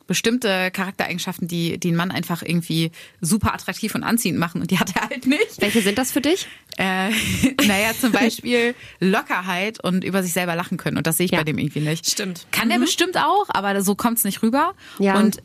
bestimmte 0.06 0.72
Charaktereigenschaften, 0.72 1.46
die 1.46 1.78
den 1.78 1.94
Mann 1.94 2.10
einfach 2.10 2.42
irgendwie 2.42 2.90
super 3.20 3.54
attraktiv 3.54 3.94
und 3.94 4.02
anziehend 4.02 4.40
machen 4.40 4.60
und 4.60 4.72
die 4.72 4.78
hat 4.80 4.94
er 4.96 5.08
halt 5.08 5.24
nicht. 5.26 5.60
welche 5.60 5.82
sind 5.82 5.98
das 5.98 6.10
für 6.10 6.20
dich? 6.20 6.48
Äh, 6.78 7.10
naja, 7.68 7.92
zum 7.98 8.10
Beispiel 8.10 8.74
Lockerheit 8.98 9.82
und 9.84 10.02
über 10.02 10.24
sich 10.24 10.32
selber 10.32 10.56
lachen 10.56 10.78
können 10.78 10.96
und 10.96 11.06
das 11.06 11.16
sehe 11.16 11.26
ich 11.26 11.32
Ja. 11.32 11.38
bei 11.38 11.44
dem 11.44 11.58
irgendwie 11.58 11.78
nicht. 11.80 12.10
Stimmt. 12.10 12.46
Kann 12.50 12.68
der 12.70 12.80
bestimmt 12.80 13.16
auch, 13.16 13.46
aber 13.50 13.82
so 13.82 13.94
kommt's 13.94 14.24
nicht 14.24 14.42
rüber. 14.42 14.74
Ja. 14.98 15.16
Und 15.16 15.42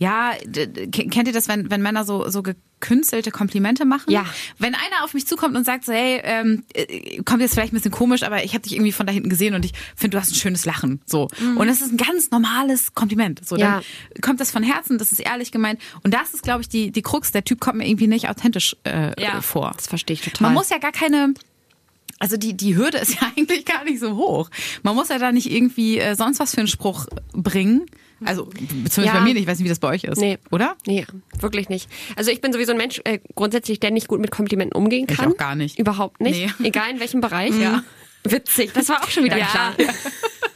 ja, 0.00 0.32
kennt 0.92 1.28
ihr 1.28 1.32
das, 1.34 1.46
wenn, 1.46 1.70
wenn 1.70 1.82
Männer 1.82 2.04
so, 2.06 2.26
so 2.30 2.42
gekünstelte 2.42 3.30
Komplimente 3.30 3.84
machen? 3.84 4.10
Ja. 4.10 4.24
Wenn 4.58 4.74
einer 4.74 5.04
auf 5.04 5.12
mich 5.12 5.26
zukommt 5.26 5.54
und 5.56 5.64
sagt 5.66 5.84
so, 5.84 5.92
hey, 5.92 6.22
ähm, 6.24 6.64
äh, 6.72 7.22
kommt 7.24 7.42
jetzt 7.42 7.52
vielleicht 7.52 7.74
ein 7.74 7.76
bisschen 7.76 7.90
komisch, 7.90 8.22
aber 8.22 8.42
ich 8.42 8.54
habe 8.54 8.62
dich 8.62 8.72
irgendwie 8.72 8.92
von 8.92 9.06
da 9.06 9.12
hinten 9.12 9.28
gesehen 9.28 9.54
und 9.54 9.62
ich 9.66 9.72
finde, 9.94 10.16
du 10.16 10.20
hast 10.22 10.30
ein 10.32 10.36
schönes 10.36 10.64
Lachen. 10.64 11.02
So. 11.04 11.28
Und 11.56 11.66
das 11.68 11.82
ist 11.82 11.92
ein 11.92 11.98
ganz 11.98 12.30
normales 12.30 12.94
Kompliment. 12.94 13.46
So, 13.46 13.58
dann 13.58 13.82
Ja. 13.82 14.20
kommt 14.22 14.40
das 14.40 14.50
von 14.50 14.62
Herzen, 14.62 14.96
das 14.96 15.12
ist 15.12 15.18
ehrlich 15.20 15.52
gemeint. 15.52 15.78
Und 16.02 16.14
das 16.14 16.32
ist, 16.32 16.42
glaube 16.42 16.62
ich, 16.62 16.70
die, 16.70 16.90
die 16.92 17.02
Krux. 17.02 17.30
Der 17.30 17.44
Typ 17.44 17.60
kommt 17.60 17.76
mir 17.76 17.86
irgendwie 17.86 18.06
nicht 18.06 18.30
authentisch 18.30 18.74
äh, 18.84 19.12
Ja. 19.22 19.42
vor. 19.42 19.72
Das 19.76 19.86
verstehe 19.86 20.14
ich 20.14 20.22
total. 20.22 20.46
Man 20.46 20.54
muss 20.54 20.70
ja 20.70 20.78
gar 20.78 20.92
keine. 20.92 21.34
Also 22.18 22.36
die, 22.36 22.54
die 22.56 22.76
Hürde 22.76 22.98
ist 22.98 23.14
ja 23.20 23.30
eigentlich 23.36 23.64
gar 23.64 23.84
nicht 23.84 24.00
so 24.00 24.16
hoch. 24.16 24.50
Man 24.82 24.94
muss 24.94 25.08
ja 25.08 25.18
da 25.18 25.32
nicht 25.32 25.50
irgendwie 25.50 25.98
äh, 25.98 26.14
sonst 26.16 26.40
was 26.40 26.52
für 26.54 26.58
einen 26.60 26.68
Spruch 26.68 27.06
bringen. 27.32 27.86
Also 28.22 28.44
zumindest 28.44 28.98
Ja. 28.98 29.14
bei 29.14 29.20
mir 29.20 29.32
nicht, 29.32 29.42
ich 29.44 29.46
weiß 29.46 29.58
nicht, 29.58 29.64
wie 29.64 29.70
das 29.70 29.78
bei 29.78 29.88
euch 29.88 30.04
ist. 30.04 30.18
Nee. 30.20 30.36
Oder? 30.50 30.76
Nee, 30.86 31.06
wirklich 31.38 31.70
nicht. 31.70 31.88
Also 32.16 32.30
ich 32.30 32.42
bin 32.42 32.52
sowieso 32.52 32.72
ein 32.72 32.76
Mensch 32.78 33.00
äh, 33.04 33.18
grundsätzlich, 33.34 33.80
der 33.80 33.90
nicht 33.92 34.08
gut 34.08 34.20
mit 34.20 34.30
Komplimenten 34.30 34.76
umgehen 34.76 35.06
Ich 35.08 35.16
kann. 35.16 35.32
auch 35.32 35.36
gar 35.38 35.54
nicht. 35.54 35.78
Überhaupt 35.78 36.20
nicht. 36.20 36.54
Nee. 36.60 36.68
Egal 36.68 36.90
in 36.90 37.00
welchem 37.00 37.20
Bereich. 37.22 37.52
Ja. 37.60 37.82
Witzig. 38.24 38.72
Das 38.74 38.88
war 38.88 39.02
auch 39.02 39.08
schon 39.10 39.24
wieder 39.24 39.36
Ja. 39.38 39.46
klar. 39.46 39.74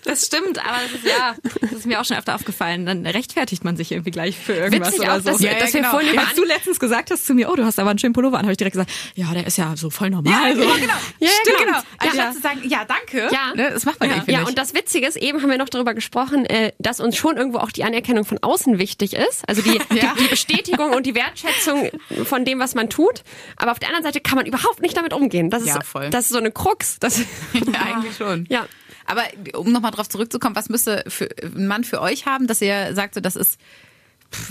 Das 0.07 0.27
stimmt, 0.27 0.59
aber 0.59 0.77
das 0.83 0.93
ist 1.03 1.07
ja, 1.07 1.35
das 1.63 1.73
ist 1.73 1.87
mir 1.87 1.99
auch 1.99 2.05
schon 2.05 2.19
öfter 2.19 2.35
aufgefallen. 2.35 2.85
Dann 2.85 3.07
rechtfertigt 3.07 3.65
man 3.65 3.75
sich 3.75 3.91
irgendwie 3.91 4.11
gleich 4.11 4.37
für 4.39 4.53
irgendwas 4.53 4.89
Witzig 4.93 5.01
oder 5.01 5.13
auch, 5.17 5.21
so. 5.23 5.31
dass, 5.31 5.41
Ja, 5.41 5.53
ja, 5.53 5.59
dass 5.59 5.73
wir 5.73 5.81
genau. 5.81 5.93
vorhin 5.93 6.13
über 6.13 6.21
Als 6.21 6.35
du 6.35 6.45
letztens 6.45 6.79
gesagt 6.79 7.11
hast 7.11 7.27
zu 7.27 7.33
mir, 7.33 7.49
oh, 7.51 7.57
du 7.57 7.65
hast 7.65 7.79
aber 7.79 7.89
einen 7.89 7.99
schönen 7.99 8.13
Pullover 8.13 8.37
an, 8.37 8.43
habe 8.43 8.53
ich 8.53 8.59
direkt 8.59 8.75
gesagt, 8.75 8.91
ja, 9.15 9.33
der 9.33 9.47
ist 9.47 9.57
ja 9.57 9.75
so 9.79 9.89
voll 9.89 10.11
normal. 10.11 10.55
so. 10.57 10.61
genau. 10.61 10.75
Ja, 10.75 10.87
ja, 11.21 11.29
Stimmt, 11.43 11.57
genau. 11.59 11.71
genau. 11.73 11.83
Anstatt 11.97 12.17
Ja. 12.27 12.33
zu 12.33 12.41
sagen, 12.43 12.61
ja, 12.69 12.85
danke. 12.85 13.29
Ja. 13.35 13.55
Ne, 13.55 13.71
das 13.73 13.87
macht 13.87 13.99
man 13.99 14.11
Ja, 14.11 14.23
ja 14.27 14.43
und 14.43 14.59
das 14.59 14.75
Witzige 14.75 15.07
ist, 15.07 15.17
eben 15.17 15.41
haben 15.41 15.49
wir 15.49 15.57
noch 15.57 15.71
darüber 15.71 15.95
gesprochen, 15.95 16.45
äh, 16.45 16.73
dass 16.79 17.01
uns 17.01 17.17
schon 17.17 17.39
irgendwo 17.39 17.57
auch 17.61 17.71
die 17.71 17.85
Anerkennung 17.85 18.27
von 18.27 18.37
außen 18.43 18.79
wichtig 18.79 19.15
ist. 19.15 19.49
Also 19.49 19.63
die, 19.63 19.71
Ja. 19.97 20.13
die, 20.19 20.25
die 20.25 20.29
Bestätigung 20.29 20.93
und 20.93 21.07
die 21.07 21.15
Wertschätzung 21.15 21.89
von 22.27 22.45
dem, 22.45 22.59
was 22.59 22.75
man 22.75 22.91
tut. 22.91 23.23
Aber 23.57 23.73
auf 23.73 23.79
der 23.79 23.89
anderen 23.89 24.05
Seite 24.05 24.21
kann 24.21 24.37
man 24.37 24.45
überhaupt 24.45 24.83
nicht 24.83 24.95
damit 24.99 25.15
umgehen. 25.15 25.49
Das 25.49 25.63
ist, 25.63 25.69
Ja, 25.69 25.81
voll. 25.81 26.11
Das 26.11 26.25
ist 26.27 26.33
so 26.33 26.39
eine 26.39 26.51
Krux. 26.53 26.99
Das, 27.01 27.23
ja, 27.73 27.81
eigentlich 27.81 28.17
schon. 28.17 28.47
Ja. 28.49 28.67
Aber 29.07 29.23
um 29.55 29.71
nochmal 29.73 29.91
drauf 29.91 30.09
zurückzukommen, 30.09 30.57
was 30.57 30.69
müsste 30.69 31.05
für, 31.09 31.29
ein 31.43 31.67
Mann 31.67 31.85
für 31.85 32.01
euch 32.01 32.27
haben, 32.27 32.47
dass 32.47 32.61
ihr 32.61 32.95
sagt, 32.95 33.15
so, 33.15 33.21
das 33.21 33.37
ist, 33.37 33.61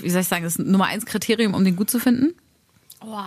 wie 0.01 0.09
soll 0.09 0.21
ich 0.21 0.27
sagen, 0.27 0.43
das 0.43 0.57
ist 0.57 0.65
Nummer 0.65 0.85
eins 0.85 1.05
Kriterium, 1.05 1.53
um 1.53 1.65
den 1.65 1.75
gut 1.75 1.89
zu 1.89 1.99
finden? 1.99 2.33
Oh. 3.01 3.23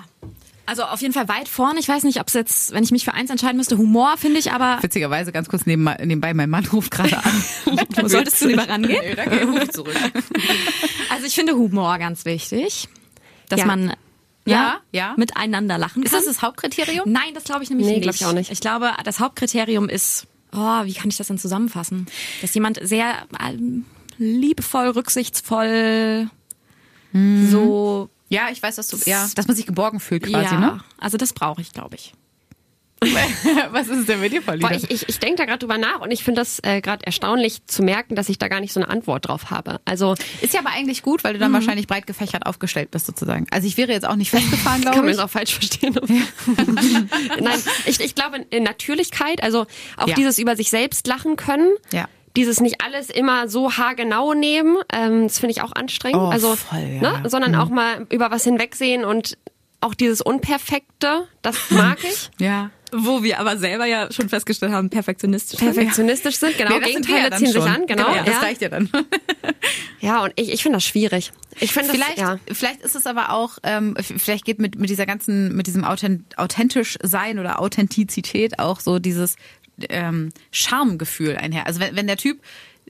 Also 0.68 0.82
auf 0.82 1.00
jeden 1.00 1.14
Fall 1.14 1.28
weit 1.28 1.48
vorne. 1.48 1.78
Ich 1.78 1.88
weiß 1.88 2.02
nicht, 2.02 2.20
ob 2.20 2.26
es 2.26 2.34
jetzt, 2.34 2.72
wenn 2.72 2.82
ich 2.82 2.90
mich 2.90 3.04
für 3.04 3.14
eins 3.14 3.30
entscheiden 3.30 3.56
müsste, 3.56 3.78
Humor 3.78 4.16
finde 4.16 4.40
ich, 4.40 4.50
aber 4.52 4.82
Witzigerweise, 4.82 5.30
ganz 5.30 5.48
kurz 5.48 5.64
neben, 5.64 5.84
nebenbei, 5.84 6.34
mein 6.34 6.50
Mann 6.50 6.66
ruft 6.66 6.90
gerade 6.90 7.16
an. 7.24 7.42
solltest 8.06 8.40
du 8.42 8.48
lieber 8.48 8.68
rangehen? 8.68 9.00
Nee, 9.00 9.14
danke, 9.14 9.44
ruf 9.46 9.62
ich 9.62 9.70
zurück. 9.70 9.94
Also 11.10 11.26
ich 11.26 11.34
finde 11.34 11.54
Humor 11.54 11.98
ganz 11.98 12.24
wichtig, 12.24 12.88
dass 13.48 13.60
Ja. 13.60 13.66
man 13.66 13.92
Ja, 14.52 14.78
ja. 14.92 15.14
miteinander 15.16 15.76
lachen 15.78 16.02
Ist 16.02 16.12
kann. 16.12 16.20
das 16.20 16.26
das 16.26 16.42
Hauptkriterium? 16.42 17.10
Nein, 17.10 17.34
das 17.34 17.44
glaube 17.44 17.62
ich 17.64 17.70
nämlich 17.70 17.86
Nee, 17.86 17.94
nicht. 17.94 18.02
glaub 18.02 18.14
ich 18.14 18.24
auch 18.26 18.32
nicht. 18.32 18.50
Ich 18.50 18.60
glaube, 18.60 18.92
das 19.04 19.20
Hauptkriterium 19.20 19.88
ist, 19.88 20.26
oh, 20.52 20.84
wie 20.84 20.94
kann 20.94 21.10
ich 21.10 21.16
das 21.16 21.26
denn 21.26 21.38
zusammenfassen? 21.38 22.06
Dass 22.42 22.54
jemand 22.54 22.78
sehr 22.82 23.14
ähm, 23.40 23.84
liebevoll, 24.18 24.88
rücksichtsvoll, 24.90 26.30
so, 27.50 28.10
Ja, 28.28 28.48
ich 28.50 28.62
weiß, 28.62 28.76
dass 28.76 28.88
du, 28.88 28.98
ja, 29.06 29.26
dass 29.34 29.46
man 29.46 29.56
sich 29.56 29.66
geborgen 29.66 30.00
fühlt 30.00 30.24
quasi, 30.24 30.54
ja, 30.54 30.60
ne? 30.60 30.80
also 30.98 31.16
das 31.16 31.32
brauche 31.32 31.62
ich, 31.62 31.72
glaube 31.72 31.94
ich. 31.96 32.12
Was 33.70 33.88
ist 33.88 33.98
es 34.00 34.06
denn 34.06 34.20
mit 34.20 34.32
dir, 34.32 34.40
Pauline? 34.40 34.66
Boah, 34.68 34.74
ich 34.74 34.90
ich, 34.90 35.08
ich 35.08 35.18
denke 35.18 35.36
da 35.36 35.44
gerade 35.44 35.58
drüber 35.58 35.76
nach 35.76 36.00
und 36.00 36.10
ich 36.10 36.24
finde 36.24 36.40
das 36.40 36.60
äh, 36.62 36.80
gerade 36.80 37.04
erstaunlich 37.04 37.64
zu 37.66 37.82
merken, 37.82 38.14
dass 38.16 38.28
ich 38.30 38.38
da 38.38 38.48
gar 38.48 38.60
nicht 38.60 38.72
so 38.72 38.80
eine 38.80 38.88
Antwort 38.88 39.28
drauf 39.28 39.50
habe. 39.50 39.80
Also 39.84 40.14
ist 40.40 40.54
ja 40.54 40.60
aber 40.60 40.70
eigentlich 40.70 41.02
gut, 41.02 41.22
weil 41.22 41.34
du 41.34 41.38
Mhm. 41.38 41.42
dann 41.42 41.52
wahrscheinlich 41.52 41.86
breit 41.86 42.06
gefächert 42.06 42.46
aufgestellt 42.46 42.90
bist, 42.90 43.06
sozusagen. 43.06 43.46
Also 43.50 43.66
ich 43.68 43.76
wäre 43.76 43.92
jetzt 43.92 44.06
auch 44.08 44.16
nicht 44.16 44.30
festgefahren, 44.30 44.80
kann 44.82 44.92
glaube 44.92 44.98
man 45.06 45.08
ich. 45.10 45.16
es 45.16 45.22
auch 45.22 45.28
falsch 45.30 45.54
verstehen. 45.54 45.94
Nein, 47.40 47.58
ich, 47.86 48.00
ich 48.00 48.14
glaube 48.14 48.38
in 48.50 48.62
Natürlichkeit, 48.62 49.42
also 49.42 49.66
auch 49.96 50.08
Ja. 50.08 50.14
dieses 50.14 50.38
über 50.38 50.56
sich 50.56 50.70
selbst 50.70 51.06
lachen 51.06 51.36
können. 51.36 51.70
Ja. 51.92 52.08
Dieses 52.36 52.60
nicht 52.60 52.82
alles 52.82 53.08
immer 53.10 53.48
so 53.48 53.72
haargenau 53.72 54.34
nehmen, 54.34 54.76
ähm, 54.92 55.24
das 55.24 55.38
finde 55.38 55.52
ich 55.52 55.62
auch 55.62 55.72
anstrengend. 55.72 56.20
Oh, 56.20 56.26
also, 56.28 56.54
voll, 56.56 56.78
ja. 56.80 57.16
Mhm. 57.16 57.22
ne, 57.22 57.30
sondern 57.30 57.54
auch 57.54 57.68
mal 57.70 58.06
über 58.10 58.30
was 58.30 58.44
hinwegsehen 58.44 59.04
und 59.04 59.38
auch 59.80 59.94
dieses 59.94 60.20
Unperfekte, 60.22 61.28
das 61.42 61.70
mag 61.70 61.98
ich. 62.04 62.30
Ja. 62.38 62.70
Wo 62.98 63.22
wir 63.22 63.38
aber 63.38 63.56
selber 63.58 63.86
ja 63.86 64.10
schon 64.12 64.28
festgestellt 64.28 64.72
haben, 64.72 64.90
perfektionistisch. 64.90 65.58
sind. 65.58 65.74
Perfektionistisch 65.74 66.36
sind, 66.36 66.56
genau. 66.56 66.70
Nee, 66.70 66.80
das 66.80 66.88
ja 66.88 66.98
Gegenteile 66.98 67.30
dann 67.30 67.38
ziehen 67.38 67.52
sich 67.52 67.62
schon. 67.62 67.68
an, 67.68 67.86
genau. 67.86 68.14
Das 68.14 68.26
ja. 68.26 68.38
reicht 68.40 68.62
ja 68.62 68.68
dann. 68.68 68.88
ja, 70.00 70.24
und 70.24 70.32
ich, 70.36 70.52
ich 70.52 70.62
finde 70.62 70.76
das 70.76 70.84
schwierig. 70.84 71.32
Ich 71.60 71.72
finde 71.72 71.88
das, 71.88 71.96
Vielleicht, 71.96 72.18
ja. 72.18 72.38
vielleicht 72.52 72.82
ist 72.82 72.96
es 72.96 73.06
aber 73.06 73.30
auch, 73.30 73.58
ähm, 73.62 73.96
vielleicht 74.00 74.44
geht 74.44 74.58
mit, 74.58 74.78
mit 74.78 74.90
dieser 74.90 75.06
ganzen, 75.06 75.54
mit 75.56 75.66
diesem 75.66 75.84
Authent 75.84 76.38
authentisch 76.38 76.98
sein 77.02 77.38
oder 77.38 77.60
Authentizität 77.60 78.58
auch 78.58 78.80
so 78.80 78.98
dieses 78.98 79.36
ähm, 79.88 80.30
Charmegefühl 80.50 81.36
einher. 81.36 81.66
Also 81.66 81.80
wenn, 81.80 81.96
wenn 81.96 82.06
der 82.06 82.16
Typ, 82.16 82.40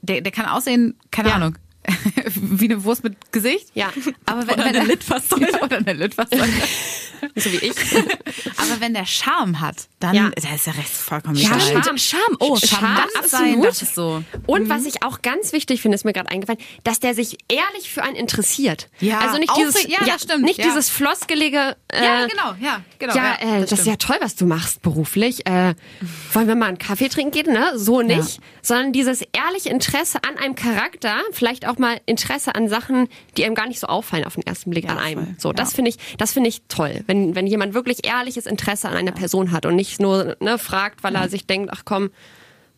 der, 0.02 0.20
der 0.20 0.32
kann 0.32 0.46
aussehen, 0.46 0.94
keine 1.10 1.30
Ja. 1.30 1.34
Ahnung, 1.36 1.56
wie 2.34 2.64
eine 2.66 2.84
Wurst 2.84 3.04
mit 3.04 3.32
Gesicht. 3.32 3.68
Ja. 3.74 3.92
Aber 4.26 4.46
wenn, 4.46 4.54
Oder 4.54 4.64
wenn 4.64 4.66
eine 4.68 4.78
er- 4.78 4.84
Litfaßsäule. 4.86 5.48
Ja, 5.52 5.62
oder 5.62 5.76
eine 5.78 5.92
Litfaßsäule. 5.92 6.44
So 7.34 7.50
wie 7.50 7.56
ich. 7.56 7.74
aber 8.58 8.78
wenn 8.80 8.92
der 8.92 9.06
Charme 9.06 9.60
hat, 9.60 9.88
dann 10.00 10.14
Ja. 10.14 10.30
das 10.34 10.44
ist 10.44 10.66
ja 10.66 10.72
recht 10.74 10.90
vollkommen 10.90 11.36
Ja, 11.36 11.48
egal. 11.56 11.82
Charme. 11.82 11.98
Charme. 11.98 12.36
Oh, 12.40 12.56
Charme, 12.56 12.98
das 13.20 13.30
sein, 13.30 13.40
absolut. 13.42 13.64
das 13.66 13.82
ist 13.82 13.94
so. 13.94 14.22
Und 14.46 14.68
was 14.68 14.84
ich 14.84 15.02
auch 15.02 15.22
ganz 15.22 15.52
wichtig 15.54 15.80
finde, 15.80 15.94
ist 15.94 16.04
mir 16.04 16.12
gerade 16.12 16.30
eingefallen, 16.30 16.60
dass 16.84 17.00
der 17.00 17.14
sich 17.14 17.38
ehrlich 17.48 17.90
für 17.90 18.02
einen 18.02 18.16
interessiert. 18.16 18.90
Ja, 19.00 19.20
also 19.20 19.38
nicht 19.38 19.50
dieses, 19.56 19.82
ja, 19.88 19.98
das 20.04 20.24
stimmt, 20.24 20.44
nicht 20.44 20.58
ja. 20.58 20.66
dieses 20.66 20.90
floskelige. 20.90 21.76
Äh, 21.88 22.04
Ja, 22.04 22.26
genau, 22.26 22.54
ja, 22.60 22.82
genau. 22.98 23.14
Ja, 23.14 23.34
äh, 23.40 23.60
das, 23.62 23.72
ist 23.72 23.80
stimmt. 23.80 23.86
ja 23.86 23.96
toll, 23.96 24.16
was 24.20 24.34
du 24.36 24.44
machst 24.44 24.82
beruflich. 24.82 25.46
Äh, 25.46 25.74
wollen 26.34 26.48
wir 26.48 26.54
mal 26.54 26.66
einen 26.66 26.78
Kaffee 26.78 27.08
trinken 27.08 27.30
gehen? 27.32 27.52
Ne? 27.52 27.72
So 27.78 28.02
nicht. 28.02 28.40
Sondern 28.60 28.92
dieses 28.92 29.22
ehrliche 29.32 29.70
Interesse 29.70 30.18
an 30.22 30.36
einem 30.36 30.54
Charakter, 30.54 31.16
vielleicht 31.32 31.66
auch 31.66 31.75
mal 31.78 32.00
Interesse 32.06 32.54
an 32.54 32.68
Sachen, 32.68 33.08
die 33.36 33.44
einem 33.44 33.54
gar 33.54 33.66
nicht 33.68 33.80
so 33.80 33.86
auffallen 33.86 34.24
auf 34.24 34.34
den 34.34 34.46
ersten 34.46 34.70
Blick 34.70 34.84
Ja, 34.84 34.90
an 34.92 34.98
einem. 34.98 35.24
voll. 35.24 35.34
So, 35.38 35.52
das 35.52 35.72
Ja. 35.72 35.76
finde 35.76 35.90
ich, 35.90 35.96
das 36.18 36.32
finde 36.32 36.48
ich 36.48 36.62
toll, 36.68 37.02
wenn 37.06 37.34
wenn 37.34 37.46
jemand 37.46 37.74
wirklich 37.74 38.06
ehrliches 38.06 38.46
Interesse 38.46 38.88
an 38.88 38.96
einer 38.96 39.12
Person 39.12 39.52
hat 39.52 39.66
und 39.66 39.76
nicht 39.76 40.00
nur 40.00 40.36
ne, 40.40 40.58
fragt, 40.58 41.02
weil 41.04 41.14
er 41.14 41.28
sich 41.28 41.46
denkt, 41.46 41.70
ach 41.72 41.82
komm, 41.84 42.10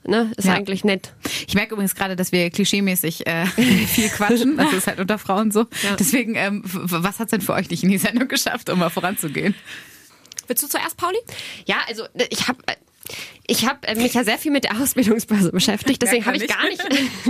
ne, 0.05 0.31
ist 0.37 0.47
Ja. 0.47 0.55
eigentlich 0.55 0.85
nett. 0.85 1.15
Ich 1.47 1.55
merke 1.55 1.73
übrigens 1.75 1.95
gerade, 1.95 2.17
dass 2.17 2.33
wir 2.33 2.51
klischeemäßig 2.51 3.27
äh, 3.27 3.47
viel 3.87 4.09
quatschen. 4.09 4.57
Das 4.57 4.73
ist 4.73 4.87
halt 4.87 5.01
unter 5.01 5.19
Frauen 5.19 5.51
so. 5.51 5.67
Ja. 5.83 5.97
Deswegen, 5.97 6.35
ähm, 6.35 6.63
was 6.65 7.19
hat's 7.19 7.31
denn 7.31 7.41
für 7.41 7.53
euch 7.55 7.69
nicht 7.71 7.83
in 7.83 7.91
die 7.91 7.99
Sendung 7.99 8.29
geschafft, 8.29 8.71
um 8.71 8.79
mal 8.79 8.91
voranzugehen? 8.91 9.55
Willst 10.47 10.63
du 10.63 10.69
zuerst, 10.69 10.97
Pauli? 10.97 11.19
Ja, 11.67 11.77
also 11.89 12.05
ich 12.31 12.49
habe 12.49 12.59
ich 13.47 13.67
habe 13.67 13.95
mich 13.97 14.15
ja 14.15 14.25
sehr 14.25 14.39
viel 14.39 14.53
mit 14.53 14.65
der 14.65 14.81
Ausbildungsbörse 14.81 15.51
beschäftigt, 15.53 16.03
deswegen 16.03 16.27
habe 16.27 16.37
ich 16.37 16.47
gar 16.47 16.65
nicht 16.65 16.83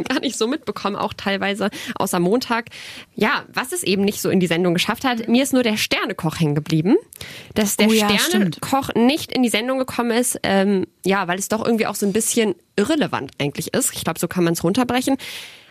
gar 0.09 0.21
nicht 0.21 0.37
so 0.37 0.47
mitbekommen, 0.47 0.97
auch 0.97 1.12
teilweise 1.14 1.71
außer 1.95 2.19
Montag. 2.21 2.67
Ja, 3.14 3.45
was 3.53 3.73
es 3.73 3.83
eben 3.83 4.05
nicht 4.05 4.21
so 4.21 4.31
in 4.31 4.41
die 4.41 4.47
Sendung 4.47 4.75
geschafft 4.75 5.05
hat, 5.05 5.29
mir 5.29 5.43
ist 5.43 5.53
nur 5.53 5.62
der 5.62 5.77
Sternekoch 5.77 6.41
hängen 6.41 6.55
geblieben, 6.55 6.97
dass 7.55 7.77
der 7.77 7.88
Oh 7.88 7.93
ja, 7.93 8.09
stimmt. 8.19 8.57
Sternekoch 8.57 8.95
nicht 8.95 9.33
in 9.33 9.43
die 9.43 9.49
Sendung 9.49 9.79
gekommen 9.79 10.11
ist, 10.11 10.41
ähm, 10.43 10.87
ja, 11.05 11.29
weil 11.29 11.38
es 11.38 11.49
doch 11.49 11.64
irgendwie 11.64 11.87
auch 11.87 11.95
so 11.95 12.07
ein 12.07 12.12
bisschen 12.12 12.55
irrelevant 12.77 13.33
eigentlich 13.38 13.75
ist. 13.75 13.95
Ich 13.95 14.05
glaube, 14.05 14.19
so 14.19 14.29
kann 14.29 14.45
man 14.45 14.53
es 14.53 14.64
runterbrechen. 14.64 15.17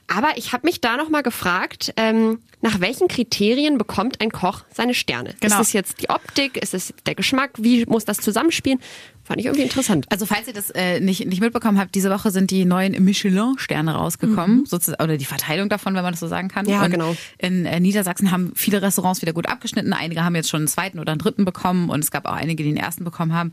Aber 0.08 0.38
ich 0.38 0.54
habe 0.54 0.66
mich 0.66 0.80
da 0.80 0.96
noch 0.96 1.10
mal 1.10 1.22
gefragt, 1.22 1.94
ähm, 1.98 2.40
nach 2.62 2.80
welchen 2.80 3.08
Kriterien 3.10 3.78
bekommt 3.78 4.22
ein 4.22 4.32
Koch 4.32 4.64
seine 4.74 4.94
Sterne? 4.94 5.36
Genau. 5.42 5.56
Ist 5.56 5.68
es 5.68 5.74
jetzt 5.74 6.02
die 6.02 6.10
Optik? 6.10 6.58
Ist 6.58 6.74
es 6.74 6.94
der 7.06 7.14
Geschmack? 7.14 7.52
Wie 7.58 7.86
muss 7.86 8.06
das 8.06 8.18
zusammenspielen? 8.18 8.80
Fand 9.24 9.42
ich 9.42 9.48
irgendwie 9.48 9.64
interessant. 9.64 10.06
Also 10.10 10.26
falls 10.26 10.48
ihr 10.48 10.54
das 10.54 10.70
äh, 10.70 11.02
nicht, 11.02 11.28
nicht 11.28 11.42
mitbekommen 11.42 11.78
habt, 11.78 11.94
diese 11.94 12.10
Woche 12.10 12.32
sind 12.32 12.50
die 12.50 12.64
neuen 12.64 13.04
Michelin-Sterne 13.04 13.94
rausgekommen, 13.94 14.66
sozusagen, 14.66 15.04
oder 15.04 15.18
die 15.18 15.26
Verteilung 15.26 15.68
davon, 15.68 15.94
wenn 15.96 16.04
man 16.04 16.14
das 16.14 16.22
so 16.22 16.28
sagen 16.28 16.48
kann. 16.48 16.66
Mhm. 16.66 16.72
Ja, 16.72 16.86
Und 16.86 16.92
genau. 16.92 17.16
In 17.38 17.66
äh, 17.66 17.82
Niedersachsen 17.82 18.32
haben 18.32 18.54
viele 18.56 18.82
Restaurants 18.82 19.22
wieder 19.22 19.34
gut 19.34 19.50
abgeschnitten. 19.50 19.92
Einige 19.92 20.24
haben 20.24 20.36
jetzt 20.36 20.50
schon 20.50 20.62
einen 20.62 20.68
zweiten 20.70 21.00
oder 21.00 21.12
einen 21.12 21.20
dritten 21.20 21.44
bekommen 21.44 21.90
und 21.90 22.02
es 22.02 22.12
gab 22.12 22.26
auch 22.26 22.34
einige, 22.34 22.64
die 22.64 22.70
den 22.70 22.78
ersten 22.78 23.04
bekommen 23.04 23.34
haben. 23.34 23.52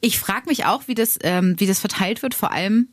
Ich 0.00 0.18
frage 0.18 0.48
mich 0.48 0.64
auch, 0.64 0.88
wie 0.88 0.94
das, 0.94 1.18
ähm, 1.22 1.56
wie 1.58 1.66
das 1.66 1.80
verteilt 1.80 2.22
wird, 2.22 2.32
vor 2.32 2.52
allem 2.52 2.88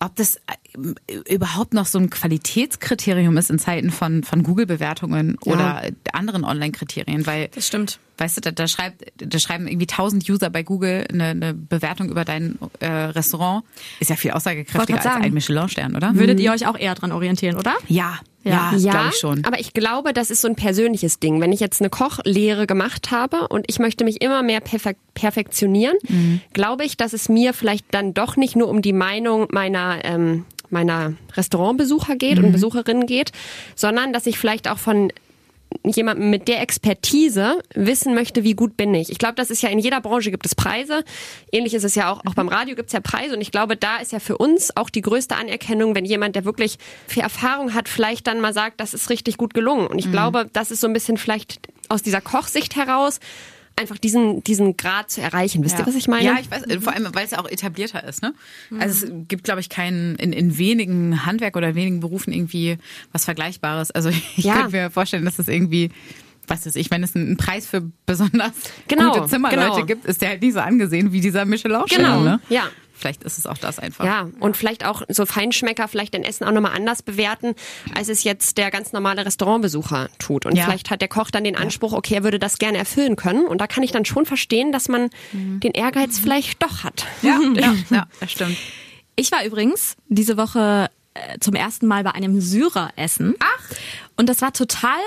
ob 0.00 0.16
das 0.16 0.36
äh, 0.36 1.32
überhaupt 1.32 1.74
noch 1.74 1.86
so 1.86 1.98
ein 1.98 2.10
Qualitätskriterium 2.10 3.36
ist 3.36 3.50
in 3.50 3.58
Zeiten 3.58 3.90
von, 3.90 4.22
von 4.24 4.42
Google-Bewertungen 4.42 5.38
oder 5.44 5.82
anderen 6.12 6.44
Online-Kriterien, 6.44 7.26
weil 7.26 7.48
Das 7.48 7.66
stimmt. 7.66 7.98
Weißt 8.18 8.38
du, 8.38 8.40
da, 8.40 8.50
da, 8.50 8.66
schreibt, 8.66 9.12
da 9.16 9.38
schreiben 9.38 9.66
irgendwie 9.66 9.86
tausend 9.86 10.28
User 10.28 10.48
bei 10.48 10.62
Google 10.62 11.06
eine, 11.10 11.24
eine 11.26 11.54
Bewertung 11.54 12.08
über 12.08 12.24
dein 12.24 12.58
äh, 12.80 12.86
Restaurant. 12.86 13.64
Ist 14.00 14.08
ja 14.08 14.16
viel 14.16 14.30
aussagekräftiger 14.30 14.96
als 14.96 15.06
ein 15.24 15.34
Michelin-Stern, 15.34 15.96
oder? 15.96 16.14
Würdet 16.14 16.40
ihr 16.40 16.52
euch 16.52 16.66
auch 16.66 16.78
eher 16.78 16.94
dran 16.94 17.12
orientieren, 17.12 17.56
oder? 17.56 17.74
Ja, 17.88 18.18
ja, 18.46 18.72
Ja. 18.76 18.90
glaube 18.92 19.08
ich 19.10 19.16
schon. 19.16 19.44
aber 19.44 19.60
ich 19.60 19.72
glaube, 19.74 20.12
das 20.12 20.30
ist 20.30 20.40
so 20.40 20.48
ein 20.48 20.56
persönliches 20.56 21.18
Ding. 21.20 21.40
Wenn 21.40 21.52
ich 21.52 21.60
jetzt 21.60 21.80
eine 21.80 21.90
Kochlehre 21.90 22.66
gemacht 22.66 23.10
habe 23.10 23.48
und 23.48 23.64
ich 23.68 23.78
möchte 23.78 24.04
mich 24.04 24.22
immer 24.22 24.42
mehr 24.42 24.60
perfek 24.60 24.96
perfektionieren, 25.14 25.96
Mhm. 26.08 26.40
glaube 26.52 26.84
ich, 26.84 26.96
dass 26.96 27.12
es 27.12 27.28
mir 27.28 27.52
vielleicht 27.54 27.86
dann 27.92 28.14
doch 28.14 28.36
nicht 28.36 28.54
nur 28.56 28.68
um 28.68 28.82
die 28.82 28.92
Meinung 28.92 29.48
meiner 29.50 29.98
ähm, 30.04 30.44
meiner 30.68 31.12
Restaurantbesucher 31.34 32.16
geht 32.16 32.38
Mhm. 32.38 32.46
und 32.46 32.52
Besucherinnen 32.52 33.06
geht, 33.06 33.30
sondern 33.76 34.12
dass 34.12 34.26
ich 34.26 34.36
vielleicht 34.38 34.68
auch 34.68 34.78
von 34.78 35.12
jemandem 35.84 36.30
mit 36.30 36.48
der 36.48 36.60
Expertise 36.60 37.62
wissen 37.74 38.14
möchte, 38.14 38.44
wie 38.44 38.54
gut 38.54 38.76
bin 38.76 38.94
ich. 38.94 39.10
Ich 39.10 39.18
glaube, 39.18 39.34
das 39.34 39.50
ist 39.50 39.62
ja 39.62 39.68
in 39.68 39.78
jeder 39.78 40.00
Branche 40.00 40.30
gibt 40.30 40.46
es 40.46 40.54
Preise. 40.54 41.04
Ähnlich 41.52 41.74
ist 41.74 41.84
es 41.84 41.94
ja 41.94 42.10
auch, 42.10 42.22
auch 42.26 42.34
beim 42.34 42.48
Radio 42.48 42.74
gibt 42.74 42.88
es 42.88 42.92
ja 42.92 43.00
Preise. 43.00 43.34
Und 43.34 43.40
ich 43.40 43.52
glaube, 43.52 43.76
da 43.76 43.98
ist 43.98 44.12
ja 44.12 44.18
für 44.18 44.38
uns 44.38 44.76
auch 44.76 44.90
die 44.90 45.02
größte 45.02 45.36
Anerkennung, 45.36 45.94
wenn 45.94 46.04
jemand, 46.04 46.36
der 46.36 46.44
wirklich 46.44 46.78
viel 47.06 47.22
Erfahrung 47.22 47.74
hat, 47.74 47.88
vielleicht 47.88 48.26
dann 48.26 48.40
mal 48.40 48.52
sagt, 48.52 48.80
das 48.80 48.94
ist 48.94 49.10
richtig 49.10 49.36
gut 49.36 49.54
gelungen. 49.54 49.86
Und 49.86 49.98
ich 49.98 50.10
glaube, 50.10 50.48
das 50.52 50.70
ist 50.70 50.80
so 50.80 50.86
ein 50.86 50.92
bisschen 50.92 51.16
vielleicht 51.16 51.68
aus 51.88 52.02
dieser 52.02 52.20
Kochsicht 52.20 52.76
heraus, 52.76 53.20
einfach 53.78 53.98
diesen, 53.98 54.42
diesen 54.42 54.76
Grad 54.76 55.10
zu 55.10 55.20
erreichen. 55.20 55.62
Wisst 55.62 55.78
ihr, 55.78 55.86
was 55.86 55.94
ich 55.94 56.08
meine? 56.08 56.24
Ja, 56.24 56.36
ich 56.40 56.50
weiß, 56.50 56.62
äh, 56.64 56.80
vor 56.80 56.94
allem, 56.94 57.14
weil 57.14 57.24
es 57.26 57.32
ja 57.32 57.38
auch 57.38 57.48
etablierter 57.48 58.02
ist, 58.04 58.22
ne? 58.22 58.32
Also 58.78 59.06
es 59.06 59.12
gibt, 59.28 59.44
glaube 59.44 59.60
ich, 59.60 59.68
keinen, 59.68 60.16
in, 60.16 60.32
in 60.32 60.56
wenigen 60.58 61.26
Handwerk 61.26 61.56
oder 61.56 61.74
wenigen 61.74 62.00
Berufen 62.00 62.32
irgendwie 62.32 62.78
was 63.12 63.24
Vergleichbares. 63.26 63.90
Also 63.90 64.08
ich 64.36 64.44
Ja. 64.44 64.54
könnte 64.62 64.72
mir 64.76 64.90
vorstellen, 64.90 65.24
dass 65.26 65.38
es 65.38 65.48
irgendwie, 65.48 65.90
was 66.46 66.64
weiß 66.64 66.76
ich, 66.76 66.90
wenn 66.90 67.02
es 67.02 67.14
einen 67.14 67.36
Preis 67.36 67.66
für 67.66 67.82
besonders 68.06 68.52
Genau, 68.88 69.12
gute 69.12 69.26
Zimmerleute 69.28 69.70
genau. 69.72 69.84
gibt, 69.86 70.04
ist 70.06 70.22
der 70.22 70.30
halt 70.30 70.42
nicht 70.42 70.54
so 70.54 70.60
angesehen 70.60 71.12
wie 71.12 71.20
dieser 71.20 71.44
Michelin-Stern, 71.44 72.02
Genau, 72.02 72.20
ne? 72.22 72.40
ja. 72.48 72.68
Vielleicht 72.98 73.22
ist 73.24 73.38
es 73.38 73.46
auch 73.46 73.58
das 73.58 73.78
einfach. 73.78 74.04
Ja, 74.04 74.28
und 74.40 74.56
vielleicht 74.56 74.84
auch 74.86 75.02
so 75.08 75.26
Feinschmecker 75.26 75.86
vielleicht 75.88 76.14
dein 76.14 76.24
Essen 76.24 76.44
auch 76.44 76.52
nochmal 76.52 76.72
anders 76.74 77.02
bewerten, 77.02 77.54
als 77.94 78.08
es 78.08 78.24
jetzt 78.24 78.56
der 78.58 78.70
ganz 78.70 78.92
normale 78.92 79.24
Restaurantbesucher 79.26 80.08
tut. 80.18 80.46
Und 80.46 80.56
Ja. 80.56 80.64
vielleicht 80.64 80.90
hat 80.90 81.00
der 81.00 81.08
Koch 81.08 81.30
dann 81.30 81.44
den 81.44 81.56
Anspruch, 81.56 81.92
okay, 81.92 82.14
er 82.14 82.24
würde 82.24 82.38
das 82.38 82.58
gerne 82.58 82.78
erfüllen 82.78 83.16
können. 83.16 83.46
Und 83.46 83.60
da 83.60 83.66
kann 83.66 83.82
ich 83.82 83.92
dann 83.92 84.04
schon 84.04 84.24
verstehen, 84.26 84.72
dass 84.72 84.88
man 84.88 85.10
den 85.32 85.72
Ehrgeiz 85.72 86.18
vielleicht 86.18 86.62
doch 86.62 86.84
hat. 86.84 87.04
Ja, 87.22 87.38
ja, 87.54 87.74
ja, 87.90 88.06
das 88.20 88.32
stimmt. 88.32 88.56
Ich 89.14 89.30
war 89.32 89.44
übrigens 89.44 89.96
diese 90.08 90.36
Woche 90.36 90.90
äh, 91.14 91.38
zum 91.40 91.54
ersten 91.54 91.86
Mal 91.86 92.04
bei 92.04 92.12
einem 92.12 92.40
Syrer 92.40 92.90
essen. 92.96 93.34
Ach. 93.40 93.64
Und 94.16 94.28
das 94.28 94.42
war 94.42 94.52
total 94.52 94.98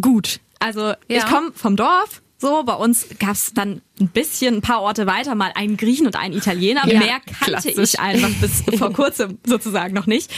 gut. 0.00 0.40
Also 0.60 0.94
ich 1.08 1.16
Ja. 1.22 1.24
komme 1.28 1.52
vom 1.54 1.76
Dorf. 1.76 2.22
So, 2.38 2.64
bei 2.64 2.74
uns 2.74 3.06
gab's 3.18 3.52
dann 3.54 3.80
ein 4.00 4.08
bisschen, 4.08 4.56
ein 4.56 4.60
paar 4.60 4.82
Orte 4.82 5.06
weiter 5.06 5.34
mal 5.34 5.52
einen 5.54 5.76
Griechen 5.76 6.06
und 6.06 6.16
einen 6.16 6.34
Italiener. 6.34 6.86
Ja, 6.86 6.98
mehr 6.98 7.20
kannte 7.20 7.44
klassisch. 7.44 7.94
ich 7.94 8.00
einfach 8.00 8.28
bis 8.40 8.62
vor 8.76 8.92
kurzem 8.92 9.38
sozusagen 9.46 9.94
noch 9.94 10.06
nicht. 10.06 10.30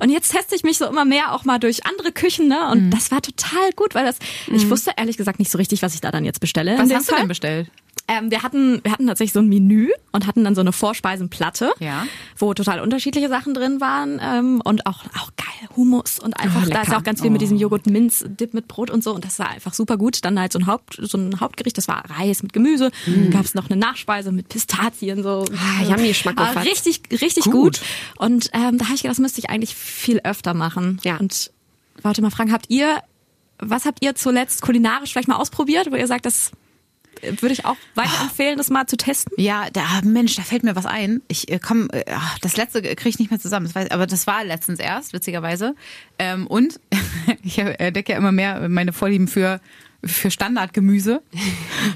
Und 0.00 0.10
jetzt 0.10 0.32
teste 0.32 0.56
ich 0.56 0.64
mich 0.64 0.78
so 0.78 0.86
immer 0.86 1.04
mehr 1.04 1.32
auch 1.32 1.44
mal 1.44 1.58
durch 1.58 1.86
andere 1.86 2.12
Küchen, 2.12 2.48
ne? 2.48 2.58
Mhm. 2.66 2.72
Und 2.72 2.90
das 2.90 3.10
war 3.10 3.22
total 3.22 3.70
gut, 3.76 3.94
weil 3.94 4.04
das, 4.04 4.18
ich 4.52 4.68
wusste 4.68 4.92
ehrlich 4.96 5.16
gesagt 5.16 5.38
nicht 5.38 5.50
so 5.50 5.58
richtig, 5.58 5.82
was 5.82 5.94
ich 5.94 6.00
da 6.00 6.10
dann 6.10 6.24
jetzt 6.24 6.40
bestelle. 6.40 6.76
Was 6.76 6.92
hast 6.92 7.08
du 7.08 7.12
Fall. 7.12 7.20
denn 7.20 7.28
bestellt? 7.28 7.70
Ähm, 8.06 8.30
wir 8.30 8.42
hatten, 8.42 8.80
wir 8.84 8.92
hatten 8.92 9.06
tatsächlich 9.06 9.32
so 9.32 9.40
ein 9.40 9.48
Menü 9.48 9.88
und 10.12 10.26
hatten 10.26 10.44
dann 10.44 10.54
so 10.54 10.60
eine 10.60 10.72
Vorspeisenplatte, 10.72 11.72
Ja. 11.80 12.06
wo 12.36 12.52
total 12.52 12.80
unterschiedliche 12.80 13.28
Sachen 13.30 13.54
drin 13.54 13.80
waren 13.80 14.20
ähm, 14.22 14.60
und 14.62 14.84
auch 14.86 15.04
auch 15.18 15.30
geil 15.36 15.68
Hummus 15.74 16.18
und 16.18 16.38
einfach 16.38 16.62
Oh, 16.66 16.68
da 16.68 16.82
ist 16.82 16.88
lecker. 16.88 16.98
auch 16.98 17.02
ganz 17.02 17.22
viel 17.22 17.30
mit 17.30 17.40
diesem 17.40 17.56
Joghurt 17.56 17.86
Minz 17.86 18.22
Dip 18.28 18.52
mit 18.52 18.68
Brot 18.68 18.90
und 18.90 19.02
so 19.02 19.14
und 19.14 19.24
das 19.24 19.38
war 19.38 19.48
einfach 19.48 19.72
super 19.72 19.96
gut. 19.96 20.22
Dann 20.24 20.38
halt 20.38 20.52
so 20.52 20.58
ein 20.58 20.66
Haupt 20.66 20.98
so 21.00 21.16
ein 21.16 21.40
Hauptgericht, 21.40 21.78
das 21.78 21.88
war 21.88 22.02
Reis 22.10 22.42
mit 22.42 22.52
Gemüse, 22.52 22.90
gab's 23.30 23.54
noch 23.54 23.70
eine 23.70 23.76
Nachspeise 23.80 24.32
mit 24.32 24.50
Pistazien 24.50 25.22
so. 25.22 25.46
Mm. 25.50 25.54
Ah, 25.56 25.82
yummy, 25.88 26.12
Schmackofatz. 26.12 26.56
Ah, 26.56 26.60
richtig 26.60 27.00
richtig 27.10 27.44
Gut. 27.44 27.52
gut. 27.54 27.80
Und 28.18 28.50
ähm, 28.52 28.76
da 28.76 28.84
habe 28.84 28.96
ich 28.96 29.02
gedacht, 29.02 29.12
das 29.12 29.18
müsste 29.18 29.38
ich 29.40 29.48
eigentlich 29.48 29.74
viel 29.74 30.20
öfter 30.24 30.52
machen. 30.52 31.00
Ja. 31.04 31.16
Und 31.16 31.50
wollte 32.02 32.20
mal 32.20 32.30
fragen, 32.30 32.52
habt 32.52 32.66
ihr 32.68 32.98
was 33.58 33.86
habt 33.86 34.04
ihr 34.04 34.14
zuletzt 34.14 34.60
kulinarisch 34.62 35.12
vielleicht 35.12 35.28
mal 35.28 35.36
ausprobiert, 35.36 35.90
wo 35.90 35.96
ihr 35.96 36.06
sagt, 36.08 36.26
das 36.26 36.50
würde 37.22 37.52
ich 37.52 37.64
auch 37.64 37.76
weiterempfehlen, 37.94 38.56
das 38.56 38.70
mal 38.70 38.86
zu 38.86 38.96
testen? 38.96 39.32
Ja, 39.36 39.68
da, 39.72 39.82
Mensch, 40.04 40.36
da 40.36 40.42
fällt 40.42 40.62
mir 40.62 40.76
was 40.76 40.86
ein. 40.86 41.22
Ich 41.28 41.50
äh, 41.50 41.58
komm, 41.58 41.88
äh, 41.90 42.04
das 42.40 42.56
letzte 42.56 42.82
kriege 42.82 43.08
ich 43.08 43.18
nicht 43.18 43.30
mehr 43.30 43.40
zusammen. 43.40 43.66
Das 43.66 43.74
weiß, 43.74 43.90
aber 43.90 44.06
das 44.06 44.26
war 44.26 44.44
letztens 44.44 44.78
erst, 44.80 45.12
witzigerweise. 45.12 45.74
Ähm, 46.18 46.46
und 46.46 46.80
ich 47.42 47.58
entdecke 47.58 48.12
ja 48.12 48.18
immer 48.18 48.32
mehr 48.32 48.68
meine 48.68 48.92
Vorlieben 48.92 49.28
für 49.28 49.60
für 50.06 50.30
Standardgemüse. 50.30 51.22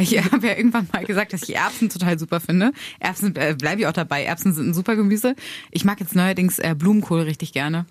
Ich 0.00 0.16
habe 0.22 0.46
ja 0.46 0.54
irgendwann 0.54 0.86
mal 0.92 1.04
gesagt, 1.04 1.32
dass 1.32 1.44
ich 1.44 1.56
Erbsen 1.56 1.88
total 1.88 2.18
super 2.18 2.40
finde. 2.40 2.72
Erbsen 3.00 3.34
äh, 3.36 3.56
bleibe 3.58 3.80
ich 3.80 3.86
auch 3.86 3.92
dabei. 3.92 4.22
Erbsen 4.22 4.52
sind 4.52 4.68
ein 4.68 4.74
super 4.74 4.96
Gemüse. 4.96 5.34
Ich 5.70 5.84
mag 5.84 5.98
jetzt 5.98 6.14
neuerdings 6.14 6.58
äh, 6.58 6.74
Blumenkohl 6.76 7.22
richtig 7.22 7.52
gerne. 7.54 7.86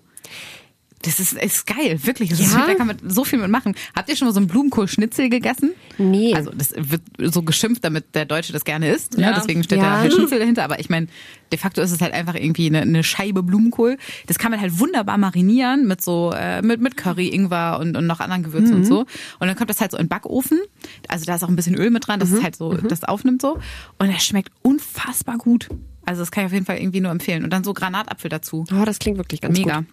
Das 1.02 1.20
ist, 1.20 1.32
ist 1.34 1.64
geil, 1.66 1.98
wirklich. 2.02 2.30
Das 2.30 2.40
ist, 2.40 2.52
Ja? 2.52 2.66
da 2.66 2.74
kann 2.74 2.88
man 2.88 2.96
so 3.06 3.22
viel 3.24 3.38
mitmachen. 3.38 3.74
Habt 3.94 4.08
ihr 4.08 4.16
schon 4.16 4.26
mal 4.26 4.32
so 4.34 4.40
einen 4.40 4.48
Blumenkohl-Schnitzel 4.48 5.28
gegessen? 5.28 5.70
Nee. 5.96 6.34
Also 6.34 6.50
das 6.50 6.74
wird 6.76 7.02
so 7.20 7.42
geschimpft, 7.42 7.84
damit 7.84 8.14
der 8.16 8.24
Deutsche 8.24 8.52
das 8.52 8.64
gerne 8.64 8.90
isst. 8.90 9.14
Ja. 9.16 9.30
Ja. 9.30 9.34
Deswegen 9.38 9.62
steht 9.62 9.78
Ja. 9.78 10.02
da 10.02 10.10
Schnitzel 10.10 10.40
dahinter. 10.40 10.64
Aber 10.64 10.80
ich 10.80 10.88
meine, 10.90 11.06
de 11.52 11.58
facto 11.58 11.80
ist 11.82 11.92
es 11.92 12.00
halt 12.00 12.12
einfach 12.14 12.34
irgendwie 12.34 12.66
eine, 12.66 12.80
eine 12.80 13.04
Scheibe 13.04 13.44
Blumenkohl. 13.44 13.96
Das 14.26 14.38
kann 14.38 14.50
man 14.50 14.60
halt 14.60 14.80
wunderbar 14.80 15.18
marinieren 15.18 15.86
mit 15.86 16.02
so 16.02 16.32
äh, 16.36 16.62
mit 16.62 16.80
mit 16.80 16.96
Curry, 16.96 17.28
Ingwer 17.28 17.78
und, 17.80 17.96
und 17.96 18.06
noch 18.06 18.18
anderen 18.18 18.42
Gewürzen 18.42 18.74
und 18.74 18.84
so. 18.84 19.00
Und 19.38 19.46
dann 19.46 19.54
kommt 19.56 19.70
das 19.70 19.80
halt 19.80 19.92
so 19.92 19.98
in 19.98 20.04
den 20.04 20.08
Backofen. 20.08 20.60
Also 21.06 21.24
da 21.26 21.36
ist 21.36 21.44
auch 21.44 21.48
ein 21.48 21.56
bisschen 21.56 21.76
Öl 21.76 21.90
mit 21.90 22.08
dran, 22.08 22.18
dass 22.18 22.32
es 22.32 22.42
halt 22.42 22.56
so 22.56 22.74
das 22.74 23.04
aufnimmt 23.04 23.40
so. 23.40 23.58
Und 23.98 24.10
es 24.10 24.24
schmeckt 24.24 24.50
unfassbar 24.62 25.38
gut. 25.38 25.68
Also 26.04 26.22
das 26.22 26.30
kann 26.32 26.42
ich 26.42 26.46
auf 26.46 26.52
jeden 26.54 26.66
Fall 26.66 26.78
irgendwie 26.78 27.00
nur 27.00 27.12
empfehlen. 27.12 27.44
Und 27.44 27.50
dann 27.50 27.62
so 27.62 27.72
Granatapfel 27.74 28.30
dazu. 28.30 28.64
Oh, 28.72 28.84
das 28.84 28.98
klingt 28.98 29.18
wirklich 29.18 29.40
ganz 29.42 29.56
Mega. 29.58 29.78
gut. 29.80 29.86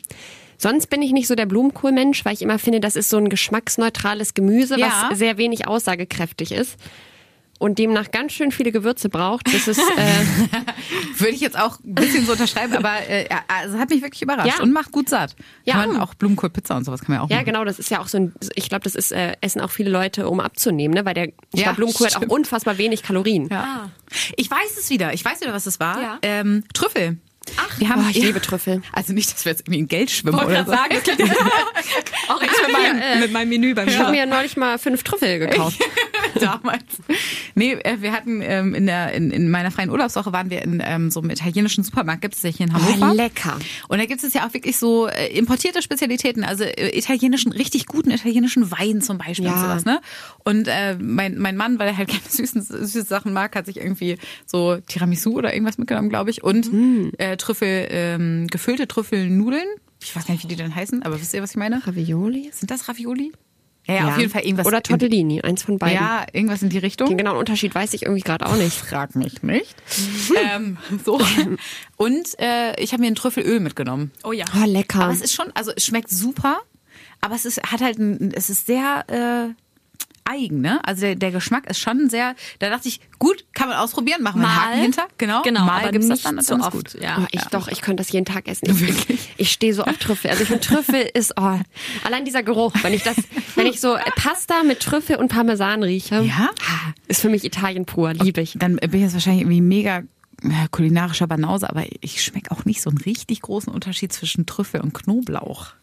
Sonst 0.58 0.88
bin 0.88 1.02
ich 1.02 1.12
nicht 1.12 1.28
so 1.28 1.36
der 1.36 1.46
Blumenkohlmensch, 1.46 2.24
weil 2.26 2.34
ich 2.34 2.42
immer 2.42 2.60
finde, 2.60 2.80
das 2.80 2.96
ist 2.96 3.10
so 3.10 3.18
ein 3.18 3.30
geschmacksneutrales 3.30 4.34
Gemüse, 4.34 4.80
Ja. 4.80 5.08
was 5.10 5.18
sehr 5.20 5.38
wenig 5.38 5.68
aussagekräftig 5.68 6.52
ist 6.52 6.78
und 7.58 7.80
demnach 7.80 8.12
ganz 8.12 8.34
schön 8.34 8.52
viele 8.52 8.72
Gewürze 8.74 9.08
braucht. 9.10 9.48
Das 9.54 9.68
ist 9.70 9.80
äh, 9.80 9.82
Würde 11.18 11.34
ich 11.34 11.40
jetzt 11.40 11.58
auch 11.58 11.80
ein 11.80 11.96
bisschen 11.96 12.26
so 12.26 12.34
unterschreiben, 12.34 12.74
aber 12.76 13.08
äh, 13.10 13.28
also 13.48 13.78
hat 13.80 13.90
mich 13.90 14.02
wirklich 14.02 14.22
überrascht 14.22 14.58
Ja. 14.58 14.62
und 14.64 14.74
macht 14.74 14.92
gut 14.92 15.08
satt. 15.08 15.36
Ja. 15.64 15.76
Kann 15.76 15.94
man 15.94 16.02
auch 16.02 16.14
Blumenkohlpizza 16.16 16.76
und 16.76 16.84
sowas 16.84 17.00
kann 17.02 17.14
man 17.14 17.18
ja 17.20 17.24
auch 17.26 17.30
ja 17.30 17.38
machen. 17.38 17.46
genau, 17.46 17.64
das 17.64 17.80
ist 17.80 17.90
ja 17.90 18.02
auch 18.02 18.08
so 18.10 18.18
ein. 18.18 18.34
Ich 18.56 18.68
glaube, 18.68 18.84
das 18.84 18.94
ist 18.96 19.14
äh, 19.14 19.34
essen 19.40 19.62
auch 19.62 19.72
viele 19.72 19.90
Leute, 19.90 20.30
um 20.30 20.42
abzunehmen, 20.42 20.94
ne? 20.94 21.06
Weil 21.06 21.14
der 21.14 21.28
ich 21.28 21.34
Ja, 21.54 21.64
glaub, 21.64 21.76
Blumenkohl 21.78 22.08
hat 22.08 22.14
stimmt. 22.16 22.30
auch 22.32 22.36
unfassbar 22.36 22.78
wenig 22.78 23.04
Kalorien. 23.04 23.48
Ja. 23.50 23.90
Ich 24.36 24.52
weiß 24.52 24.78
es 24.78 24.90
wieder. 24.90 25.14
Ich 25.14 25.24
weiß 25.24 25.40
wieder, 25.40 25.54
was 25.54 25.66
es 25.66 25.80
war. 25.80 26.02
Ja. 26.02 26.20
Ähm, 26.24 26.66
Trüffel. 26.74 27.18
Ach, 27.58 27.80
wir 27.80 27.90
haben, 27.90 28.04
Oh, 28.06 28.10
ich 28.10 28.22
liebe 28.24 28.42
Trüffel. 28.42 28.82
Also 28.92 29.14
nicht, 29.14 29.32
dass 29.34 29.46
wir 29.46 29.52
jetzt 29.52 29.62
irgendwie 29.62 29.80
in 29.80 29.88
Geld 29.88 30.12
schwimmen 30.12 30.38
Wollte 30.38 30.52
oder 30.52 30.66
so. 30.66 30.72
sagen, 30.72 30.96
auch 32.30 32.42
ich 32.42 32.50
mit 32.50 32.72
meinem, 32.72 33.20
mit 33.20 33.32
meinem 33.32 33.50
Menü 33.50 33.74
beim 33.74 33.88
Ich 33.88 33.98
habe 34.00 34.12
mir 34.12 34.26
neulich 34.26 34.58
mal 34.58 34.78
fünf 34.78 35.04
Trüffel 35.04 35.40
gekauft. 35.40 35.80
Damals. 36.40 36.84
Nee, 37.56 37.74
äh, 37.74 38.02
wir 38.02 38.12
hatten 38.12 38.42
ähm, 38.42 38.76
in, 38.76 38.86
der, 38.88 39.14
in, 39.14 39.32
in 39.32 39.50
meiner 39.50 39.72
freien 39.72 39.90
Urlaubswoche 39.90 40.34
waren 40.34 40.50
wir 40.50 40.62
in 40.64 40.82
ähm, 40.86 41.10
so 41.10 41.22
einem 41.22 41.30
italienischen 41.30 41.84
Supermarkt, 41.84 42.22
gibt 42.22 42.36
es 42.36 42.42
ja 42.44 42.50
hier 42.50 42.66
in 42.68 42.74
Hannover. 42.74 43.12
Oh, 43.12 43.16
lecker. 43.16 43.58
Und 43.88 44.00
da 44.00 44.06
gibt 44.06 44.22
es 44.24 44.34
ja 44.34 44.46
auch 44.46 44.54
wirklich 44.54 44.78
so 44.78 45.08
äh, 45.08 45.28
importierte 45.38 45.82
Spezialitäten, 45.82 46.44
also 46.44 46.64
äh, 46.66 46.98
italienischen, 46.98 47.52
richtig 47.54 47.86
guten 47.86 48.12
italienischen 48.12 48.70
Wein 48.72 49.02
zum 49.02 49.18
Beispiel 49.18 49.48
und 49.48 49.54
Ja. 49.54 49.62
sowas, 49.62 49.86
ne? 49.86 50.02
Und 50.44 50.68
äh, 50.68 50.96
mein, 51.00 51.38
mein 51.38 51.56
Mann, 51.56 51.80
weil 51.80 51.88
er 51.90 51.98
halt 51.98 52.10
gerne 52.10 52.24
süßen, 52.28 52.62
süße 52.64 53.04
Sachen 53.04 53.32
mag, 53.32 53.56
hat 53.56 53.66
sich 53.68 53.78
irgendwie 53.78 54.18
so 54.46 54.78
Tiramisu 54.88 55.32
oder 55.38 55.54
irgendwas 55.54 55.78
mitgenommen, 55.78 56.10
glaube 56.10 56.32
ich. 56.32 56.44
Und 56.44 56.72
Mm. 56.74 57.10
äh, 57.18 57.35
Trüffel, 57.38 57.88
ähm, 57.90 58.48
gefüllte 58.48 58.88
Trüffelnudeln. 58.88 59.68
Ich 60.02 60.16
weiß 60.16 60.26
gar 60.28 60.34
nicht, 60.34 60.44
wie 60.44 60.48
die 60.48 60.56
denn 60.56 60.76
heißen, 60.76 61.04
aber 61.04 61.20
wisst 61.20 61.34
ihr, 61.34 61.42
was 61.42 61.52
ich 61.52 61.58
meine? 61.58 61.86
Ravioli? 61.86 62.52
Sind 62.54 62.70
das 62.72 62.88
Ravioli? 62.90 63.32
Ja, 63.88 63.96
ja, 63.96 64.08
auf 64.08 64.18
jeden 64.18 64.32
Fall 64.32 64.44
irgendwas. 64.44 64.66
Oder 64.66 64.78
in- 64.78 64.84
Tortellini, 64.84 65.42
eins 65.42 65.62
von 65.64 65.78
beiden. 65.78 65.96
Ja, 65.96 66.26
irgendwas 66.34 66.64
in 66.64 66.70
die 66.70 66.80
Richtung. 66.80 67.08
Den 67.08 67.18
genauen 67.20 67.38
Unterschied 67.38 67.74
weiß 67.76 67.94
ich 67.94 68.04
irgendwie 68.04 68.22
gerade 68.22 68.46
auch 68.48 68.56
nicht. 68.56 68.76
Frag 68.76 69.16
mich 69.16 69.44
nicht. 69.44 69.76
ähm, 70.56 70.78
so. 71.06 71.20
Und 71.96 72.40
äh, 72.40 72.80
ich 72.82 72.94
habe 72.94 73.02
mir 73.02 73.08
ein 73.08 73.16
Trüffelöl 73.16 73.60
mitgenommen. 73.60 74.12
Oh 74.24 74.32
ja. 74.32 74.46
Oh, 74.60 74.66
lecker. 74.66 75.02
Aber 75.04 75.14
es 75.14 75.22
ist 75.22 75.34
schon, 75.34 75.52
also 75.54 75.72
es 75.76 75.86
schmeckt 75.86 76.10
super, 76.10 76.58
aber 77.22 77.36
es 77.36 77.46
ist, 77.46 77.62
hat 77.72 77.82
halt 77.82 78.00
ein, 78.00 78.32
es 78.36 78.50
ist 78.50 78.66
sehr 78.66 79.06
äh, 79.08 79.54
eigen, 80.26 80.62
ne? 80.62 80.80
Also 80.84 81.02
der, 81.02 81.16
der 81.16 81.32
Geschmack 81.32 81.70
ist 81.70 81.80
schon 81.80 82.10
sehr, 82.10 82.36
da 82.60 82.70
dachte 82.70 82.88
ich, 82.88 83.00
gut, 83.20 83.46
kann 83.54 83.70
man 83.70 83.78
ausprobieren, 83.78 84.22
machen 84.24 84.42
wir 84.42 84.48
einen 84.48 84.56
Mal. 84.58 84.68
Haken 84.72 84.82
hinter. 84.82 85.08
Genau, 85.18 85.42
Genau, 85.44 85.66
mal 85.66 85.82
aber 85.84 85.92
gibt's 85.92 86.08
das 86.08 86.18
nicht 86.24 86.26
dann, 86.26 86.42
so 86.44 86.56
dann 86.56 86.62
oft. 86.64 86.72
gut. 86.72 87.02
Ja. 87.02 87.20
Oh, 87.22 87.28
ich 87.32 87.42
doch, 87.46 87.68
ich 87.68 87.82
könnte 87.82 88.02
das 88.04 88.12
jeden 88.12 88.26
Tag 88.26 88.48
essen. 88.48 88.66
Ich, 89.08 89.30
ich 89.38 89.52
stehe 89.52 89.74
so 89.74 89.84
auf 89.84 89.98
Trüffel. 89.98 90.30
Also 90.32 90.44
ich 90.44 90.48
finde 90.50 90.66
Trüffel 90.66 91.02
ist, 91.14 91.34
oh, 91.40 91.60
allein 92.04 92.26
dieser 92.26 92.44
Geruch, 92.44 92.74
wenn 92.82 92.94
ich 92.94 93.04
das, 93.04 93.16
wenn 93.56 93.68
ich 93.68 93.80
so 93.80 93.98
Pasta 94.16 94.64
mit 94.64 94.80
Trüffel 94.80 95.18
und 95.18 95.28
Parmesan 95.30 95.84
rieche, 95.84 96.22
Ja? 96.22 96.50
ah, 96.70 96.94
ist 97.08 97.22
für 97.22 97.30
mich 97.30 97.44
Italien 97.44 97.86
pur, 97.86 98.14
liebe 98.14 98.42
ich. 98.42 98.56
Dann 98.60 98.76
bin 98.78 98.94
ich 98.96 99.02
jetzt 99.02 99.14
wahrscheinlich 99.14 99.42
irgendwie 99.44 99.62
mega 99.62 100.04
kulinarischer 100.72 101.28
Banause, 101.28 101.70
aber 101.70 101.84
ich 102.02 102.22
schmecke 102.24 102.52
auch 102.52 102.66
nicht 102.66 102.82
so 102.82 102.90
einen 102.90 102.98
richtig 103.00 103.42
großen 103.42 103.72
Unterschied 103.74 104.12
zwischen 104.14 104.46
Trüffel 104.46 104.82
und 104.82 104.94
Knoblauch. 104.94 105.74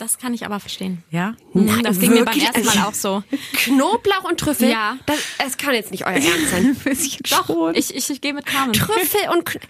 Das 0.00 0.16
kann 0.16 0.32
ich 0.32 0.46
aber 0.46 0.60
verstehen. 0.60 1.02
Ja? 1.10 1.34
Mhm, 1.52 1.82
das 1.82 2.00
ging 2.00 2.10
mir 2.12 2.24
beim 2.24 2.34
wirklich? 2.34 2.44
ersten 2.44 2.64
Mal 2.64 2.86
auch 2.86 2.94
so. 2.94 3.22
Knoblauch 3.52 4.24
und 4.24 4.40
Trüffel? 4.40 4.70
Ja. 4.70 4.96
Das, 5.04 5.18
es 5.46 5.58
kann 5.58 5.74
jetzt 5.74 5.90
nicht 5.90 6.06
euer 6.06 6.14
Ernst 6.14 6.50
sein. 6.50 6.64
Ein 6.68 6.74
bisschen 6.74 7.20
Doch, 7.28 7.46
schon. 7.46 7.74
ich, 7.74 7.94
ich, 7.94 8.08
ich 8.08 8.20
gehe 8.22 8.32
mit 8.32 8.46
Carmen. 8.46 8.72
Trüffel 8.72 9.20
und 9.30 9.44
Kn 9.44 9.60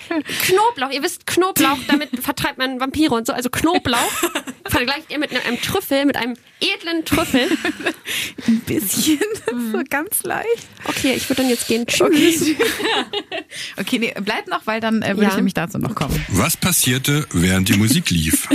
Knoblauch. 0.42 0.92
Ihr 0.92 1.02
wisst, 1.02 1.26
Knoblauch, 1.26 1.78
damit 1.88 2.10
vertreibt 2.22 2.58
man 2.58 2.78
Vampire 2.78 3.12
und 3.12 3.26
so. 3.26 3.32
Also 3.32 3.50
Knoblauch 3.50 4.12
vergleicht 4.68 5.10
ihr 5.10 5.18
mit 5.18 5.32
einem, 5.32 5.42
einem 5.44 5.60
Trüffel, 5.60 6.04
mit 6.06 6.16
einem 6.16 6.36
edlen 6.60 7.04
Trüffel. 7.04 7.48
ein 8.46 8.60
bisschen, 8.60 9.18
so 9.72 9.80
ganz 9.90 10.22
leicht. 10.22 10.68
Okay, 10.84 11.14
ich 11.16 11.28
würde 11.28 11.42
dann 11.42 11.50
jetzt 11.50 11.66
gehen. 11.66 11.86
Tschüss. 11.88 12.50
Okay, 13.78 13.98
nee, 13.98 14.14
bleibt 14.22 14.46
noch, 14.48 14.64
weil 14.66 14.80
dann 14.80 15.02
äh, 15.02 15.08
würde 15.10 15.22
Ja. 15.22 15.28
ich 15.30 15.36
nämlich 15.36 15.54
dazu 15.54 15.78
noch 15.78 15.96
kommen. 15.96 16.24
Was 16.28 16.56
passierte, 16.56 17.26
während 17.32 17.68
die 17.68 17.76
Musik 17.76 18.10
lief? 18.10 18.48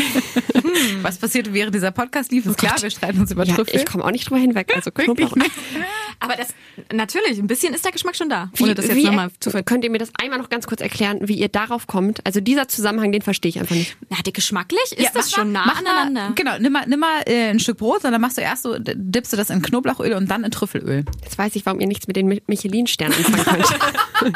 Was 1.02 1.18
passierte 1.18 1.54
während 1.54 1.65
dieser 1.72 1.92
Podcast 1.92 2.32
lief, 2.32 2.46
ist 2.46 2.58
klar, 2.58 2.76
wir 2.82 2.90
streiten 2.90 3.20
uns 3.20 3.32
über 3.32 3.44
Ja, 3.46 3.56
Trüffel. 3.56 3.76
ich 3.80 3.86
komme 3.86 4.04
auch 4.04 4.12
nicht 4.12 4.26
drüber 4.30 4.40
hinweg. 4.40 4.72
Also 4.76 4.92
Knoblauch. 4.92 5.34
Aber 6.22 6.36
das, 6.38 6.48
natürlich, 6.94 7.38
ein 7.40 7.48
bisschen 7.48 7.74
ist 7.74 7.84
der 7.84 7.92
Geschmack 7.92 8.16
schon 8.16 8.30
da. 8.30 8.50
Ohne 8.62 8.74
das 8.74 8.86
jetzt 8.88 8.96
wie, 8.96 9.04
nochmal 9.04 9.30
zu 9.42 9.50
ver 9.52 9.64
könnt 9.64 9.84
ihr 9.84 9.90
mir 9.90 9.98
das 9.98 10.10
einmal 10.22 10.40
noch 10.40 10.50
ganz 10.50 10.66
kurz 10.66 10.80
erklären, 10.82 11.20
wie 11.24 11.34
ihr 11.36 11.50
darauf 11.50 11.88
kommt? 11.88 12.26
Also 12.26 12.40
dieser 12.40 12.68
Zusammenhang, 12.70 13.12
den 13.12 13.22
verstehe 13.22 13.50
ich 13.50 13.60
einfach 13.60 13.76
nicht. 13.76 13.98
Na, 14.10 14.18
die 14.26 14.32
geschmacklich 14.32 14.80
ist 14.94 15.00
Ja, 15.02 15.10
das 15.14 15.32
mach 15.32 15.38
schon 15.40 15.52
nah 15.52 15.66
mach 15.66 15.82
mal- 15.82 15.92
aneinander. 15.92 16.32
Genau, 16.36 16.58
nimm 16.58 16.72
mal, 16.72 16.86
nimm 16.88 17.00
mal 17.02 17.22
äh, 17.26 17.50
ein 17.50 17.60
Stück 17.60 17.78
Brot, 17.80 18.06
und 18.06 18.12
dann 18.14 18.22
machst 18.22 18.38
du 18.38 18.42
erst 18.42 18.64
so, 18.64 18.78
dippst 18.80 19.34
du 19.34 19.38
das 19.38 19.50
in 19.50 19.62
Knoblauchöl 19.62 20.14
und 20.14 20.30
dann 20.32 20.44
in 20.46 20.52
Trüffelöl. 20.52 21.04
Jetzt 21.24 21.38
weiß 21.38 21.54
ich, 21.58 21.66
warum 21.66 21.82
ihr 21.82 21.88
nichts 21.88 22.08
mit 22.08 22.16
den 22.16 22.28
Mi- 22.30 22.42
Michelin-Sternen 22.48 23.14
anfangen 23.26 23.44
könnt. 23.64 24.34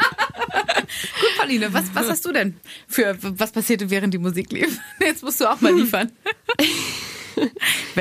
Gut, 1.20 1.36
Pauline, 1.38 1.72
was, 1.72 1.84
was 1.94 2.08
hast 2.10 2.24
du 2.26 2.32
denn 2.32 2.56
für, 2.88 3.16
was 3.20 3.52
passierte 3.52 3.88
während 3.90 4.12
die 4.12 4.18
Musik 4.18 4.52
lief? 4.52 4.78
Jetzt 5.00 5.22
musst 5.22 5.40
du 5.40 5.50
auch 5.50 5.60
mal 5.60 5.72
liefern. 5.74 6.10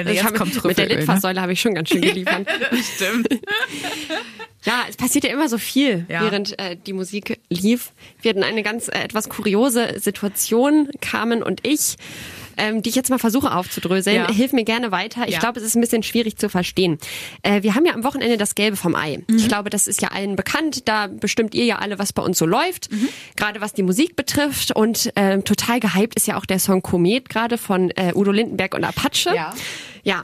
Wenn 0.06 0.08
er 0.08 0.14
jetzt 0.16 0.26
habe- 0.26 0.38
kommt 0.38 0.54
mit 0.54 0.62
Trüffelöl. 0.64 0.88
der 0.90 0.98
Litfaßsäule 0.98 1.42
habe 1.42 1.54
ich 1.54 1.62
schon 1.62 1.74
ganz 1.76 1.90
schön 1.90 2.02
geliefert. 2.02 2.46
Ne? 2.48 2.80
Stimmt. 2.96 3.28
Ja, 4.66 4.84
es 4.90 4.98
passiert 4.98 5.24
ja 5.24 5.32
immer 5.32 5.48
so 5.48 5.58
viel, 5.58 6.06
Ja. 6.10 6.22
während 6.22 6.60
äh, 6.60 6.76
die 6.76 6.92
Musik 6.92 7.40
lief. 7.50 7.94
Wir 8.22 8.30
hatten 8.32 8.44
eine 8.44 8.62
ganz 8.62 8.90
äh, 8.90 9.00
etwas 9.00 9.30
kuriose 9.30 9.98
Situation, 10.00 10.90
Carmen 11.00 11.42
und 11.44 11.66
ich, 11.66 11.96
ähm, 12.58 12.82
die 12.82 12.90
ich 12.90 12.96
jetzt 12.96 13.10
mal 13.10 13.20
versuche 13.20 13.56
aufzudröseln. 13.56 14.18
Ja. 14.18 14.30
Hilf 14.30 14.52
mir 14.52 14.66
gerne 14.66 14.92
weiter. 14.92 15.26
Ich 15.28 15.36
Ja. 15.36 15.40
glaube, 15.40 15.62
es 15.62 15.66
ist 15.66 15.76
ein 15.76 15.82
bisschen 15.82 16.04
schwierig 16.04 16.36
zu 16.38 16.50
verstehen. 16.50 16.98
Äh, 17.42 17.64
wir 17.64 17.74
haben 17.74 17.86
ja 17.86 17.94
am 17.94 18.04
Wochenende 18.04 18.36
das 18.36 18.54
Gelbe 18.54 18.76
vom 18.76 18.96
Ei. 18.96 19.24
Mhm. 19.28 19.38
Ich 19.38 19.48
glaube, 19.48 19.70
das 19.70 19.88
ist 19.88 20.02
ja 20.02 20.10
allen 20.10 20.36
bekannt. 20.36 20.90
Da 20.90 21.08
bestimmt 21.08 21.56
ihr 21.56 21.64
ja 21.64 21.78
alle, 21.78 21.98
was 21.98 22.12
bei 22.12 22.22
uns 22.22 22.38
so 22.38 22.46
läuft. 22.46 22.92
Mhm. 22.92 23.08
Gerade 23.38 23.62
was 23.62 23.72
die 23.72 23.84
Musik 23.84 24.18
betrifft. 24.18 24.76
Und 24.76 25.10
ähm, 25.16 25.46
total 25.46 25.80
gehypt 25.80 26.16
ist 26.16 26.28
ja 26.28 26.38
auch 26.38 26.46
der 26.46 26.60
Song 26.60 26.82
Komet, 26.82 27.30
gerade 27.30 27.58
von 27.58 27.92
äh, 27.92 28.12
Udo 28.14 28.34
Lindenberg 28.34 28.76
und 28.76 28.84
Apache. 28.84 29.34
Ja. 29.34 29.54
Ja. 30.04 30.22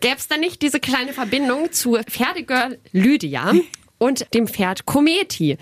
Gäbe 0.00 0.16
es 0.16 0.28
da 0.28 0.36
nicht 0.36 0.62
diese 0.62 0.80
kleine 0.80 1.12
Verbindung 1.12 1.72
zu 1.72 1.96
Pferdegirl 2.08 2.78
Lydia 2.92 3.52
und 3.98 4.32
dem 4.34 4.46
Pferd 4.48 4.86
Kometi? 4.86 5.56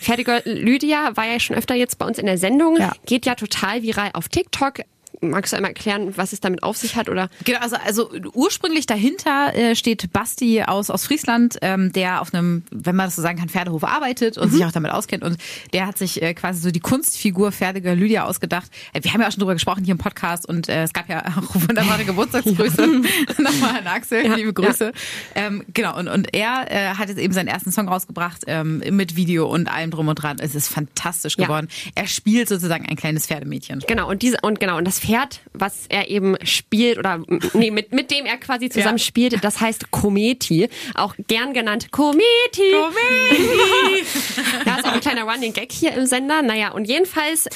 Pferdegirl 0.00 0.42
Lydia 0.44 1.16
war 1.16 1.26
ja 1.26 1.40
schon 1.40 1.56
öfter 1.56 1.74
jetzt 1.74 1.98
bei 1.98 2.06
uns 2.06 2.18
in 2.18 2.26
der 2.26 2.38
Sendung, 2.38 2.76
Ja. 2.78 2.92
geht 3.06 3.26
ja 3.26 3.34
total 3.34 3.82
viral 3.82 4.10
auf 4.14 4.28
TikTok. 4.28 4.80
Magst 5.22 5.52
du 5.52 5.56
einmal 5.56 5.72
erklären, 5.72 6.16
was 6.16 6.32
es 6.32 6.40
damit 6.40 6.62
auf 6.62 6.76
sich 6.78 6.96
hat? 6.96 7.08
Oder 7.08 7.28
Genau, 7.44 7.58
also, 7.60 7.76
also 7.76 8.10
ursprünglich 8.32 8.86
dahinter 8.86 9.54
äh, 9.54 9.74
steht 9.76 10.12
Basti 10.12 10.62
aus, 10.62 10.88
aus 10.88 11.04
Friesland, 11.04 11.58
ähm, 11.60 11.92
der 11.92 12.22
auf 12.22 12.32
einem, 12.32 12.64
wenn 12.70 12.96
man 12.96 13.06
das 13.06 13.16
so 13.16 13.22
sagen 13.22 13.38
kann, 13.38 13.48
Pferdehof 13.50 13.84
arbeitet 13.84 14.38
und 14.38 14.50
sich 14.50 14.64
auch 14.64 14.72
damit 14.72 14.90
auskennt. 14.92 15.22
Und 15.22 15.36
der 15.74 15.86
hat 15.86 15.98
sich 15.98 16.22
äh, 16.22 16.32
quasi 16.32 16.60
so 16.62 16.70
die 16.70 16.80
Kunstfigur 16.80 17.52
Pferdegirl 17.52 17.96
Lydia 17.98 18.24
ausgedacht. 18.24 18.70
Äh, 18.94 19.04
wir 19.04 19.12
haben 19.12 19.20
ja 19.20 19.28
auch 19.28 19.32
schon 19.32 19.40
drüber 19.40 19.52
gesprochen 19.52 19.84
hier 19.84 19.92
im 19.92 19.98
Podcast 19.98 20.46
und 20.48 20.68
äh, 20.70 20.84
es 20.84 20.92
gab 20.94 21.08
ja 21.10 21.22
auch 21.36 21.54
wunderbare 21.54 22.04
Geburtstagsgrüße. 22.06 22.86
Nochmal 23.38 23.76
an 23.80 23.86
Axel, 23.88 24.24
Ja, 24.24 24.34
liebe 24.36 24.54
Grüße. 24.54 24.92
Ähm, 25.34 25.64
genau, 25.74 25.98
und, 25.98 26.08
und 26.08 26.34
er 26.34 26.66
äh, 26.70 26.94
hat 26.94 27.08
jetzt 27.10 27.18
eben 27.18 27.34
seinen 27.34 27.48
ersten 27.48 27.72
Song 27.72 27.88
rausgebracht 27.88 28.44
ähm, 28.46 28.78
mit 28.90 29.16
Video 29.16 29.46
und 29.48 29.68
allem 29.70 29.90
drum 29.90 30.08
und 30.08 30.14
dran. 30.16 30.38
Es 30.40 30.54
ist 30.54 30.68
fantastisch 30.68 31.36
Ja. 31.36 31.44
geworden. 31.44 31.68
Er 31.94 32.06
spielt 32.06 32.48
sozusagen 32.48 32.86
ein 32.86 32.96
kleines 32.96 33.26
Pferdemädchen. 33.26 33.80
genau, 33.86 34.08
und 34.08 34.22
diese 34.22 34.38
und 34.42 34.60
genau, 34.60 34.78
und 34.78 34.86
das 34.86 34.98
Pferd, 35.00 35.09
was 35.52 35.86
er 35.88 36.08
eben 36.08 36.36
spielt 36.44 36.98
oder 36.98 37.22
nee, 37.54 37.70
mit, 37.70 37.92
mit 37.92 38.10
dem 38.10 38.26
er 38.26 38.36
quasi 38.38 38.68
zusammen 38.68 38.98
Ja. 38.98 39.04
spielt, 39.04 39.44
das 39.44 39.60
heißt 39.60 39.90
Kometi, 39.90 40.68
auch 40.94 41.14
gern 41.28 41.52
genannt 41.52 41.90
Kometi. 41.92 42.72
Da 44.64 44.76
ist 44.76 44.84
auch 44.86 44.92
ein 44.92 45.00
kleiner 45.00 45.24
Running 45.24 45.52
Gag 45.52 45.72
hier 45.72 45.92
im 45.94 46.06
Sender. 46.06 46.42
Naja, 46.42 46.72
und 46.72 46.86
jedenfalls 46.86 47.48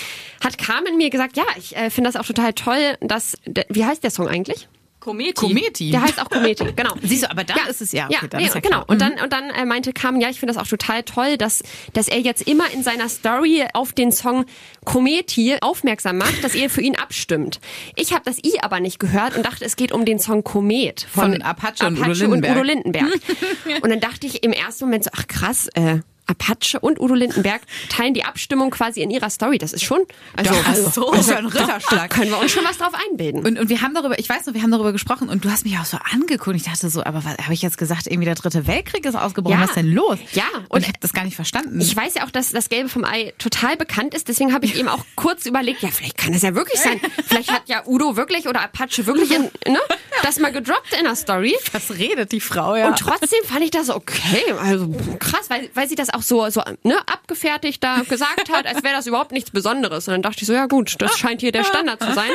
hat 0.43 0.59
Carmen 0.59 0.97
mir 0.97 1.11
gesagt, 1.11 1.37
ja, 1.37 1.45
ich 1.57 1.77
äh, 1.77 1.91
finde 1.91 2.11
das 2.11 2.21
auch 2.21 2.27
total 2.27 2.53
toll, 2.53 2.97
dass, 3.01 3.37
wie 3.69 3.85
heißt 3.85 4.03
der 4.03 4.11
Song 4.11 4.29
eigentlich? 4.29 4.69
Kometi. 5.05 5.35
Kometi. 5.35 5.91
Der 5.91 6.03
heißt 6.03 6.21
auch 6.21 6.31
Kometi, 6.31 6.65
genau. 6.75 6.95
Siehst 7.03 7.25
du, 7.25 7.31
aber 7.31 7.45
dann 7.45 7.59
ist 7.69 7.83
es 7.83 7.93
ja. 7.93 8.07
Okay, 8.07 8.19
ja, 8.23 8.29
dann 8.29 8.41
nee, 8.41 8.49
ja 8.49 8.61
genau. 8.61 8.85
Und 8.87 9.03
dann, 9.03 9.13
und 9.23 9.33
dann 9.33 9.51
äh, 9.51 9.67
meinte 9.67 9.93
Carmen, 9.93 10.21
ja, 10.21 10.31
ich 10.31 10.41
finde 10.41 10.55
das 10.55 10.63
auch 10.63 10.67
total 10.67 11.03
toll, 11.03 11.37
dass, 11.37 11.63
dass 11.93 12.09
er 12.09 12.21
jetzt 12.21 12.49
immer 12.49 12.71
in 12.73 12.83
seiner 12.83 13.11
Story 13.11 13.67
auf 13.75 13.93
den 13.93 14.13
Song 14.13 14.47
Kometi 14.85 15.57
aufmerksam 15.61 16.17
macht, 16.17 16.43
dass 16.43 16.55
ihr 16.55 16.71
für 16.71 16.81
ihn 16.81 16.97
abstimmt. 16.97 17.61
Ich 17.97 18.13
habe 18.13 18.23
das 18.25 18.39
I 18.39 18.61
aber 18.63 18.81
nicht 18.81 18.99
gehört 18.99 19.37
und 19.37 19.45
dachte, 19.45 19.65
es 19.65 19.77
geht 19.77 19.93
um 19.93 20.07
den 20.07 20.19
Song 20.19 20.43
Komet 20.43 21.07
von, 21.11 21.33
Von 21.33 21.43
Apache 21.43 21.87
und 21.87 21.99
Udo 21.99 22.05
Apache 22.05 22.25
und 22.25 22.31
Lindenberg. 22.31 22.57
Udo 22.57 22.63
Lindenberg. 22.63 23.13
und 23.83 23.91
dann 23.91 24.01
dachte 24.01 24.27
ich 24.27 24.43
im 24.43 24.53
ersten 24.53 24.87
Moment 24.87 25.05
so, 25.05 25.11
ach 25.15 25.27
krass, 25.27 25.69
äh, 25.75 25.99
Apache 26.27 26.81
und 26.81 27.01
Udo 27.01 27.15
Lindenberg 27.15 27.63
teilen 27.89 28.15
die 28.15 28.25
Abstimmung 28.25 28.71
quasi 28.71 29.01
in 29.03 29.11
ihrer 29.11 29.31
Story. 29.31 29.59
Das 29.59 29.73
ist 29.73 29.85
schon, 29.85 30.01
also, 30.37 30.55
Ach 30.65 30.75
so, 30.93 31.11
das 31.13 31.27
ist 31.27 31.33
ein 31.33 31.47
Ritterschlag. 31.47 32.11
können 32.11 32.31
wir 32.31 32.39
uns 32.39 32.53
schon 32.53 32.65
was 32.65 32.79
drauf 32.79 32.93
einbilden. 33.11 33.45
Und, 33.45 33.59
und 33.59 33.69
wir 33.69 33.83
haben 33.83 33.95
darüber, 33.95 34.19
ich 34.19 34.29
weiß 34.29 34.47
noch, 34.47 34.55
wir 34.55 34.63
haben 34.63 34.71
darüber 34.71 34.93
gesprochen 34.93 35.29
und 35.29 35.45
du 35.45 35.51
hast 35.51 35.65
mich 35.65 35.79
auch 35.79 35.85
so 35.85 35.99
angeguckt. 36.13 36.57
Ich 36.57 36.65
dachte 36.65 36.89
so, 36.89 37.05
aber 37.05 37.25
was 37.25 37.37
habe 37.39 37.53
ich 37.53 37.63
jetzt 37.63 37.79
gesagt? 37.79 38.07
Irgendwie 38.07 38.25
der 38.27 38.35
dritte 38.35 38.67
Weltkrieg 38.67 39.05
ist 39.05 39.15
ausgebrochen. 39.15 39.57
Ja. 39.57 39.63
Was 39.63 39.71
ist 39.71 39.77
denn 39.77 39.93
los? 39.93 40.19
Ja, 40.33 40.45
und, 40.55 40.71
und 40.71 40.81
ich 40.83 40.89
habe 40.89 40.99
das 41.01 41.13
gar 41.13 41.25
nicht 41.25 41.37
verstanden. 41.37 41.81
Ich 41.81 41.95
weiß 41.95 42.15
ja 42.15 42.25
auch, 42.25 42.31
dass 42.31 42.51
das 42.51 42.69
Gelbe 42.69 42.89
vom 42.89 43.05
Ei 43.05 43.35
total 43.39 43.77
bekannt 43.77 44.15
ist. 44.15 44.29
Deswegen 44.29 44.53
habe 44.53 44.65
ich 44.67 44.77
eben 44.77 44.89
auch 44.89 45.05
kurz 45.17 45.47
überlegt, 45.47 45.83
ja, 45.83 45.91
vielleicht 45.91 46.17
kann 46.17 46.33
das 46.33 46.43
ja 46.43 46.55
wirklich 46.55 46.81
sein. 46.81 47.01
Vielleicht 47.27 47.51
hat 47.53 47.69
ja 47.69 47.83
Udo 47.87 48.17
wirklich 48.17 48.49
oder 48.49 48.63
Apache 48.63 49.07
wirklich 49.07 49.31
in, 49.31 49.43
ne, 49.43 49.79
das 50.23 50.39
mal 50.39 50.53
gedroppt 50.53 50.95
in 50.99 51.05
der 51.05 51.17
Story. 51.17 51.55
was 51.73 51.91
redet 51.99 52.33
die 52.33 52.41
Frau 52.41 52.77
ja? 52.77 52.89
Und 52.89 52.99
trotzdem 52.99 53.41
fand 53.45 53.63
ich 53.63 53.71
das 53.71 53.91
okay, 53.91 54.53
also 54.61 54.95
krass, 55.19 55.51
weil, 55.51 55.69
weil 55.75 55.89
sie 55.89 55.95
das 55.95 56.11
auch 56.15 56.23
so, 56.23 56.49
so 56.51 56.63
ne, 56.83 56.97
abgefertigt 57.07 57.83
da 57.83 58.03
gesagt 58.09 58.51
hat, 58.53 58.67
als 58.67 58.83
wäre 58.83 58.95
das 58.95 59.07
überhaupt 59.07 59.33
nichts 59.33 59.51
Besonderes. 59.51 60.09
Und 60.09 60.13
dann 60.13 60.23
dachte 60.23 60.39
ich 60.41 60.47
so, 60.47 60.53
ja 60.53 60.67
gut, 60.67 60.97
das 61.01 61.19
scheint 61.19 61.41
hier 61.41 61.53
der 61.53 61.65
Standard 61.65 62.03
zu 62.03 62.13
sein. 62.13 62.31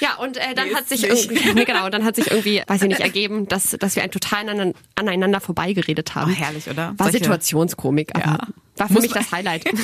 Ja, 0.00 0.16
und 0.16 0.36
äh, 0.36 0.54
dann 0.54 0.68
Nee, 0.68 0.74
hat 0.74 0.88
sich 0.88 1.02
nicht. 1.02 1.30
irgendwie, 1.30 1.52
nee, 1.54 1.64
genau, 1.64 1.88
dann 1.88 2.04
hat 2.04 2.16
sich 2.16 2.30
irgendwie, 2.30 2.62
weiß 2.66 2.82
ich 2.82 2.88
nicht, 2.88 3.00
ergeben, 3.00 3.48
dass, 3.48 3.70
dass 3.78 3.96
wir 3.96 4.02
ein 4.02 4.10
total 4.10 4.40
aneinander, 4.40 4.78
aneinander 4.94 5.40
vorbeigeredet 5.40 6.14
haben. 6.14 6.32
Oh, 6.32 6.34
herrlich, 6.34 6.68
oder? 6.68 6.94
War 6.96 7.06
Solche- 7.06 7.18
Situationskomik, 7.18 8.10
aber 8.14 8.24
Ja. 8.24 8.38
war 8.76 8.86
für 8.88 8.92
Muss 8.94 9.02
mich 9.02 9.14
man- 9.14 9.22
das 9.22 9.32
Highlight. 9.32 9.64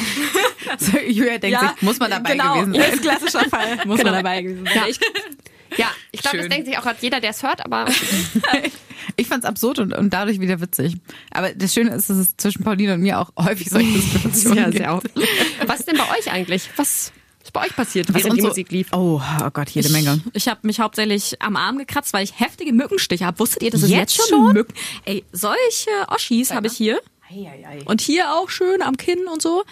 So, 0.79 0.97
Julia 0.97 1.37
denkt 1.39 1.59
sich, 1.61 1.83
muss 1.83 1.99
man 1.99 2.11
dabei 2.11 2.33
genau, 2.33 2.55
gewesen 2.61 2.75
sein. 2.75 2.93
Ist 2.93 3.03
klassischer 3.03 3.49
Fall. 3.51 3.77
Muss 3.85 3.99
Genau. 3.99 4.13
man 4.13 4.23
dabei 4.25 4.43
gewesen 4.43 4.65
sein. 4.65 4.75
Ja. 4.75 4.87
Ich, 4.89 4.99
Ja, 5.77 5.91
ich 6.11 6.21
glaube, 6.23 6.39
das 6.39 6.49
denkt 6.49 6.67
sich 6.67 6.79
auch 6.79 6.87
jeder, 7.01 7.21
der 7.21 7.31
es 7.31 7.43
hört, 7.43 7.65
aber 7.65 7.87
Ich 9.17 9.27
fand's 9.27 9.45
absurd 9.47 9.79
und, 9.81 9.93
und 9.93 10.11
dadurch 10.11 10.39
wieder 10.41 10.61
witzig. 10.61 10.97
Aber 11.33 11.53
das 11.53 11.75
Schöne 11.75 11.91
ist, 11.95 12.09
dass 12.09 12.17
es 12.19 12.37
zwischen 12.37 12.63
Pauline 12.63 12.95
und 12.95 13.01
mir 13.01 13.19
auch 13.19 13.31
häufig 13.39 13.69
solche 13.71 13.99
Situationen 14.01 14.71
gibt. 14.71 15.11
Was 15.67 15.81
ist 15.81 15.89
denn 15.89 15.97
bei 15.99 16.09
euch 16.19 16.31
eigentlich? 16.31 16.71
Was 16.77 17.11
ist 17.43 17.53
bei 17.53 17.65
euch 17.67 17.75
passiert, 17.75 18.09
Was 18.15 18.23
während 18.23 18.37
die 18.39 18.43
so- 18.43 18.49
Musik 18.49 18.71
lief? 18.71 18.89
Oh, 18.93 19.21
oh 19.41 19.51
Gott, 19.53 19.71
jede 19.71 19.89
Menge. 19.91 20.21
ich 20.33 20.47
habe 20.49 20.61
mich 20.63 20.79
hauptsächlich 20.79 21.43
am 21.43 21.57
Arm 21.57 21.79
gekratzt, 21.79 22.13
weil 22.13 22.23
ich 22.25 22.39
heftige 22.39 22.73
Mückenstiche 22.73 23.27
habe. 23.27 23.39
Wusstet 23.41 23.63
ihr, 23.65 23.71
dass 23.73 23.83
es 23.83 23.91
Jetzt 23.91 24.17
jetzt 24.17 24.29
schon? 24.29 24.53
Mücken? 24.53 24.73
Ey, 25.05 25.25
solche 25.33 25.91
Oschis 26.09 26.53
habe 26.53 26.69
ich 26.69 26.75
hier. 26.75 27.01
Und 27.87 28.01
hier 28.03 28.33
auch 28.35 28.51
schön 28.51 28.83
am 28.83 28.97
Kinn 28.97 29.27
und 29.33 29.41
so. 29.43 29.65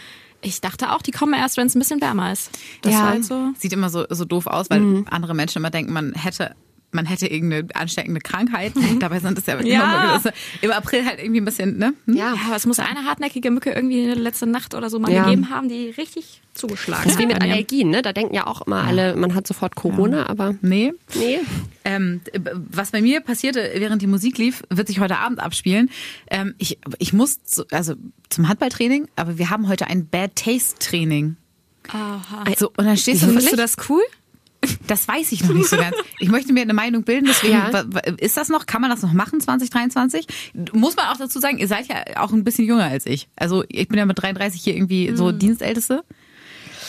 Ich 0.42 0.60
dachte 0.60 0.92
auch, 0.92 1.02
die 1.02 1.10
kommen 1.10 1.34
erst, 1.34 1.56
wenn 1.56 1.66
es 1.66 1.74
ein 1.74 1.78
bisschen 1.78 2.00
wärmer 2.00 2.32
ist. 2.32 2.50
Das 2.82 2.94
war 2.94 3.08
halt 3.08 3.24
so. 3.24 3.52
Sieht 3.58 3.72
immer 3.72 3.90
so, 3.90 4.06
so 4.08 4.24
doof 4.24 4.46
aus, 4.46 4.70
weil 4.70 5.04
andere 5.10 5.34
Menschen 5.34 5.58
immer 5.58 5.70
denken, 5.70 5.92
man 5.92 6.14
hätte 6.14 6.54
man 6.92 7.06
hätte 7.06 7.26
irgendeine 7.26 7.68
ansteckende 7.74 8.20
Krankheit. 8.20 8.72
Dabei 9.00 9.20
sind 9.20 9.38
es 9.38 9.46
ja, 9.46 9.60
Ja. 9.60 10.20
im 10.60 10.70
April 10.72 11.04
halt 11.06 11.20
irgendwie 11.20 11.40
ein 11.40 11.44
bisschen, 11.44 11.78
ne? 11.78 11.92
Hm? 12.06 12.16
Ja, 12.16 12.34
Ja, 12.34 12.40
aber 12.46 12.56
es 12.56 12.66
muss 12.66 12.78
eine 12.78 13.04
hartnäckige 13.04 13.50
Mücke 13.50 13.70
irgendwie 13.70 14.06
letzte 14.06 14.46
Nacht 14.46 14.74
oder 14.74 14.90
so 14.90 14.98
mal 14.98 15.10
Ja. 15.12 15.24
gegeben 15.24 15.50
haben, 15.50 15.68
die 15.68 15.90
richtig 15.90 16.40
zugeschlagen 16.54 17.04
Das 17.04 17.12
ist 17.14 17.18
wie 17.18 17.26
mit. 17.26 17.40
Allergien, 17.40 17.90
ne? 17.90 18.02
Da 18.02 18.12
denken 18.12 18.34
ja 18.34 18.46
auch 18.46 18.62
immer 18.62 18.82
alle, 18.84 19.14
man 19.16 19.34
hat 19.34 19.46
sofort 19.46 19.76
Corona, 19.76 20.28
aber 20.28 20.54
Nee. 20.62 20.92
nee. 21.14 21.38
Ähm, 21.84 22.20
was 22.70 22.90
bei 22.90 23.00
mir 23.00 23.20
passierte, 23.20 23.70
während 23.76 24.02
die 24.02 24.06
Musik 24.06 24.36
lief, 24.38 24.62
wird 24.68 24.88
sich 24.88 25.00
heute 25.00 25.18
Abend 25.18 25.40
abspielen. 25.40 25.90
Ähm, 26.30 26.54
ich, 26.58 26.78
ich 26.98 27.12
muss 27.12 27.42
zu, 27.44 27.64
also 27.70 27.94
zum 28.28 28.48
Handballtraining, 28.48 29.06
aber 29.16 29.38
wir 29.38 29.50
haben 29.50 29.68
heute 29.68 29.86
ein 29.86 30.06
Bad 30.08 30.34
Taste 30.36 30.78
Training. 30.78 31.36
Aha. 31.88 32.44
So, 32.58 32.68
und 32.76 32.84
dann 32.84 32.96
stehst 32.96 33.22
du 33.22 33.26
Findest 33.26 33.52
du 33.52 33.56
das 33.56 33.76
cool? 33.88 34.02
Das 34.86 35.06
weiß 35.08 35.32
ich 35.32 35.42
noch 35.44 35.54
nicht 35.54 35.68
so 35.68 35.76
ganz. 35.76 35.96
Ich 36.18 36.28
möchte 36.28 36.52
mir 36.52 36.62
eine 36.62 36.74
Meinung 36.74 37.02
bilden, 37.04 37.26
deswegen 37.26 37.54
Ja. 37.54 37.84
ist 38.18 38.36
das 38.36 38.48
noch, 38.48 38.66
kann 38.66 38.80
man 38.82 38.90
das 38.90 39.02
noch 39.02 39.12
machen 39.12 39.40
2023? 39.40 40.26
Muss 40.72 40.96
man 40.96 41.06
auch 41.06 41.16
dazu 41.16 41.38
sagen, 41.40 41.58
ihr 41.58 41.68
seid 41.68 41.88
ja 41.88 41.96
auch 42.22 42.32
ein 42.32 42.44
bisschen 42.44 42.66
jünger 42.66 42.84
als 42.84 43.06
ich. 43.06 43.28
Also 43.36 43.64
ich 43.68 43.88
bin 43.88 43.98
ja 43.98 44.06
mit 44.06 44.20
33 44.20 44.62
hier 44.62 44.74
irgendwie 44.74 45.12
so 45.16 45.32
Dienstälteste. 45.32 46.04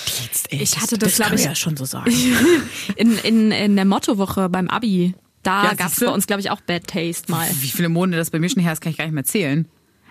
Dienstälteste. 0.06 0.56
Ich 0.56 0.80
hatte 0.82 0.98
das, 0.98 1.16
glaub 1.16 1.28
kann 1.30 1.36
man 1.36 1.40
ich- 1.40 1.46
ja 1.46 1.56
schon 1.56 1.78
so 1.78 1.86
sagen. 1.86 2.12
In, 2.96 3.18
in, 3.20 3.52
in 3.52 3.76
der 3.76 3.86
Mottowoche 3.86 4.50
beim 4.50 4.68
Abi, 4.70 5.14
da 5.44 5.64
Ja, 5.66 5.74
gab's 5.74 5.92
siehste? 5.92 6.06
bei 6.08 6.12
uns, 6.14 6.28
glaube 6.28 6.42
ich, 6.42 6.50
auch 6.52 6.62
Bad 6.62 6.88
Taste 6.88 7.32
mal. 7.32 7.48
Wie 7.62 7.70
viele 7.70 7.90
Monate 7.90 8.18
das 8.18 8.30
bei 8.32 8.40
mir 8.40 8.50
schon 8.50 8.62
her 8.62 8.74
ist, 8.74 8.82
kann 8.82 8.92
ich 8.92 8.98
gar 8.98 9.06
nicht 9.06 9.14
mehr 9.14 9.24
zählen. 9.24 9.68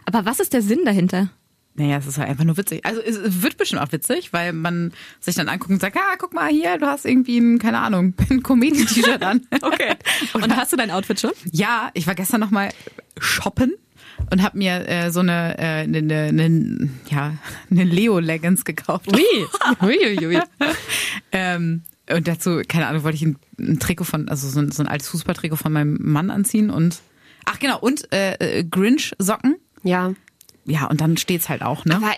Aber 0.06 0.24
was 0.24 0.40
ist 0.40 0.52
der 0.52 0.62
Sinn 0.62 0.80
dahinter? 0.84 1.30
Naja, 1.74 1.98
es 1.98 2.06
ist 2.06 2.18
halt 2.18 2.28
einfach 2.28 2.44
nur 2.44 2.56
witzig. 2.56 2.84
Also 2.84 3.00
es 3.00 3.42
wird 3.42 3.56
bestimmt 3.56 3.80
auch 3.80 3.92
witzig, 3.92 4.32
weil 4.32 4.52
man 4.52 4.92
sich 5.20 5.34
dann 5.36 5.48
anguckt 5.48 5.70
und 5.70 5.80
sagt, 5.80 5.96
ah, 5.96 6.16
guck 6.18 6.34
mal 6.34 6.50
hier, 6.50 6.78
du 6.78 6.86
hast 6.86 7.06
irgendwie 7.06 7.38
ein, 7.38 7.58
keine 7.58 7.78
Ahnung, 7.78 8.14
ein 8.30 8.42
Comedy-T-Shirt 8.42 9.22
an. 9.22 9.46
Okay. 9.62 9.94
Und 10.34 10.54
hast 10.56 10.72
du 10.72 10.76
dein 10.76 10.90
Outfit 10.90 11.20
schon? 11.20 11.30
Ja, 11.52 11.90
ich 11.94 12.06
war 12.06 12.14
gestern 12.14 12.40
noch 12.40 12.50
mal 12.50 12.70
shoppen 13.18 13.74
und 14.30 14.42
habe 14.42 14.58
mir 14.58 14.88
äh, 14.88 15.10
so 15.10 15.20
eine, 15.20 15.58
äh, 15.58 15.82
eine, 15.82 15.98
eine, 15.98 16.28
eine, 16.28 16.90
ja, 17.08 17.34
eine 17.70 17.84
Leo-Leggings 17.84 18.64
gekauft. 18.64 19.08
Ui, 19.12 19.22
ui, 19.82 20.18
ui, 20.18 20.26
ui. 20.26 20.40
Ähm, 21.32 21.82
und 22.10 22.28
dazu, 22.28 22.62
keine 22.66 22.86
Ahnung, 22.86 23.04
wollte 23.04 23.16
ich 23.16 23.22
ein, 23.22 23.36
ein 23.58 23.78
Trikot 23.78 24.04
von, 24.04 24.28
also 24.28 24.48
so 24.48 24.60
ein, 24.60 24.72
so 24.72 24.82
ein 24.82 24.88
altes 24.88 25.08
Fußballtrikot 25.08 25.56
von 25.56 25.72
meinem 25.72 25.98
Mann 26.00 26.30
anziehen 26.30 26.70
und, 26.70 27.00
ach 27.44 27.58
genau, 27.58 27.78
und 27.78 28.12
äh, 28.12 28.34
äh, 28.34 28.64
Grinch-Socken. 28.64 29.56
Ja, 29.82 30.12
Ja, 30.66 30.86
und 30.86 31.00
dann 31.00 31.16
steht's 31.16 31.48
halt 31.48 31.62
auch, 31.62 31.84
ne? 31.84 31.96
aber 31.96 32.12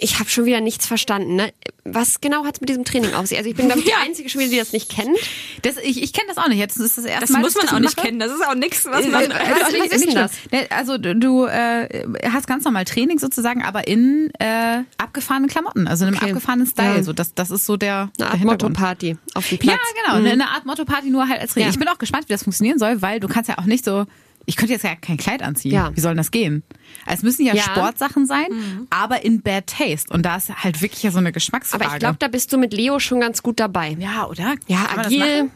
ich 0.00 0.20
habe 0.20 0.30
schon 0.30 0.44
wieder 0.44 0.60
nichts 0.60 0.86
verstanden. 0.86 1.34
Ne? 1.34 1.52
Was 1.84 2.20
genau 2.20 2.44
hat's 2.44 2.60
mit 2.60 2.68
diesem 2.70 2.84
Training 2.84 3.14
auf 3.14 3.26
sich? 3.26 3.36
Also 3.36 3.50
ich 3.50 3.56
bin, 3.56 3.66
glaube 3.66 3.80
ich, 3.80 3.86
die 3.86 3.92
einzige 4.06 4.28
schon 4.28 4.40
wieder, 4.40 4.50
die 4.52 4.58
das 4.58 4.72
nicht 4.72 4.88
kennt. 4.88 5.18
Das, 5.62 5.76
ich 5.82 6.00
ich 6.00 6.12
kenne 6.12 6.28
das 6.28 6.36
auch 6.38 6.46
nicht. 6.46 6.58
Jetzt 6.58 6.78
ist 6.78 6.96
das 6.98 7.04
erste 7.04 7.22
Das 7.22 7.30
Mal, 7.30 7.40
muss 7.40 7.54
dass 7.54 7.64
man 7.64 7.74
auch 7.74 7.78
nicht 7.80 7.96
mache. 7.96 8.06
kennen. 8.06 8.20
Das 8.20 8.30
ist 8.30 8.46
auch 8.46 8.54
nichts, 8.54 8.84
was 8.84 9.04
man. 9.08 9.24
äh, 9.24 9.28
was- 9.30 9.64
also 9.64 9.78
was 10.16 10.30
ist. 10.30 10.52
Ne, 10.52 10.66
Also 10.70 10.98
du 10.98 11.46
äh, 11.46 12.04
hast 12.30 12.46
ganz 12.46 12.64
normal 12.64 12.84
Training 12.84 13.18
sozusagen, 13.18 13.64
aber 13.64 13.88
in 13.88 14.30
äh, 14.38 14.82
abgefahrenen 14.98 15.48
Klamotten, 15.48 15.88
also 15.88 16.04
in 16.04 16.10
einem 16.14 16.18
Okay. 16.18 16.28
abgefahrenen 16.30 16.66
Style. 16.68 16.96
Ja. 16.98 17.02
So, 17.02 17.12
das, 17.12 17.34
das 17.34 17.50
ist 17.50 17.66
so 17.66 17.76
der, 17.76 18.02
Eine 18.02 18.10
der 18.20 18.26
Art. 18.30 18.40
Motto-Party 18.44 19.16
auf 19.34 19.48
dem 19.48 19.58
Platz. 19.58 19.78
Ja, 19.96 20.02
genau. 20.04 20.18
Eine, 20.18 20.30
eine 20.30 20.48
Art 20.50 20.64
Motto-Party, 20.64 21.10
nur 21.10 21.28
halt 21.28 21.40
als 21.40 21.54
Training. 21.54 21.70
Ja. 21.70 21.72
Ich 21.72 21.78
bin 21.80 21.88
auch 21.88 21.98
gespannt, 21.98 22.28
wie 22.28 22.32
das 22.34 22.44
funktionieren 22.44 22.78
soll, 22.78 23.02
weil 23.02 23.18
du 23.18 23.26
kannst 23.26 23.48
ja 23.48 23.58
auch 23.58 23.64
nicht 23.64 23.84
so. 23.84 24.06
Ich 24.48 24.56
könnte 24.56 24.72
jetzt 24.72 24.82
ja 24.82 24.94
kein 24.96 25.18
Kleid 25.18 25.42
anziehen. 25.42 25.72
Ja. 25.72 25.90
Wie 25.94 26.00
soll 26.00 26.12
denn 26.12 26.16
das 26.18 26.30
gehen? 26.30 26.62
Also 27.04 27.18
es 27.18 27.22
müssen 27.22 27.44
ja, 27.44 27.54
Ja. 27.54 27.62
Sportsachen 27.62 28.24
sein, 28.26 28.86
aber 28.88 29.22
in 29.22 29.42
Bad 29.42 29.66
Taste. 29.66 30.10
Und 30.12 30.22
da 30.22 30.36
ist 30.36 30.48
halt 30.64 30.80
wirklich 30.80 31.02
ja 31.02 31.10
so 31.10 31.18
eine 31.18 31.32
Geschmacksfrage. 31.32 31.84
Aber 31.84 31.94
ich 31.94 32.00
glaube, 32.00 32.16
da 32.18 32.28
bist 32.28 32.50
du 32.52 32.56
mit 32.58 32.72
Leo 32.72 32.98
schon 32.98 33.20
ganz 33.20 33.42
gut 33.42 33.60
dabei. 33.60 33.94
ja, 33.98 34.26
oder? 34.26 34.54
Ja, 34.66 34.84
Kann 34.86 35.04
agil. 35.04 35.50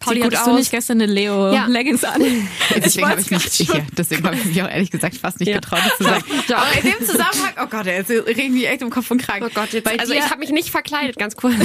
Pauli, 0.00 0.20
hattest 0.20 0.46
du 0.46 0.50
aus. 0.50 0.58
nicht 0.58 0.70
gestern 0.72 1.00
eine 1.00 1.10
Leo-Leggings 1.10 2.04
an? 2.04 2.20
Deswegen 2.76 3.06
habe 3.06 3.16
wollt's 3.16 3.30
ich 3.30 3.30
mich, 3.30 3.60
ich, 3.60 3.66
grad 3.68 3.78
ja, 3.78 3.84
deswegen 3.96 4.24
habe 4.24 4.36
ich 4.36 4.44
mich 4.44 4.62
auch 4.62 4.68
ehrlich 4.68 4.90
gesagt 4.90 5.16
fast 5.16 5.40
nicht 5.40 5.48
Ja. 5.48 5.54
getraut, 5.54 5.78
das 5.84 5.96
zu 5.96 6.04
sagen. 6.04 6.24
Ja. 6.48 6.56
Aber 6.58 6.72
in 6.74 6.82
dem 6.92 7.06
Zusammenhang, 7.06 7.52
oh 7.62 7.66
Gott, 7.70 7.86
jetzt 7.86 8.10
regen 8.10 8.52
mich 8.52 8.68
echt 8.68 8.82
um 8.82 8.90
Kopf 8.90 9.10
und 9.10 9.22
Kragen. 9.22 9.46
Oh 9.46 9.50
Gott, 9.54 9.72
jetzt, 9.72 9.84
Bei 9.84 9.98
also 9.98 10.12
dir, 10.12 10.18
ich 10.18 10.26
habe 10.30 10.40
mich 10.40 10.50
nicht 10.50 10.68
verkleidet, 10.68 11.16
ganz 11.16 11.34
kurz. 11.36 11.54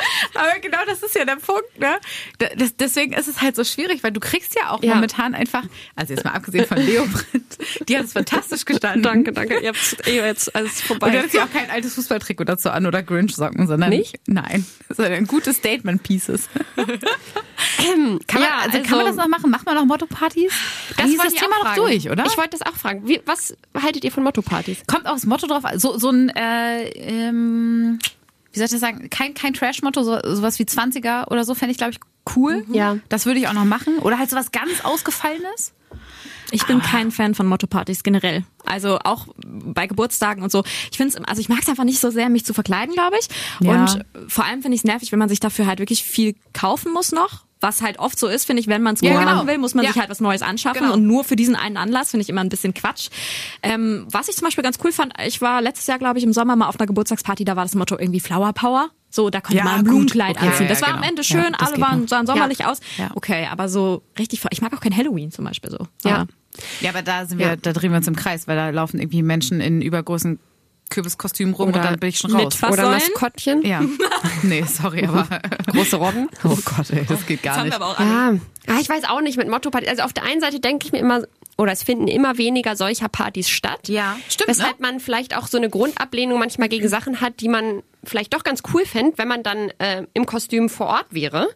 aber 0.34 0.58
genau 0.60 0.78
das 0.86 1.02
ist 1.02 1.14
ja 1.14 1.24
der 1.24 1.36
Punkt, 1.36 1.78
ne? 1.78 1.98
Da- 2.38 2.48
Das, 2.56 2.76
deswegen 2.76 3.12
ist 3.12 3.28
es 3.28 3.40
halt 3.40 3.56
so 3.56 3.64
schwierig, 3.64 4.02
weil 4.02 4.12
du 4.12 4.20
kriegst 4.20 4.54
ja 4.54 4.70
auch 4.70 4.82
Ja. 4.82 4.94
momentan 4.94 5.34
einfach, 5.34 5.64
also 5.96 6.12
jetzt 6.14 6.24
mal 6.24 6.32
abgesehen 6.32 6.66
von 6.66 6.78
Leoprint, 6.78 7.58
die 7.88 7.96
hat 7.96 8.04
es 8.04 8.12
fantastisch 8.12 8.64
gestanden. 8.64 9.02
danke, 9.02 9.32
danke. 9.32 9.58
Ihr 9.60 9.68
habt 9.68 10.06
eh 10.06 10.16
jetzt 10.16 10.54
alles 10.54 10.72
Und 10.72 10.80
du 10.80 10.86
vorbei. 10.86 11.18
hattest 11.18 11.34
ja 11.34 11.44
auch 11.44 11.52
kein 11.52 11.70
altes 11.70 11.94
Fußballtrikot 11.94 12.44
dazu 12.44 12.70
an 12.70 12.86
oder 12.86 13.02
Grinch-Socken, 13.02 13.66
sondern 13.66 13.90
Nicht? 13.90 14.18
Nein, 14.26 14.64
sondern 14.88 15.26
gute 15.26 15.52
Statement-Pieces. 15.52 16.48
kann, 16.76 18.40
man, 18.40 18.42
Ja, 18.42 18.58
also, 18.58 18.78
kann 18.78 18.82
also- 18.82 18.96
man 18.96 19.06
das 19.06 19.16
noch 19.16 19.28
machen? 19.28 19.50
Macht 19.50 19.66
man 19.66 19.74
noch 19.74 19.84
Motto-Partys? 19.84 20.52
Eigentlich 20.96 21.14
ist 21.16 21.24
das 21.24 21.34
Thema 21.34 21.56
fragen. 21.60 21.76
durch, 21.76 22.10
oder? 22.10 22.24
Ich 22.26 22.36
wollte 22.36 22.56
das 22.58 22.62
auch 22.62 22.76
fragen. 22.76 23.06
Wie, 23.08 23.20
was 23.26 23.56
haltet 23.80 24.04
ihr 24.04 24.12
von 24.12 24.22
Motto-Partys? 24.24 24.82
Kommt 24.86 25.06
aufs 25.06 25.24
Motto 25.26 25.46
drauf, 25.46 25.62
so, 25.76 25.98
so 25.98 26.10
ein, 26.10 26.28
äh, 26.30 26.88
ähm, 26.88 27.98
wie 28.52 28.58
soll 28.58 28.66
ich 28.66 28.72
das 28.72 28.80
sagen, 28.80 29.08
kein, 29.10 29.34
kein 29.34 29.54
Trash-Motto, 29.54 30.02
so, 30.02 30.18
sowas 30.24 30.58
wie 30.58 30.64
20er 30.64 31.30
oder 31.30 31.44
so, 31.44 31.54
fände 31.54 31.72
ich, 31.72 31.78
glaube 31.78 31.92
ich, 31.92 32.00
cool. 32.36 32.64
Ja. 32.72 32.98
Das 33.08 33.26
würde 33.26 33.40
ich 33.40 33.48
auch 33.48 33.52
noch 33.52 33.64
machen. 33.64 33.98
Oder 33.98 34.18
halt 34.18 34.30
sowas 34.30 34.52
ganz 34.52 34.84
Ausgefallenes. 34.84 35.72
Ich 36.52 36.66
bin 36.66 36.80
kein 36.80 37.10
Fan 37.10 37.34
von 37.34 37.46
Motto-Partys 37.46 38.02
generell. 38.02 38.44
Also 38.64 38.98
auch 39.04 39.28
bei 39.44 39.86
Geburtstagen 39.86 40.42
und 40.42 40.50
so. 40.50 40.64
Ich 40.90 40.96
finde 40.96 41.16
es, 41.16 41.24
also 41.24 41.40
ich 41.40 41.48
mag 41.48 41.60
es 41.62 41.68
einfach 41.68 41.84
nicht 41.84 42.00
so 42.00 42.10
sehr, 42.10 42.28
mich 42.28 42.44
zu 42.44 42.54
verkleiden, 42.54 42.94
glaube 42.94 43.16
ich. 43.20 43.28
Ja. 43.60 43.84
Und 43.84 44.04
vor 44.28 44.44
allem 44.44 44.62
finde 44.62 44.74
ich 44.74 44.80
es 44.80 44.84
nervig, 44.84 45.12
wenn 45.12 45.18
man 45.18 45.28
sich 45.28 45.40
dafür 45.40 45.66
halt 45.66 45.78
wirklich 45.78 46.02
viel 46.02 46.34
kaufen 46.52 46.92
muss 46.92 47.12
noch. 47.12 47.44
Was 47.62 47.82
halt 47.82 47.98
oft 47.98 48.18
so 48.18 48.26
ist, 48.26 48.46
finde 48.46 48.60
ich, 48.60 48.68
wenn 48.68 48.82
man 48.82 48.94
es 48.94 49.02
Ja, 49.02 49.12
ja, 49.12 49.20
genau. 49.20 49.34
machen 49.34 49.46
will, 49.48 49.58
muss 49.58 49.74
man 49.74 49.84
Ja. 49.84 49.92
sich 49.92 50.00
halt 50.00 50.10
was 50.10 50.20
Neues 50.20 50.40
anschaffen. 50.42 50.80
Genau. 50.82 50.94
Und 50.94 51.06
nur 51.06 51.24
für 51.24 51.36
diesen 51.36 51.56
einen 51.56 51.76
Anlass 51.76 52.10
finde 52.10 52.22
ich 52.22 52.28
immer 52.30 52.40
ein 52.40 52.48
bisschen 52.48 52.72
Quatsch. 52.72 53.08
Ähm, 53.62 54.06
was 54.10 54.28
ich 54.28 54.36
zum 54.36 54.46
Beispiel 54.46 54.64
ganz 54.64 54.78
cool 54.82 54.92
fand, 54.92 55.12
ich 55.26 55.40
war 55.42 55.60
letztes 55.60 55.86
Jahr, 55.86 55.98
glaube 55.98 56.18
ich, 56.18 56.24
im 56.24 56.32
Sommer 56.32 56.56
mal 56.56 56.68
auf 56.68 56.78
einer 56.80 56.86
Geburtstagsparty, 56.86 57.44
da 57.44 57.56
war 57.56 57.64
das 57.64 57.74
Motto 57.74 57.98
irgendwie 57.98 58.20
Flower 58.20 58.52
Power. 58.54 58.88
So, 59.10 59.28
da 59.28 59.40
konnte 59.40 59.58
Ja, 59.58 59.64
man 59.64 59.74
ein. 59.80 59.84
Blumenkleid 59.84 60.36
Okay, 60.36 60.46
anziehen. 60.46 60.62
ja, 60.66 60.68
Das 60.68 60.80
war 60.82 60.88
genau. 60.90 61.02
am 61.02 61.08
Ende 61.08 61.24
schön, 61.24 61.54
alle 61.56 61.80
waren, 61.80 62.06
sahen 62.08 62.26
sommerlich 62.26 62.64
aus. 62.64 62.80
Ja. 62.96 63.10
Okay, 63.14 63.46
aber 63.50 63.68
so 63.68 64.02
richtig, 64.18 64.40
ich 64.50 64.62
mag 64.62 64.72
auch 64.72 64.80
kein 64.80 64.96
Halloween 64.96 65.30
zum 65.32 65.44
Beispiel 65.44 65.70
so. 65.70 65.86
Ja. 66.04 66.16
Aber- 66.16 66.26
Ja, 66.80 66.90
aber 66.90 67.02
da 67.02 67.26
sind 67.26 67.38
wir, 67.38 67.46
Ja. 67.46 67.56
da 67.56 67.72
drehen 67.72 67.90
wir 67.92 67.96
uns 67.98 68.08
im 68.08 68.16
Kreis, 68.16 68.48
weil 68.48 68.56
da 68.56 68.70
laufen 68.70 68.98
irgendwie 69.00 69.22
Menschen 69.22 69.60
in 69.60 69.82
übergroßen 69.82 70.38
Kürbiskostümen 70.90 71.54
rum 71.54 71.68
Oder 71.70 71.78
und 71.78 71.84
dann 71.84 71.98
bin 71.98 72.08
ich 72.10 72.18
schon 72.18 72.32
raus. 72.34 72.56
Was 72.60 72.72
Oder? 72.72 72.90
Maskottchen. 72.90 73.62
Ja. 73.64 73.82
Nee, 74.42 74.64
sorry, 74.66 75.06
aber. 75.06 75.26
Große 75.66 75.96
Robben. 75.96 76.28
Oh 76.44 76.56
Gott, 76.64 76.90
ey, 76.90 77.04
das 77.06 77.26
geht 77.26 77.38
Das 77.40 77.44
gar 77.44 77.56
haben 77.56 77.64
nicht. 77.68 77.78
wir 77.78 77.84
aber 77.84 77.94
auch. 77.94 78.00
Ja, 78.00 78.34
ah, 78.66 78.78
ich 78.80 78.88
weiß 78.88 79.04
auch 79.04 79.20
nicht 79.20 79.36
mit 79.36 79.48
Motto-Party. 79.48 79.88
Also 79.88 80.02
auf 80.02 80.12
der 80.12 80.24
einen 80.24 80.40
Seite 80.40 80.60
denke 80.60 80.86
ich 80.86 80.92
mir 80.92 80.98
immer, 80.98 81.22
oder 81.58 81.72
es 81.72 81.82
finden 81.82 82.08
immer 82.08 82.38
weniger 82.38 82.76
solcher 82.76 83.08
Partys 83.08 83.48
statt. 83.48 83.88
Ja, 83.88 84.16
stimmt, 84.28 84.48
Weshalb 84.48 84.80
ne? 84.80 84.86
man 84.86 85.00
vielleicht 85.00 85.36
auch 85.36 85.46
so 85.46 85.58
eine 85.58 85.68
Grundablehnung 85.68 86.38
manchmal 86.38 86.68
gegen 86.68 86.88
Sachen 86.88 87.20
hat, 87.20 87.40
die 87.40 87.48
man 87.48 87.82
vielleicht 88.04 88.32
doch 88.34 88.44
ganz 88.44 88.62
cool 88.72 88.84
fände, 88.86 89.18
wenn 89.18 89.28
man 89.28 89.42
dann 89.42 89.70
äh, 89.78 90.04
im 90.14 90.26
Kostüm 90.26 90.68
vor 90.68 90.86
Ort 90.86 91.06
wäre. 91.10 91.48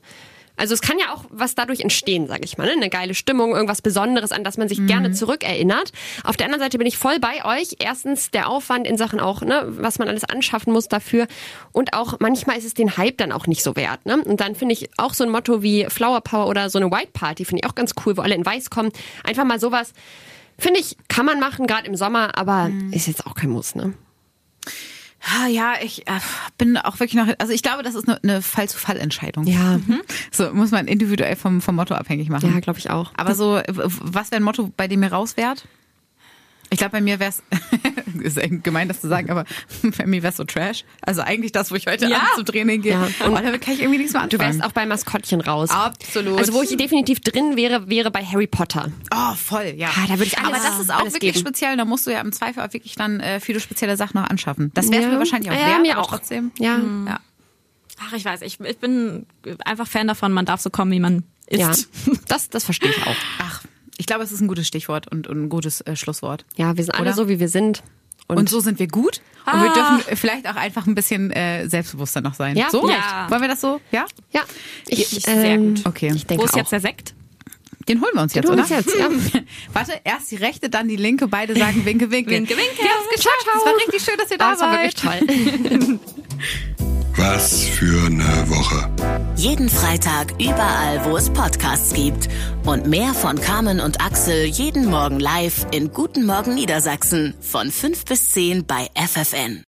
Also 0.57 0.75
es 0.75 0.81
kann 0.81 0.99
ja 0.99 1.13
auch 1.13 1.25
was 1.31 1.55
dadurch 1.55 1.81
entstehen, 1.81 2.29
sage 2.29 2.43
ich 2.45 2.59
mal. 2.59 2.67
Ne? 2.67 2.73
Eine 2.73 2.91
geile 2.91 3.15
Stimmung, 3.15 3.53
irgendwas 3.53 3.83
Besonderes, 3.83 4.31
an 4.31 4.45
das 4.45 4.57
man 4.57 4.69
sich 4.69 4.87
gerne 4.87 5.11
zurückerinnert. 5.13 5.93
Auf 6.23 6.37
der 6.37 6.47
anderen 6.47 6.63
Seite 6.63 6.79
bin 6.79 6.87
ich 6.87 6.97
voll 6.97 7.19
bei 7.19 7.45
euch. 7.45 7.77
Erstens 7.81 8.31
der 8.31 8.49
Aufwand 8.49 8.87
in 8.87 8.97
Sachen 8.97 9.19
auch, 9.21 9.43
ne, 9.43 9.65
was 9.67 9.99
man 9.99 10.09
alles 10.09 10.25
anschaffen 10.25 10.73
muss 10.73 10.89
dafür. 10.89 11.27
Und 11.73 11.93
auch 11.93 12.21
manchmal 12.21 12.57
ist 12.57 12.65
es 12.65 12.75
den 12.75 12.97
Hype 12.97 13.19
dann 13.19 13.33
auch 13.33 13.47
nicht 13.47 13.63
so 13.63 13.75
wert. 13.75 14.07
Ne? 14.07 14.23
Und 14.23 14.41
dann 14.41 14.55
finde 14.55 14.75
ich 14.75 14.91
auch 14.97 15.15
so 15.15 15.25
ein 15.25 15.31
Motto 15.31 15.63
wie 15.63 15.87
Flower 15.89 16.21
Power 16.21 16.47
oder 16.47 16.71
so 16.71 16.79
eine 16.79 16.91
White 16.91 17.11
Party, 17.13 17.45
finde 17.45 17.63
ich 17.65 17.71
auch 17.71 17.75
ganz 17.75 17.93
cool, 18.07 18.17
wo 18.17 18.23
alle 18.23 18.35
in 18.35 18.47
Weiß 18.47 18.71
kommen. 18.71 18.91
Einfach 19.25 19.45
mal 19.45 19.59
sowas. 19.59 19.93
Finde 20.59 20.79
ich, 20.79 20.97
kann 21.09 21.27
man 21.27 21.41
machen, 21.41 21.67
gerade 21.67 21.87
im 21.89 21.97
Sommer, 21.97 22.39
aber 22.39 22.71
ist 22.93 23.09
jetzt 23.09 23.27
auch 23.27 23.35
kein 23.35 23.51
Muss, 23.51 23.75
ne? 23.75 23.95
Ah, 25.27 25.47
Ja, 25.49 25.75
ich 25.83 26.07
äh, 26.07 26.21
bin 26.59 26.77
auch 26.77 27.01
wirklich 27.01 27.15
noch, 27.15 27.33
also 27.39 27.53
ich 27.53 27.63
glaube, 27.63 27.83
das 27.83 27.95
ist 27.95 28.09
eine, 28.09 28.43
Fall-zu-Fall-Entscheidung. 28.43 29.47
Ja, 29.47 29.81
So 30.31 30.53
muss 30.53 30.71
man 30.71 30.87
individuell 30.87 31.37
vom, 31.37 31.61
vom 31.61 31.77
Motto 31.77 31.95
abhängig 31.95 32.29
machen. 32.29 32.53
ja, 32.53 32.61
glaube 32.61 32.79
ich 32.79 32.91
auch. 32.91 33.13
Aber 33.17 33.35
so, 33.35 33.61
was 33.67 34.31
wäre 34.31 34.41
ein 34.41 34.43
Motto, 34.45 34.71
bei 34.77 34.89
dem 34.89 35.03
ihr 35.03 35.13
raus 35.13 35.37
wärt? 35.37 35.67
Ich 36.75 36.79
glaube, 36.79 36.93
bei 36.93 37.01
mir 37.01 37.21
wäre 37.21 37.31
es, 37.31 37.43
ist 38.37 38.63
gemein, 38.65 38.89
das 38.89 39.01
zu 39.01 39.09
sagen, 39.09 39.31
aber 39.31 39.45
bei 39.99 40.07
mir 40.07 40.23
wäre 40.23 40.31
es 40.33 40.37
so 40.37 40.45
Trash. 40.45 40.85
Also 41.03 41.21
eigentlich 41.23 41.53
das, 41.53 41.71
wo 41.71 41.77
ich 41.77 41.87
heute 41.87 42.07
Ja. 42.09 42.17
Abend 42.17 42.31
zum 42.37 42.45
Training 42.47 42.83
gehe. 42.83 42.93
Ja. 42.93 43.27
Und 43.27 43.35
damit 43.45 43.61
kann 43.61 43.75
ich 43.75 43.81
irgendwie 43.81 43.99
nichts 43.99 44.13
mehr 44.13 44.27
Du 44.27 44.37
anfangen. 44.37 44.59
wärst 44.59 44.65
auch 44.69 44.73
bei 44.73 44.85
Maskottchen 44.87 45.41
raus. 45.41 45.71
Absolut. 45.71 46.39
Also 46.39 46.53
wo 46.53 46.63
ich 46.63 46.77
definitiv 46.77 47.21
drin 47.21 47.57
wäre, 47.57 47.89
wäre 47.89 48.11
bei 48.11 48.25
Harry 48.25 48.47
Potter. 48.47 48.91
Oh, 49.15 49.35
voll, 49.35 49.75
ja. 49.77 49.89
Ah, 49.97 50.03
da 50.09 50.15
würde 50.15 50.25
ich 50.25 50.39
Aber 50.39 50.49
alles- 50.49 50.63
das 50.65 50.81
ist 50.81 50.93
auch 50.93 51.05
wirklich 51.05 51.21
geben. 51.35 51.39
speziell. 51.39 51.77
Da 51.77 51.85
musst 51.85 52.07
du 52.07 52.11
ja 52.11 52.21
im 52.21 52.33
Zweifel 52.33 52.63
auch 52.63 52.73
wirklich 52.73 52.97
dann 52.97 53.21
äh, 53.21 53.41
viele 53.41 53.61
spezielle 53.61 53.97
Sachen 53.97 54.21
noch 54.21 54.29
anschaffen. 54.29 54.71
Das 54.75 54.91
wäre 54.91 55.03
Ja. 55.03 55.09
mir 55.09 55.19
wahrscheinlich 55.19 55.51
auch 55.51 55.55
Ja, 55.55 55.69
wert, 55.69 55.83
mir 55.83 55.93
aber 55.93 56.03
auch. 56.03 56.09
trotzdem. 56.11 56.51
Ja. 56.59 56.79
Ja. 57.07 57.21
Ach, 58.01 58.13
ich 58.13 58.25
weiß, 58.25 58.43
ich, 58.43 58.59
ich 58.61 58.79
bin 58.79 59.27
einfach 59.65 59.87
Fan 59.87 60.09
davon, 60.09 60.33
man 60.33 60.45
darf 60.47 60.61
so 60.61 60.69
kommen, 60.71 60.91
wie 60.91 60.99
man 61.01 61.23
ist. 61.47 61.61
Ja, 61.61 61.73
das, 62.27 62.51
das 62.51 62.65
verstehe 62.65 62.91
ich 62.91 63.07
auch. 63.07 63.15
Ach, 63.39 63.63
ich 63.97 64.07
glaube, 64.07 64.25
es 64.25 64.33
ist 64.33 64.41
ein 64.41 64.49
gutes 64.49 64.67
Stichwort 64.67 65.11
und, 65.11 65.27
und 65.29 65.45
ein 65.45 65.49
gutes 65.49 65.81
äh, 65.83 65.97
Schlusswort. 65.97 66.45
Ja, 66.57 66.77
wir 66.77 66.85
sind 66.85 66.95
alle 66.95 67.03
Oder? 67.11 67.13
so, 67.15 67.29
wie 67.29 67.39
wir 67.41 67.49
sind. 67.49 67.83
Und, 68.27 68.49
so 68.49 68.61
sind 68.61 68.79
wir 68.79 68.89
gut. 68.89 69.21
Und 69.47 69.61
wir 69.63 69.71
Ah. 69.71 69.99
dürfen 69.99 70.17
vielleicht 70.17 70.49
auch 70.49 70.57
einfach 70.57 70.87
ein 70.87 70.95
bisschen 70.95 71.31
äh, 71.31 71.69
selbstbewusster 71.69 72.23
noch 72.23 72.33
sein. 72.35 72.57
Ja, 72.57 72.71
so? 72.71 72.81
vielleicht. 72.87 73.31
Wollen 73.31 73.43
wir 73.43 73.49
das 73.49 73.61
so? 73.61 73.81
Ja? 73.93 74.07
Ja, 74.33 74.41
ich, 74.89 75.07
Sehr 75.09 75.35
ähm, 75.45 75.75
gut. 75.75 75.87
Okay. 75.87 76.13
Ich 76.15 76.27
denke 76.27 76.43
Wo 76.43 76.47
ist 76.47 76.55
auch. 76.55 76.59
jetzt 76.59 76.73
der 76.73 76.81
Sekt? 76.81 77.15
Den 77.87 78.01
holen 78.01 78.13
wir 78.15 78.23
uns 78.23 78.33
jetzt, 78.33 78.49
oder? 78.49 78.63
uns 78.63 78.71
jetzt, 78.71 78.97
ja. 78.99 79.11
Warte, 79.75 79.93
erst 80.05 80.31
die 80.31 80.37
rechte, 80.37 80.71
dann 80.71 80.89
die 80.89 80.97
linke. 80.97 81.29
Beide 81.29 81.55
sagen 81.55 81.85
Winke, 81.85 82.11
Winke. 82.11 82.31
Winke, 82.31 82.57
winke. 82.57 82.83
Wir 82.83 82.89
haben 82.89 83.03
es 83.11 83.17
geschafft. 83.17 83.47
Es 83.59 83.67
war 83.67 83.77
richtig 83.77 84.03
schön, 84.03 84.15
dass 84.19 84.31
ihr 84.31 84.39
da 84.39 84.47
Ah, 84.47 84.51
das 84.53 84.61
war 84.61 84.73
seid. 84.73 85.29
wirklich 85.29 85.99
toll. 85.99 85.99
Was 87.17 87.65
für 87.65 88.07
eine 88.07 88.51
Woche. 88.51 88.91
Jeden 89.37 89.69
Freitag 89.69 90.33
überall, 90.41 91.05
wo 91.05 91.17
es 91.17 91.31
Podcasts 91.31 91.95
gibt. 91.95 92.29
Und 92.65 92.87
mehr 92.87 93.15
von 93.15 93.41
Carmen 93.41 93.79
und 93.79 94.01
Axel 94.01 94.47
jeden 94.47 94.87
Morgen 94.87 95.21
live 95.21 95.65
in 95.71 95.93
Guten 95.93 96.27
Morgen 96.27 96.55
Niedersachsen 96.55 97.35
von 97.41 97.71
5 97.71 98.05
bis 98.05 98.33
10 98.33 98.67
bei 98.67 98.89
FFN. 98.97 99.63